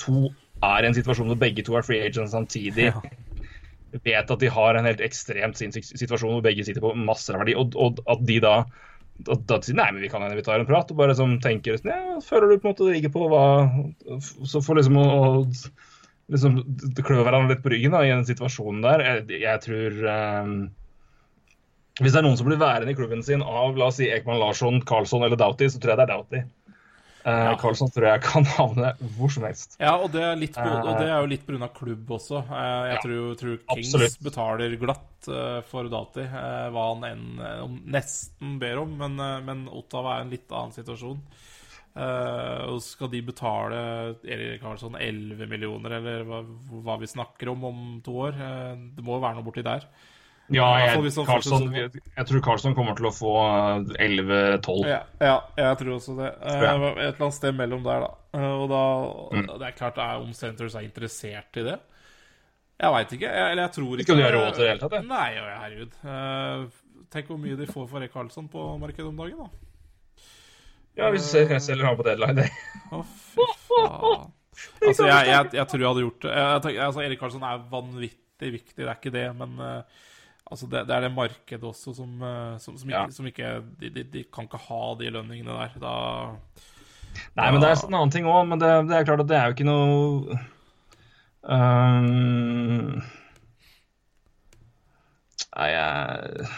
[0.00, 0.32] to
[0.64, 2.94] er i en situasjon hvor begge to er free agents samtidig.
[2.94, 3.04] Ja.
[4.02, 7.44] Vet at de har en helt ekstremt sinnssyk situasjon hvor begge sitter på masser av
[7.44, 8.56] verdi, og, og at de da
[9.22, 11.78] at, sier, Nei, men vi kan hende vi tar en prat, og bare som tenker
[11.78, 13.44] sånn, ja, Føler du på en måte det ligger på hva
[14.42, 15.28] Så for liksom å, å
[16.34, 16.58] liksom
[16.98, 19.04] klø hverandre litt på ryggen da, i den situasjonen der.
[19.04, 20.50] Jeg, jeg tror eh,
[22.00, 24.40] Hvis det er noen som blir værende i klubben sin av la oss si Ekman
[24.42, 26.42] Larsson, Karlsson eller Doughty, så tror jeg det er Doughty.
[27.24, 29.78] Eh, Karlsson tror jeg kan havne hvor som helst.
[29.80, 31.68] Ja, og det er, litt på, og det er jo litt pga.
[31.72, 32.42] klubb også.
[32.44, 34.18] Eh, Jeg Ja, tror, tror Kings absolutt.
[34.26, 37.64] betaler glatt eh, for Dati, eh, hva han enn eh,
[37.96, 38.92] nesten ber om.
[39.00, 41.22] Men, eh, men Ottawa er en litt annen situasjon.
[41.96, 43.78] Eh, og skal de betale
[44.26, 46.40] Erik Karlsson 11 millioner, eller hva,
[46.82, 48.34] hva vi snakker om om to år?
[48.34, 49.86] Eh, det må jo være noe borti der.
[50.52, 53.94] Ja, I hvert fall jeg, Karlsson, jeg, jeg tror Karlsson kommer til å få eh,
[54.04, 54.82] 11-12.
[54.90, 56.28] Ja, ja, jeg tror også det.
[56.36, 56.74] Eh, jeg.
[56.74, 58.10] Et eller annet sted mellom der, da.
[58.36, 58.82] Eh, Og da
[59.34, 59.48] Mm.
[59.58, 61.78] Det er klart er om Centres er interessert i det.
[62.84, 63.30] Jeg veit ikke.
[63.30, 65.08] Jeg, eller jeg tror ikke Ikke de har råd til det i det hele tatt.
[65.08, 65.98] Nei, herregud.
[66.12, 69.48] Eh, tenk hvor mye de får for Erik Karlsson på markedet om dagen, da.
[70.98, 72.36] Ja, hvis jeg selger han på deadline.
[72.44, 72.50] det.
[72.94, 74.28] Å, fy faen.
[74.84, 76.34] Altså, jeg, jeg, jeg tror jeg hadde gjort det.
[76.36, 80.02] Jeg, altså, Erik Karlsson er vanvittig viktig, det er ikke det, men eh,
[80.50, 83.90] altså, det, det er det markedet også som, eh, som, som ikke, som ikke de,
[83.90, 85.76] de, de kan ikke ha de lønningene der.
[85.82, 85.94] Da
[87.38, 88.44] Nei, men det er en annen ting òg.
[88.50, 90.38] Men det, det er klart at det er jo ikke noe
[91.42, 93.02] um,
[95.54, 96.48] Nei, jeg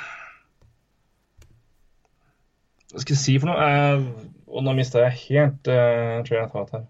[2.93, 3.71] Hva skal jeg si for noe?
[3.71, 4.05] Jeg,
[4.47, 6.87] og nå mista jeg helt uh, tror jeg jeg tar her.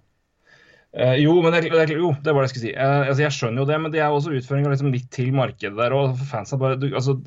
[0.97, 2.73] Eh, jo, men det, det, jo, det var det jeg skulle si.
[2.73, 5.77] Uh, altså, jeg skjønner jo det, men det er også utføringa liksom, litt til markedet
[5.77, 5.93] der.
[5.93, 7.19] Og fansen bare, du, altså,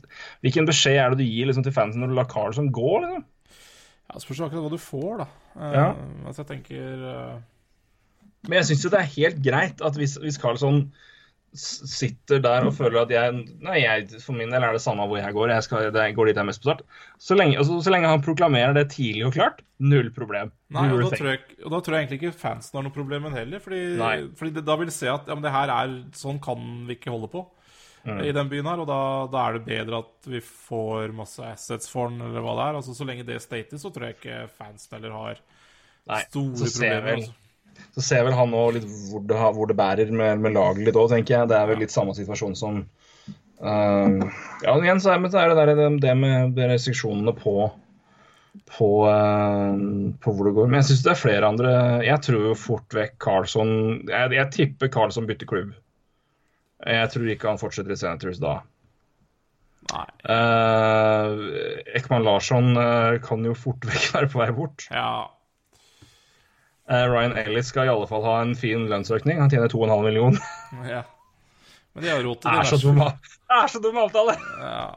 [0.46, 2.96] hvilken beskjed er det du gir liksom, til fansen når du lar Carlson gå?
[3.04, 3.28] Liksom?
[4.10, 5.30] Ja, Spørs akkurat hva du får, da.
[5.54, 5.86] Uh, Ja.
[6.26, 7.06] Altså, jeg tenker
[8.48, 10.88] Men jeg syns jo det er helt greit at hvis, hvis Carlson
[11.58, 13.34] sitter der og føler at jeg
[13.66, 15.50] Nei, jeg, for min del er det samme hvor jeg går.
[15.56, 16.84] Jeg, skal, jeg går dit jeg er mest på start.
[17.18, 20.52] Så lenge, altså, så lenge han proklamerer det tidlig og klart, null problem.
[20.70, 23.30] Nei, og da, tror jeg, og da tror jeg egentlig ikke fansen har noe problem
[23.34, 23.60] heller.
[23.64, 23.82] Fordi,
[24.38, 27.14] fordi det, da vil de se at ja, det her er, sånn kan vi ikke
[27.16, 27.48] holde på
[28.08, 28.22] Mm.
[28.24, 28.80] i den byen her.
[28.80, 28.98] Og da,
[29.28, 32.78] da er det bedre at vi får masse assets for den, eller hva det er.
[32.80, 35.42] Altså, så lenge det er status, så tror jeg ikke fansen heller har
[36.08, 37.04] Nei, store så ser problemer.
[37.10, 37.34] vel- Altså.
[37.98, 41.00] Så ser vel han òg litt hvor det, hvor det bærer med, med laget litt
[41.00, 41.52] òg, tenker jeg.
[41.52, 42.82] Det er vel litt samme situasjon som
[43.64, 44.26] uh,
[44.64, 47.72] Ja, igjen så er, det der, det, det med restriksjonene på
[48.78, 49.78] på, uh,
[50.22, 50.70] på hvor det går.
[50.70, 51.74] Men jeg syns det er flere andre
[52.06, 53.70] Jeg tror jo fort vekk Carlsson
[54.10, 55.78] Jeg, jeg tipper Carlsson bytter klubb.
[56.88, 58.60] Jeg tror ikke han fortsetter i Senators da.
[59.90, 60.06] Nei.
[60.30, 64.86] Uh, Ekman Larsson eh, kan jo fort vekk være på vei bort.
[64.94, 65.28] Ja.
[66.90, 69.38] Eh, Ryan Ellis skal i alle fall ha en fin lønnsøkning.
[69.42, 70.42] Han tjener 2,5 millioner.
[70.90, 71.04] ja.
[71.94, 74.36] Men de har råd til Det er så dum, det er så dum avtale!
[74.62, 74.88] Ja.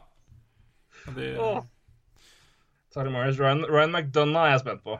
[1.16, 1.62] De, Oh.
[3.08, 4.98] Morris, Ryan, Ryan McDonough er jeg spent på.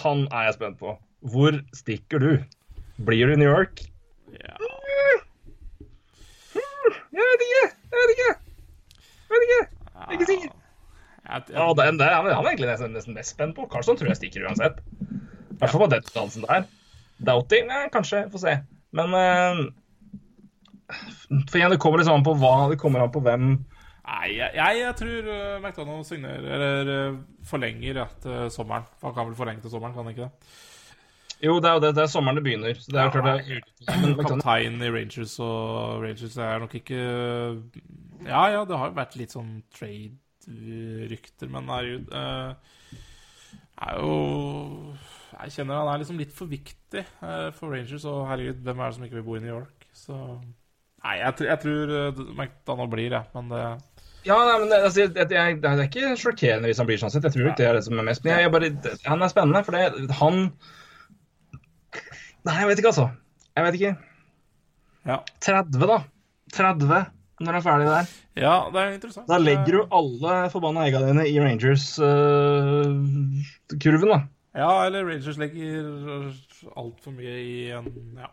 [0.00, 0.94] Han er jeg spent på.
[1.20, 2.30] Hvor stikker du?
[3.04, 3.82] Blir du i New York?
[4.32, 4.56] ja.
[7.10, 7.64] Jeg vet ikke!
[7.90, 8.30] Jeg vet ikke!
[9.28, 9.60] Jeg vet ikke!
[9.60, 10.56] Jeg er ikke sikker.
[11.30, 13.68] Ja, det, den han er egentlig nesten, nesten mest spent på.
[13.70, 14.80] Carlsson tror jeg stikker uansett.
[15.60, 16.62] I hvert fall på den dansen der.
[17.20, 17.58] Doughty?
[17.68, 18.22] ja, kanskje.
[18.32, 18.54] Får se.
[18.96, 19.66] Men uh,
[21.50, 22.54] For igjen, det kommer liksom an på hva.
[22.70, 23.50] Det kommer an på hvem.
[24.00, 28.88] Nei, jeg, jeg, jeg tror McDonald's McDonald signerer Eller uh, forlenger ja, til sommeren.
[29.04, 30.56] Han kan vel forlenge til sommeren, kan han ikke det?
[31.44, 32.80] Jo, det er jo det, det er sommeren det begynner.
[32.80, 33.60] Så det er klart det
[33.92, 36.98] er men Kaptein i Rangers, og Rangers er nok ikke
[38.26, 44.18] Ja, ja, det har jo vært litt sånn trade-rykter, men herregud Det er jo
[45.30, 48.90] Jeg kjenner han er liksom litt for viktig uh, for Rangers, og herregud, hvem er
[48.90, 49.86] det som ikke vil bo i New York?
[49.96, 50.16] Så
[51.00, 53.62] Nei, jeg, jeg tror uh, McDonald blir, jeg, men det
[54.26, 57.14] Ja, nei, men det, altså, jeg, er, det er ikke sjokkerende hvis han blir sånn
[57.14, 57.28] sett.
[57.28, 58.26] Jeg tror ikke det er det som er mest.
[58.26, 58.70] Men jeg, jeg bare,
[59.06, 60.42] han er spennende, for det, han
[62.40, 63.06] Nei, jeg vet ikke, altså.
[63.56, 63.94] Jeg vet ikke.
[65.08, 65.16] Ja.
[65.44, 65.98] 30, da.
[66.56, 67.00] 30
[67.40, 68.04] når du er ferdig der.
[68.36, 69.24] ja, det er interessant.
[69.30, 74.18] Da legger du alle forbanna egga dine i Rangers-kurven, da.
[74.56, 76.32] Ja, eller Rangers legger
[76.76, 78.30] altfor mye i en Ja.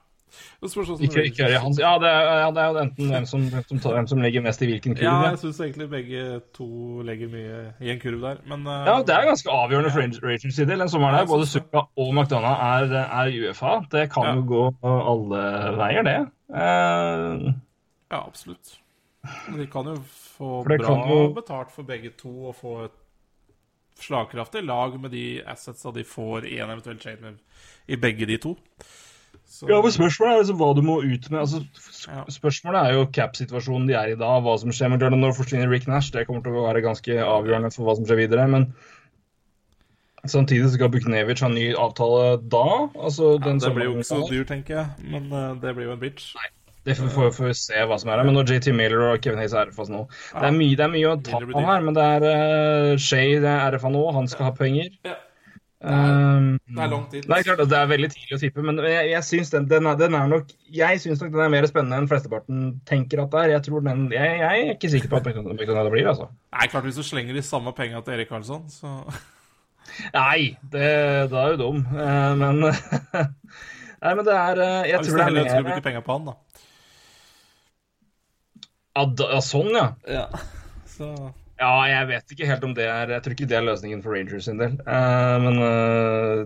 [1.00, 1.78] Ikke, ikke hans.
[1.80, 4.20] Ja, det er, ja, det er jo enten hvem som, hvem, som, tar- hvem som
[4.22, 5.06] legger mest i hvilken kurv.
[5.08, 6.68] Ja, jeg syns egentlig begge to
[7.08, 10.20] legger mye i en kurv der, men uh, ja, det er ganske avgjørende for Rangers-
[10.26, 10.80] Rangers sin del.
[10.84, 13.72] Den sommeren der, både Suka og McDonagh er, er UFA.
[13.96, 14.36] Det kan Ja.
[14.36, 14.66] jo gå
[15.14, 15.42] alle
[15.80, 16.18] veier, det.
[16.52, 17.54] Uh,
[18.12, 18.78] Ja, absolutt.
[19.50, 19.96] Men de kan jo
[20.38, 20.78] få bra
[21.10, 22.92] jo- betalt for begge to og få et
[24.04, 27.36] slagkraftig lag med de assetsa de får i en eventuell trade
[27.88, 28.56] i begge de to.
[29.48, 31.40] Så, Ja, men Spørsmålet er liksom hva du må ut med.
[31.40, 31.62] Altså,
[32.36, 35.24] spørsmålet er jo cap-situasjonen de er i da, hva som skjer med Jordan.
[35.24, 36.12] Når forsvinner Rick Nash?
[36.14, 38.48] Det kommer til å være ganske avgjørende for hva som skjer videre.
[38.52, 38.68] Men
[40.28, 42.68] samtidig skal Buknevic ha ny avtale da.
[43.00, 45.96] Altså, ja, det blir jo ikke så dyr, tenker jeg, men uh, det blir jo
[45.96, 46.34] en bitch.
[46.88, 48.28] Det får vi se hva som er her.
[48.30, 50.92] Men når JT Miller og Kevin Hayes er RFA nå Det er mye, det er
[50.94, 54.04] mye å ta på her, men det er uh, Shay det er RFA nå.
[54.16, 54.94] Han skal ha penger.
[55.08, 55.18] Ja.
[55.78, 57.26] Um, Det er langt dit.
[57.30, 60.00] Nei, klart Det er veldig tidlig å tippe, men jeg, jeg syns den, den, er,
[60.00, 63.44] den er nok Jeg syns nok den er mer spennende enn flesteparten tenker at det
[63.44, 63.54] er.
[63.58, 66.32] Jeg tror den, jeg, jeg er ikke sikker på at McDonald's blir, altså.
[66.56, 68.96] Nei, klart hvis du slenger de samme penga til Erik Karlsson, så
[70.14, 70.88] Nei, det,
[71.32, 71.86] da er du dum.
[71.94, 72.66] Eh, men
[74.04, 75.86] Nei, men det er eh, Jeg Hvis tror du det heller er ønsker å bruke
[75.86, 76.36] penga på han, da.
[78.98, 79.88] Ja, Sånn, ja.
[80.08, 80.26] Ja.
[80.98, 81.12] Så
[81.58, 84.14] Ja, jeg vet ikke helt om det er Jeg tror ikke det er løsningen for
[84.14, 84.76] Rangers sin del.
[84.86, 86.44] Eh, men eh,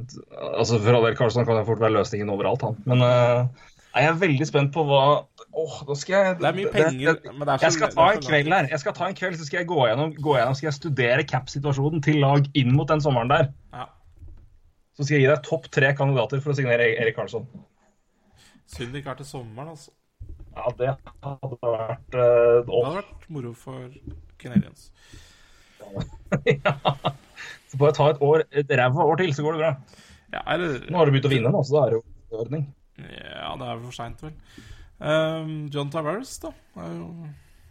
[0.56, 2.78] altså For all del, Karlsson kan jo fort være løsningen overalt, han.
[2.88, 5.02] Men eh, jeg er veldig spent på hva
[5.52, 8.06] Åh, nå skal jeg Det er mye penger, men det er så- Jeg skal ta
[8.08, 8.68] er en kveld her.
[8.72, 11.26] Jeg skal ta en kveld, så skal jeg gå gjennom, gå gjennom skal jeg studere
[11.28, 13.50] cap-situasjonen til lag inn mot den sommeren der.
[13.76, 13.86] ja.
[14.96, 17.46] Så skal jeg gi deg topp tre kandidater for å signere Erik Karlsson.
[18.72, 19.92] Synd det ikke er til sommeren, altså.
[20.52, 20.90] Ja, det
[21.24, 23.88] hadde vært uh, Det hadde vært moro for
[24.42, 24.90] Canadians.
[26.46, 26.76] ja.
[27.72, 29.72] Så bare ta et år, et ræva år til, så går det bra.
[30.32, 32.68] Ja, eller Nå har du begynt å vinne, nå, så da er det jo ordning.
[33.00, 34.36] Ja, det er vel for seint, vel.
[35.02, 36.52] Um, John Tavares, da.
[36.84, 37.08] Er jo.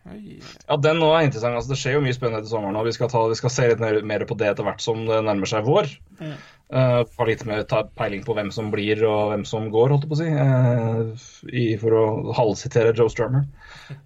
[0.09, 1.59] Ja, den nå er interessant.
[1.59, 2.79] Altså, det skjer jo mye spennende til sommeren.
[2.81, 5.03] og Vi skal, ta, vi skal se litt mer, mer på det etter hvert som
[5.09, 5.91] det nærmer seg vår.
[6.21, 6.37] Mm.
[6.71, 7.65] Uh, få litt mer
[7.99, 10.31] peiling på hvem som blir og hvem som går, holdt jeg på å si.
[10.31, 12.07] Uh, i, for å
[12.39, 13.45] halvsitere Joe Strummer.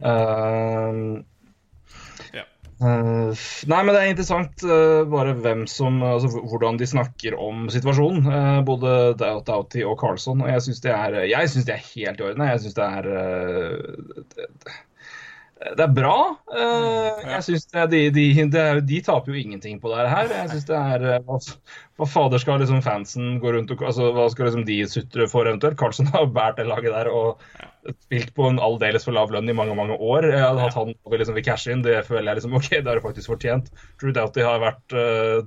[0.01, 1.23] Uh,
[2.35, 2.43] Ja.
[2.83, 4.65] Eh, nei, men det er interessant
[5.13, 8.65] bare hvem som Altså hvordan de snakker om situasjonen.
[8.67, 10.43] både Doughty og Carlson.
[10.43, 10.97] Og jeg syns det
[11.69, 12.49] det er helt i orden.
[12.49, 13.09] Jeg syns det er
[14.35, 14.49] det,
[15.63, 16.17] det er bra.
[16.51, 18.25] Eh, jeg synes det er, de, de,
[18.59, 20.33] er, de taper jo ingenting på det her.
[20.33, 21.39] Jeg synes det er eh, hva,
[22.01, 25.49] hva fader skal liksom fansen gå rundt og altså, Hva skal liksom de sutre for
[25.49, 25.79] eventuelt?
[25.81, 27.41] Carlsen har båret det laget der og
[28.05, 30.29] spilt på en aldeles for lav lønn i mange mange år.
[30.33, 32.91] Jeg hadde hatt han over liksom vil cashe inn, det føler jeg liksom OK, det
[32.91, 33.71] har du faktisk fortjent.
[34.03, 35.45] True Doughty har vært eh,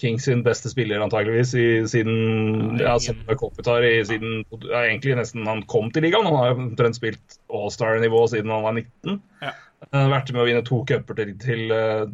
[0.00, 2.96] Kings sin beste spiller antageligvis i, siden ja,
[3.40, 6.28] Kopitar i siden ja, egentlig nesten han kom til ligaen.
[6.28, 9.22] Han har omtrent spilt All-Star-nivå siden han var 19.
[9.44, 9.54] Ja.
[9.92, 12.04] Uh, vært med å vinne to cuper til, til uh,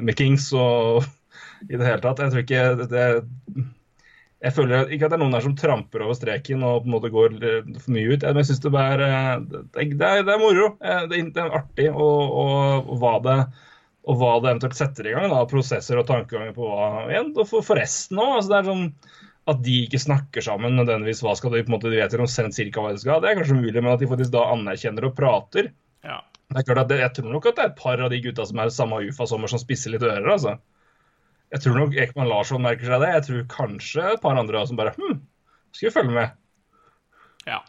[0.00, 1.04] med Kings og
[1.70, 2.24] i det hele tatt.
[2.24, 3.68] Jeg tror ikke det, det
[4.40, 6.94] jeg føler ikke at det er noen der som tramper over streken og på en
[6.94, 8.22] måte går eh, for mye ut.
[8.24, 10.70] Men jeg syns det, eh, det, det, er, moro.
[10.80, 11.88] Eh, Det er, det er artig.
[11.90, 13.36] Og, og, og, hva det,
[14.08, 15.28] og hva det eventuelt setter i gang.
[15.32, 17.34] Da, prosesser og tankeganger på hva igjen.
[17.36, 18.38] Og for, for resten òg.
[18.38, 18.86] Altså det er sånn
[19.50, 22.54] at de ikke snakker sammen nødvendigvis hva skal de på en måte, de vet omtrent
[22.56, 23.20] cirka hva de skal.
[23.24, 25.72] Det er kanskje mulig, men at de faktisk da anerkjenner og prater.
[26.06, 26.20] Ja.
[26.50, 28.20] Det er klart at det, Jeg tror nok at det er et par av de
[28.24, 30.28] gutta som er samme UFA-sommer, som spisser litt ører.
[30.32, 30.56] altså.
[31.50, 33.10] Jeg tror nok Ekman Larsson merker seg det.
[33.16, 35.20] Jeg tror kanskje et par andre som bare Hm,
[35.74, 36.36] skal vi følge med?
[37.48, 37.60] ja.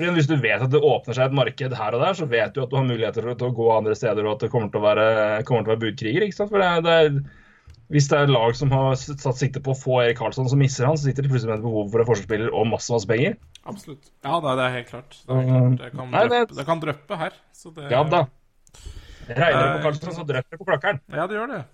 [0.00, 2.54] Fordi Hvis du vet at det åpner seg et marked her og der, så vet
[2.56, 4.80] du at du har muligheter til å gå andre steder, og at det kommer til
[4.80, 5.06] å være,
[5.44, 6.24] kommer til å være budkriger.
[6.24, 6.52] ikke sant?
[6.54, 7.20] For det det er,
[7.90, 10.88] Hvis det er lag som har satt sikte på å få Erik Karlsson, så misser
[10.88, 13.36] han, så sitter de plutselig med et behov for en forsvarsspiller og masse masse penger.
[13.68, 14.12] Absolutt.
[14.24, 15.16] Ja, det, det er helt klart.
[15.20, 15.80] Det, klart.
[15.82, 17.40] det, kan, drøppe, kan drøppe her.
[17.52, 18.24] Så det, Ja da.
[19.30, 21.02] Regner det Eh, på Karlsson, så drøpper det på klokkeren.
[21.12, 21.64] Ja, det gjør det.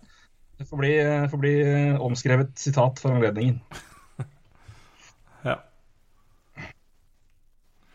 [0.57, 0.93] Det får bli,
[1.31, 3.61] får bli eh, omskrevet sitat for anledningen.
[5.47, 5.61] Ja.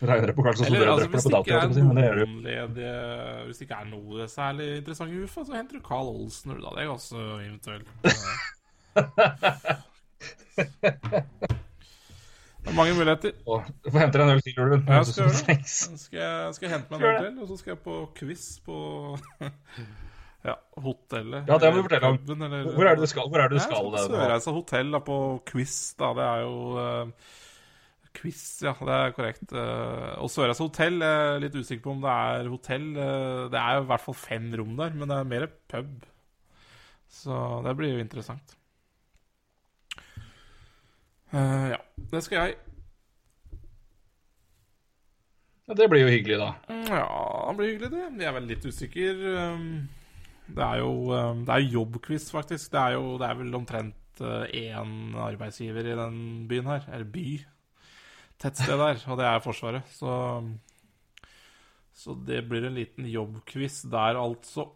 [0.01, 2.93] Regner på Karlsson, Eller altså, hvis det ikke er noen ledige
[3.45, 6.71] Hvis det ikke er noe særlig interessant i UFA, så henter du Carl Olsen, da.
[6.77, 7.87] Det er også eventuelt.
[12.61, 13.31] Det er mange muligheter.
[13.41, 14.83] Du får hente deg en øl til, Ulven.
[14.87, 15.69] Ja, jeg skal gjøre det.
[16.03, 18.43] Skal jeg, skal jeg hente meg en øl til, og så skal jeg på quiz
[18.65, 18.75] på
[20.49, 21.49] ja, hotellet.
[21.49, 22.19] Ja, det må du fortelle om.
[22.37, 23.29] eller- Hvor er det du skal?
[23.33, 23.89] Hvor er det du skal?
[24.05, 25.17] Sørreisa hotell da, på
[25.49, 26.11] quiz, da.
[26.19, 26.53] Det er jo
[26.85, 27.05] eh,
[28.13, 28.73] Quiz, ja.
[28.77, 29.51] Det er korrekt.
[29.55, 32.87] Eh, og Sørreisa hotell, er litt usikker på om det er hotell.
[32.97, 36.07] eh, det er jo i hvert fall fem rom der, men det er mer pub.
[37.11, 38.55] Så det blir jo interessant.
[41.33, 41.77] Eh, ja.
[42.11, 42.55] Det skal jeg.
[45.69, 46.49] Ja, det blir jo hyggelig, da.
[46.67, 47.07] Mm, Ja,
[47.49, 48.05] det blir hyggelig, det.
[48.19, 49.25] Jeg er vel litt usikker.
[49.53, 49.89] Um,
[50.51, 52.71] Det er jo um, Det er jobbquiz, faktisk.
[52.73, 56.83] Det er jo Det er vel omtrent én arbeidsgiver i den byen her.
[56.91, 57.39] Eller by.
[58.41, 59.01] Tettsted der.
[59.07, 59.87] Og det er Forsvaret.
[59.93, 60.11] Så
[61.93, 64.69] Så det blir en liten jobbquiz der, altså.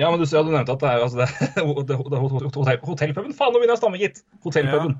[0.00, 2.78] Ja, men du, ja, du nevnte at det er, altså, det, det, det, det, hotell,
[2.86, 3.34] hotellpuben.
[3.36, 4.22] Faen, nå begynner jeg å stamme, gitt!
[4.46, 4.94] Hotellpuben.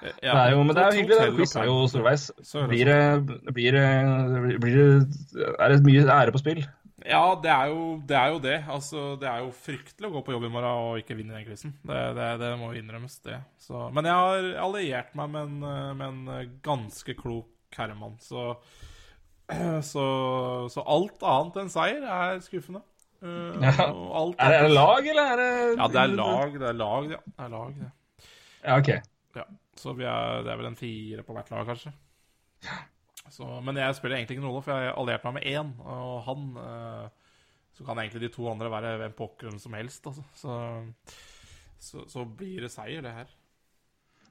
[0.00, 1.16] Ja, Det er jo, men det er jo hyggelig.
[1.20, 1.32] det.
[1.36, 2.26] Quiz er jo storveis.
[2.40, 3.00] Så det Blir det,
[3.52, 3.76] blir
[4.64, 4.78] blir
[5.58, 6.62] Er det mye ære på spill?
[7.06, 8.56] Ja, det er, jo, det er jo det.
[8.68, 11.46] Altså, det er jo fryktelig å gå på jobb i morgen og ikke vinne den
[11.46, 11.72] quizen.
[11.86, 13.38] Det, det, det må innrømmes, det.
[13.62, 18.56] Så, men jeg har alliert meg med en, med en ganske klok herremann, så,
[19.92, 20.04] så
[20.70, 22.82] Så alt annet enn seier er skuffende.
[23.20, 23.88] Uh, Ja.
[24.40, 27.20] Er det, lag, eller er det Ja, det er lag, det er lag, ja.
[27.26, 27.90] Det er lag, det.
[28.64, 28.88] Ja, OK.
[29.40, 29.44] Ja,
[29.80, 31.92] så vi er, det er vel en fire på hvert lag, kanskje.
[33.28, 35.74] Så, men jeg spiller egentlig ikke noen rolle, for jeg har alliert meg med én,
[35.84, 37.34] og han eh,
[37.76, 40.24] Så kan egentlig de to andre være hvem pokker som helst, altså.
[40.36, 40.56] Så,
[41.80, 43.30] så, så blir det seier, det her.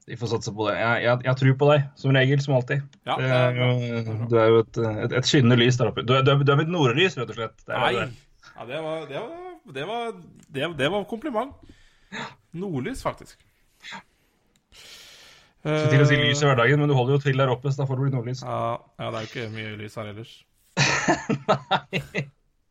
[0.10, 0.76] Vi får satse på det.
[0.80, 2.86] Jeg, jeg, jeg tror på deg, som regel, som alltid.
[3.06, 6.02] Ja, det er jo, du er jo et, et, et skinnende lys der oppe.
[6.02, 7.62] Du er, du du er mitt nordlys, rett og slett.
[7.68, 7.92] Det Nei!
[8.00, 8.08] det.
[8.56, 9.36] Ja, det var Det var,
[9.76, 10.16] det var,
[10.56, 11.70] det, det var kompliment.
[12.58, 13.46] Nordlys, faktisk.
[15.60, 17.82] Skulle til å si lys i hverdagen, men du holder jo til der oppe, så
[17.82, 18.44] da får du bli nordlys.
[18.48, 20.36] Ja, ja, det er jo ikke mye lys her ellers.
[20.80, 22.28] Nei.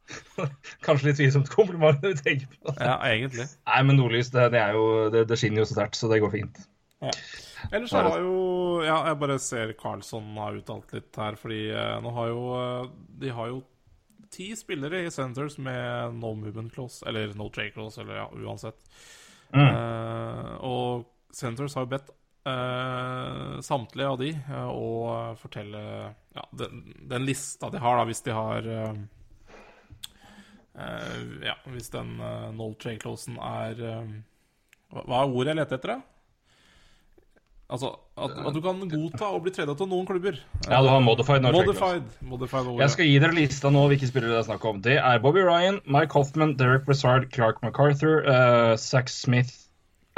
[0.87, 2.81] Kanskje litt tvilsomt kompliment når du tenker på det.
[2.81, 3.45] Ja, egentlig.
[3.69, 6.23] Nei, men nordlys, det, det, er jo, det, det skinner jo så sterkt, så det
[6.25, 6.61] går fint.
[7.03, 7.13] Ja.
[7.71, 8.39] Ellers så har jo
[8.83, 12.89] Ja, jeg bare ser Carlsson har uttalt litt her, fordi eh, nå har jo eh,
[13.23, 13.61] De har jo
[14.35, 18.77] ti spillere i Centers med no movement clause, eller no trade clause, eller ja, uansett.
[19.57, 22.11] Eh, og Centers har jo bedt
[22.49, 25.81] eh, samtlige av de uh, og fortelle
[26.35, 28.99] ja, den, den lista de har, da, hvis de har uh,
[31.43, 36.19] Ja, hvis den uh, no trade-closen er hva, hva er ordet jeg leter etter, da?
[37.69, 40.39] Altså, at, at du kan godta å bli trada til noen klubber.
[40.65, 41.51] Ja, du har modified nå.
[41.53, 42.07] Modified.
[42.25, 42.81] Modified ordet.
[42.87, 44.79] Jeg skal gi dere lista nå hvilke spillere det er snakk om.
[44.87, 49.68] Det er Bobby Ryan, Mike Hoffman, Derek Brassard, Clark MacArthur, uh, Zack Smith,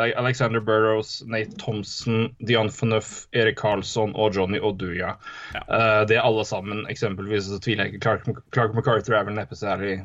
[0.01, 5.15] Alexander Burrows, Nate Thompson, Dian Phaneuf, Erik Karlsson og Johnny Oduya.
[5.55, 5.63] Ja.
[5.67, 6.87] Uh, det er alle sammen.
[6.91, 10.01] Eksempelvis så tviler jeg ikke Clark, Clark MacArthur er vel neppe særlig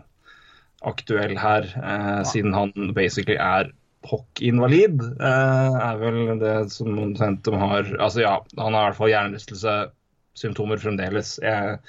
[0.85, 3.71] aktuell her, uh, siden han basically er
[4.05, 5.01] hockeyinvalid.
[5.21, 9.13] Uh, er vel det som omtrent de har Altså ja, han har i hvert fall
[9.13, 11.37] hjernerystelsessymptomer fremdeles.
[11.43, 11.79] Jeg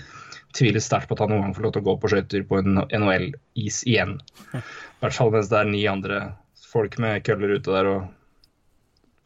[0.57, 2.61] tviler sterkt på at han noen gang får lov til å gå på skøyter på
[2.63, 4.19] en NHL-is igjen.
[4.57, 6.23] I hvert fall mens det er ni andre
[6.67, 8.07] folk med køller ute der og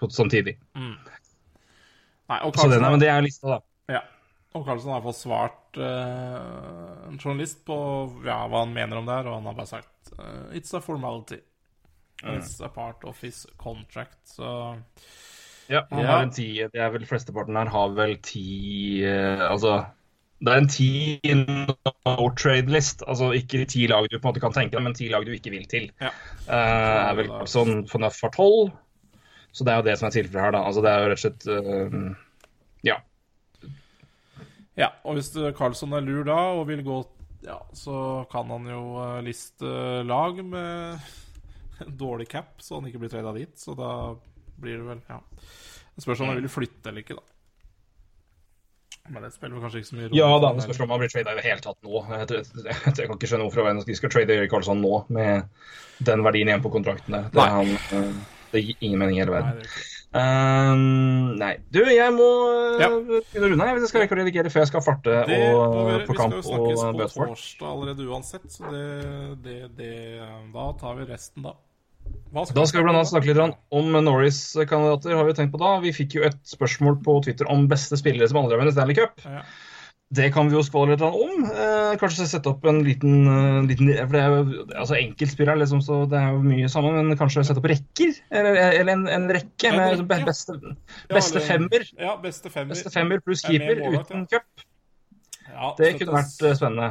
[0.00, 0.56] på, samtidig.
[0.76, 3.58] Nei, og Så det, er, men det er lista, da.
[3.96, 4.00] ja.
[4.54, 7.76] og Karlsson har fall svart uh, en journalist på
[8.24, 10.80] ja, hva han mener om det her, og han har bare sagt uh, It's a
[10.84, 11.40] formality.
[12.20, 14.18] It's a part of his contract.
[14.28, 14.76] Så
[15.70, 16.06] Ja, han Ja.
[16.06, 19.84] har en ti, det er vel Flesteparten her har vel ti uh, Altså
[20.40, 20.90] det er en ti
[21.36, 23.04] no trade-list.
[23.04, 25.34] Altså ikke ti lag du på en måte kan tenke deg, men ti lag du
[25.34, 25.90] ikke vil til.
[26.00, 26.12] Ja.
[26.46, 28.72] Uh, er vel sånn Fornuff har tolv.
[29.52, 30.62] Så det er jo det som er tilfellet her, da.
[30.64, 32.26] Altså det er jo rett og slett uh,
[32.86, 32.96] Ja.
[34.78, 37.02] Ja, og hvis det- Carlsson er lur da og vil gå
[37.44, 39.64] Ja, så kan han jo eh, liste
[40.04, 41.00] lag med
[41.80, 43.54] en dårlig cap, så han ikke blir trada dit.
[43.56, 44.14] Så da
[44.60, 45.20] blir det vel Ja.
[45.96, 47.24] Det spørs om han vil flytte eller ikke, da.
[49.10, 50.18] Men det spiller vel kanskje ikke så mye rolle.
[50.20, 52.02] Ja da, det spørs om han blir trada i det hele tatt nå.
[52.10, 55.04] Jeg, jeg, jeg, jeg kan ikke skjønne hvorfor veien de skal trade Erik Karlsson nå,
[55.10, 55.48] med
[56.10, 57.30] den verdien igjen på kontrakten der.
[57.34, 58.12] Det, han, eh,
[58.54, 59.58] det gir ingen mening i hele Nei, verden.
[59.58, 59.88] er det.
[60.10, 61.52] Um, nei.
[61.70, 62.26] Du, jeg må
[62.80, 62.88] Ja.
[62.90, 63.66] uh, begynne å runde.
[63.78, 66.18] Jeg skal rekke å redigere før jeg skal farte Det kamp og, vi på Vi
[66.18, 68.86] skal jo og snakkes på torsdag allerede uansett, så det,
[69.44, 69.92] det, det
[70.54, 71.54] Da tar vi resten da.
[72.30, 75.16] Hva Da skal vi blant annet snakke litt om Norris-kandidater.
[75.18, 75.72] har Vi tenkt på da.
[75.82, 78.94] Vi fikk jo et spørsmål på Twitter om beste spillere som aldri har vunnet Stanley
[78.94, 79.18] Cup.
[79.26, 79.42] Ja.
[80.12, 81.44] Det kan vi jo skåle litt om.
[81.46, 85.82] Eh, kanskje sette opp en liten, eh, liten For det er jo altså enkeltspillere, liksom,
[85.86, 86.96] så det er jo mye sammen.
[87.06, 88.16] Men kanskje sette opp rekker?
[88.30, 91.86] Eller, eller en, en rekke En med rekke, be- beste, Ja, beste femmer.
[91.98, 92.74] Ja, beste femmer.
[92.74, 94.38] Beste femmer pluss Er keeper målet, uten ja.
[94.38, 94.66] cup.
[95.50, 96.90] Ja, Det kunne vært eh, spennende.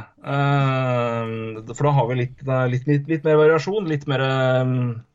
[1.76, 2.42] For da har vi litt,
[2.72, 3.88] litt, litt, litt mer variasjon.
[3.88, 4.24] Litt mer,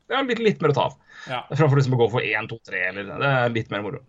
[0.10, 0.96] eh, er litt, litt mer å ta av.
[1.30, 1.42] Ja.
[1.56, 2.88] Framfor liksom å gå for én, to, tre.
[2.92, 4.02] Eller, det er litt mer moro.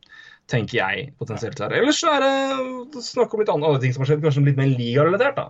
[0.46, 1.72] Tenker jeg potensielt her.
[1.74, 4.68] Ellers så er det snakk om litt andre, ting som har skjedd, kanskje litt mer
[4.70, 5.34] ligarelatert.
[5.40, 5.46] da.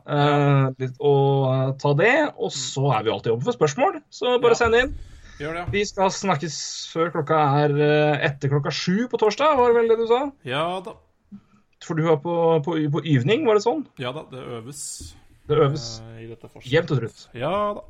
[0.81, 1.13] Eh, å
[1.53, 2.15] eh, ta det.
[2.41, 4.61] Og så er vi alltid oppe for spørsmål, så bare Ja.
[4.63, 4.95] send inn.
[5.37, 6.55] Det, Vi skal snakkes
[6.95, 7.37] før klokka
[7.67, 10.23] er eh, etter klokka sju på torsdag, var det vel det du sa?
[10.49, 10.81] ja.
[10.81, 10.95] Da.
[11.85, 12.33] For du var på,
[12.65, 13.83] på, på yvning, var det sånn?
[14.01, 14.81] Ja da, det øves
[15.47, 16.25] Det øves Uh,
[16.65, 17.27] jevnt og trutt.
[17.37, 17.85] Ja da.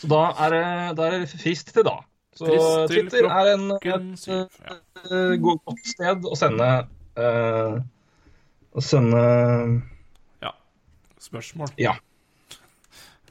[0.00, 0.64] Så da er det,
[0.98, 1.96] da er det frist til da.
[2.36, 4.74] Så Frist til Twitter er en, et syv, ja.
[5.08, 6.66] eh, godt sted å sende
[7.16, 7.78] uh,
[8.76, 9.22] Å sende
[10.44, 10.52] ja.
[11.24, 11.94] Spørsmål, Ja,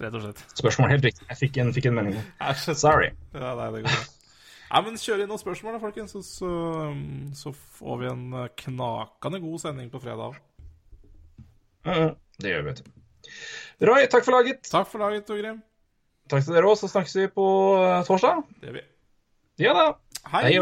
[0.02, 0.42] rett og slett.
[0.58, 0.90] spørsmål.
[0.96, 1.28] Helt riktig.
[1.30, 2.18] Jeg fikk en, fikk en melding.
[2.66, 3.12] Sorry.
[3.38, 4.02] Ja, nei, det går bra.
[4.66, 6.50] Nei, men Kjør inn noen spørsmål, da, folkens, så, så,
[7.38, 10.42] så får vi en eh, knakende god sending på fredag.
[11.86, 12.92] Mm, det gjør vi, vet du.
[13.86, 14.66] Roy, takk for laget.
[14.66, 15.62] Takk for laget, Torgrim.
[16.32, 16.78] Takk til dere òg.
[16.80, 17.48] Så snakkes vi på
[17.82, 18.46] eh, torsdag.
[18.62, 18.86] Det gjør vi.
[19.66, 19.86] Ja da.
[20.34, 20.48] Hei!
[20.50, 20.58] Hei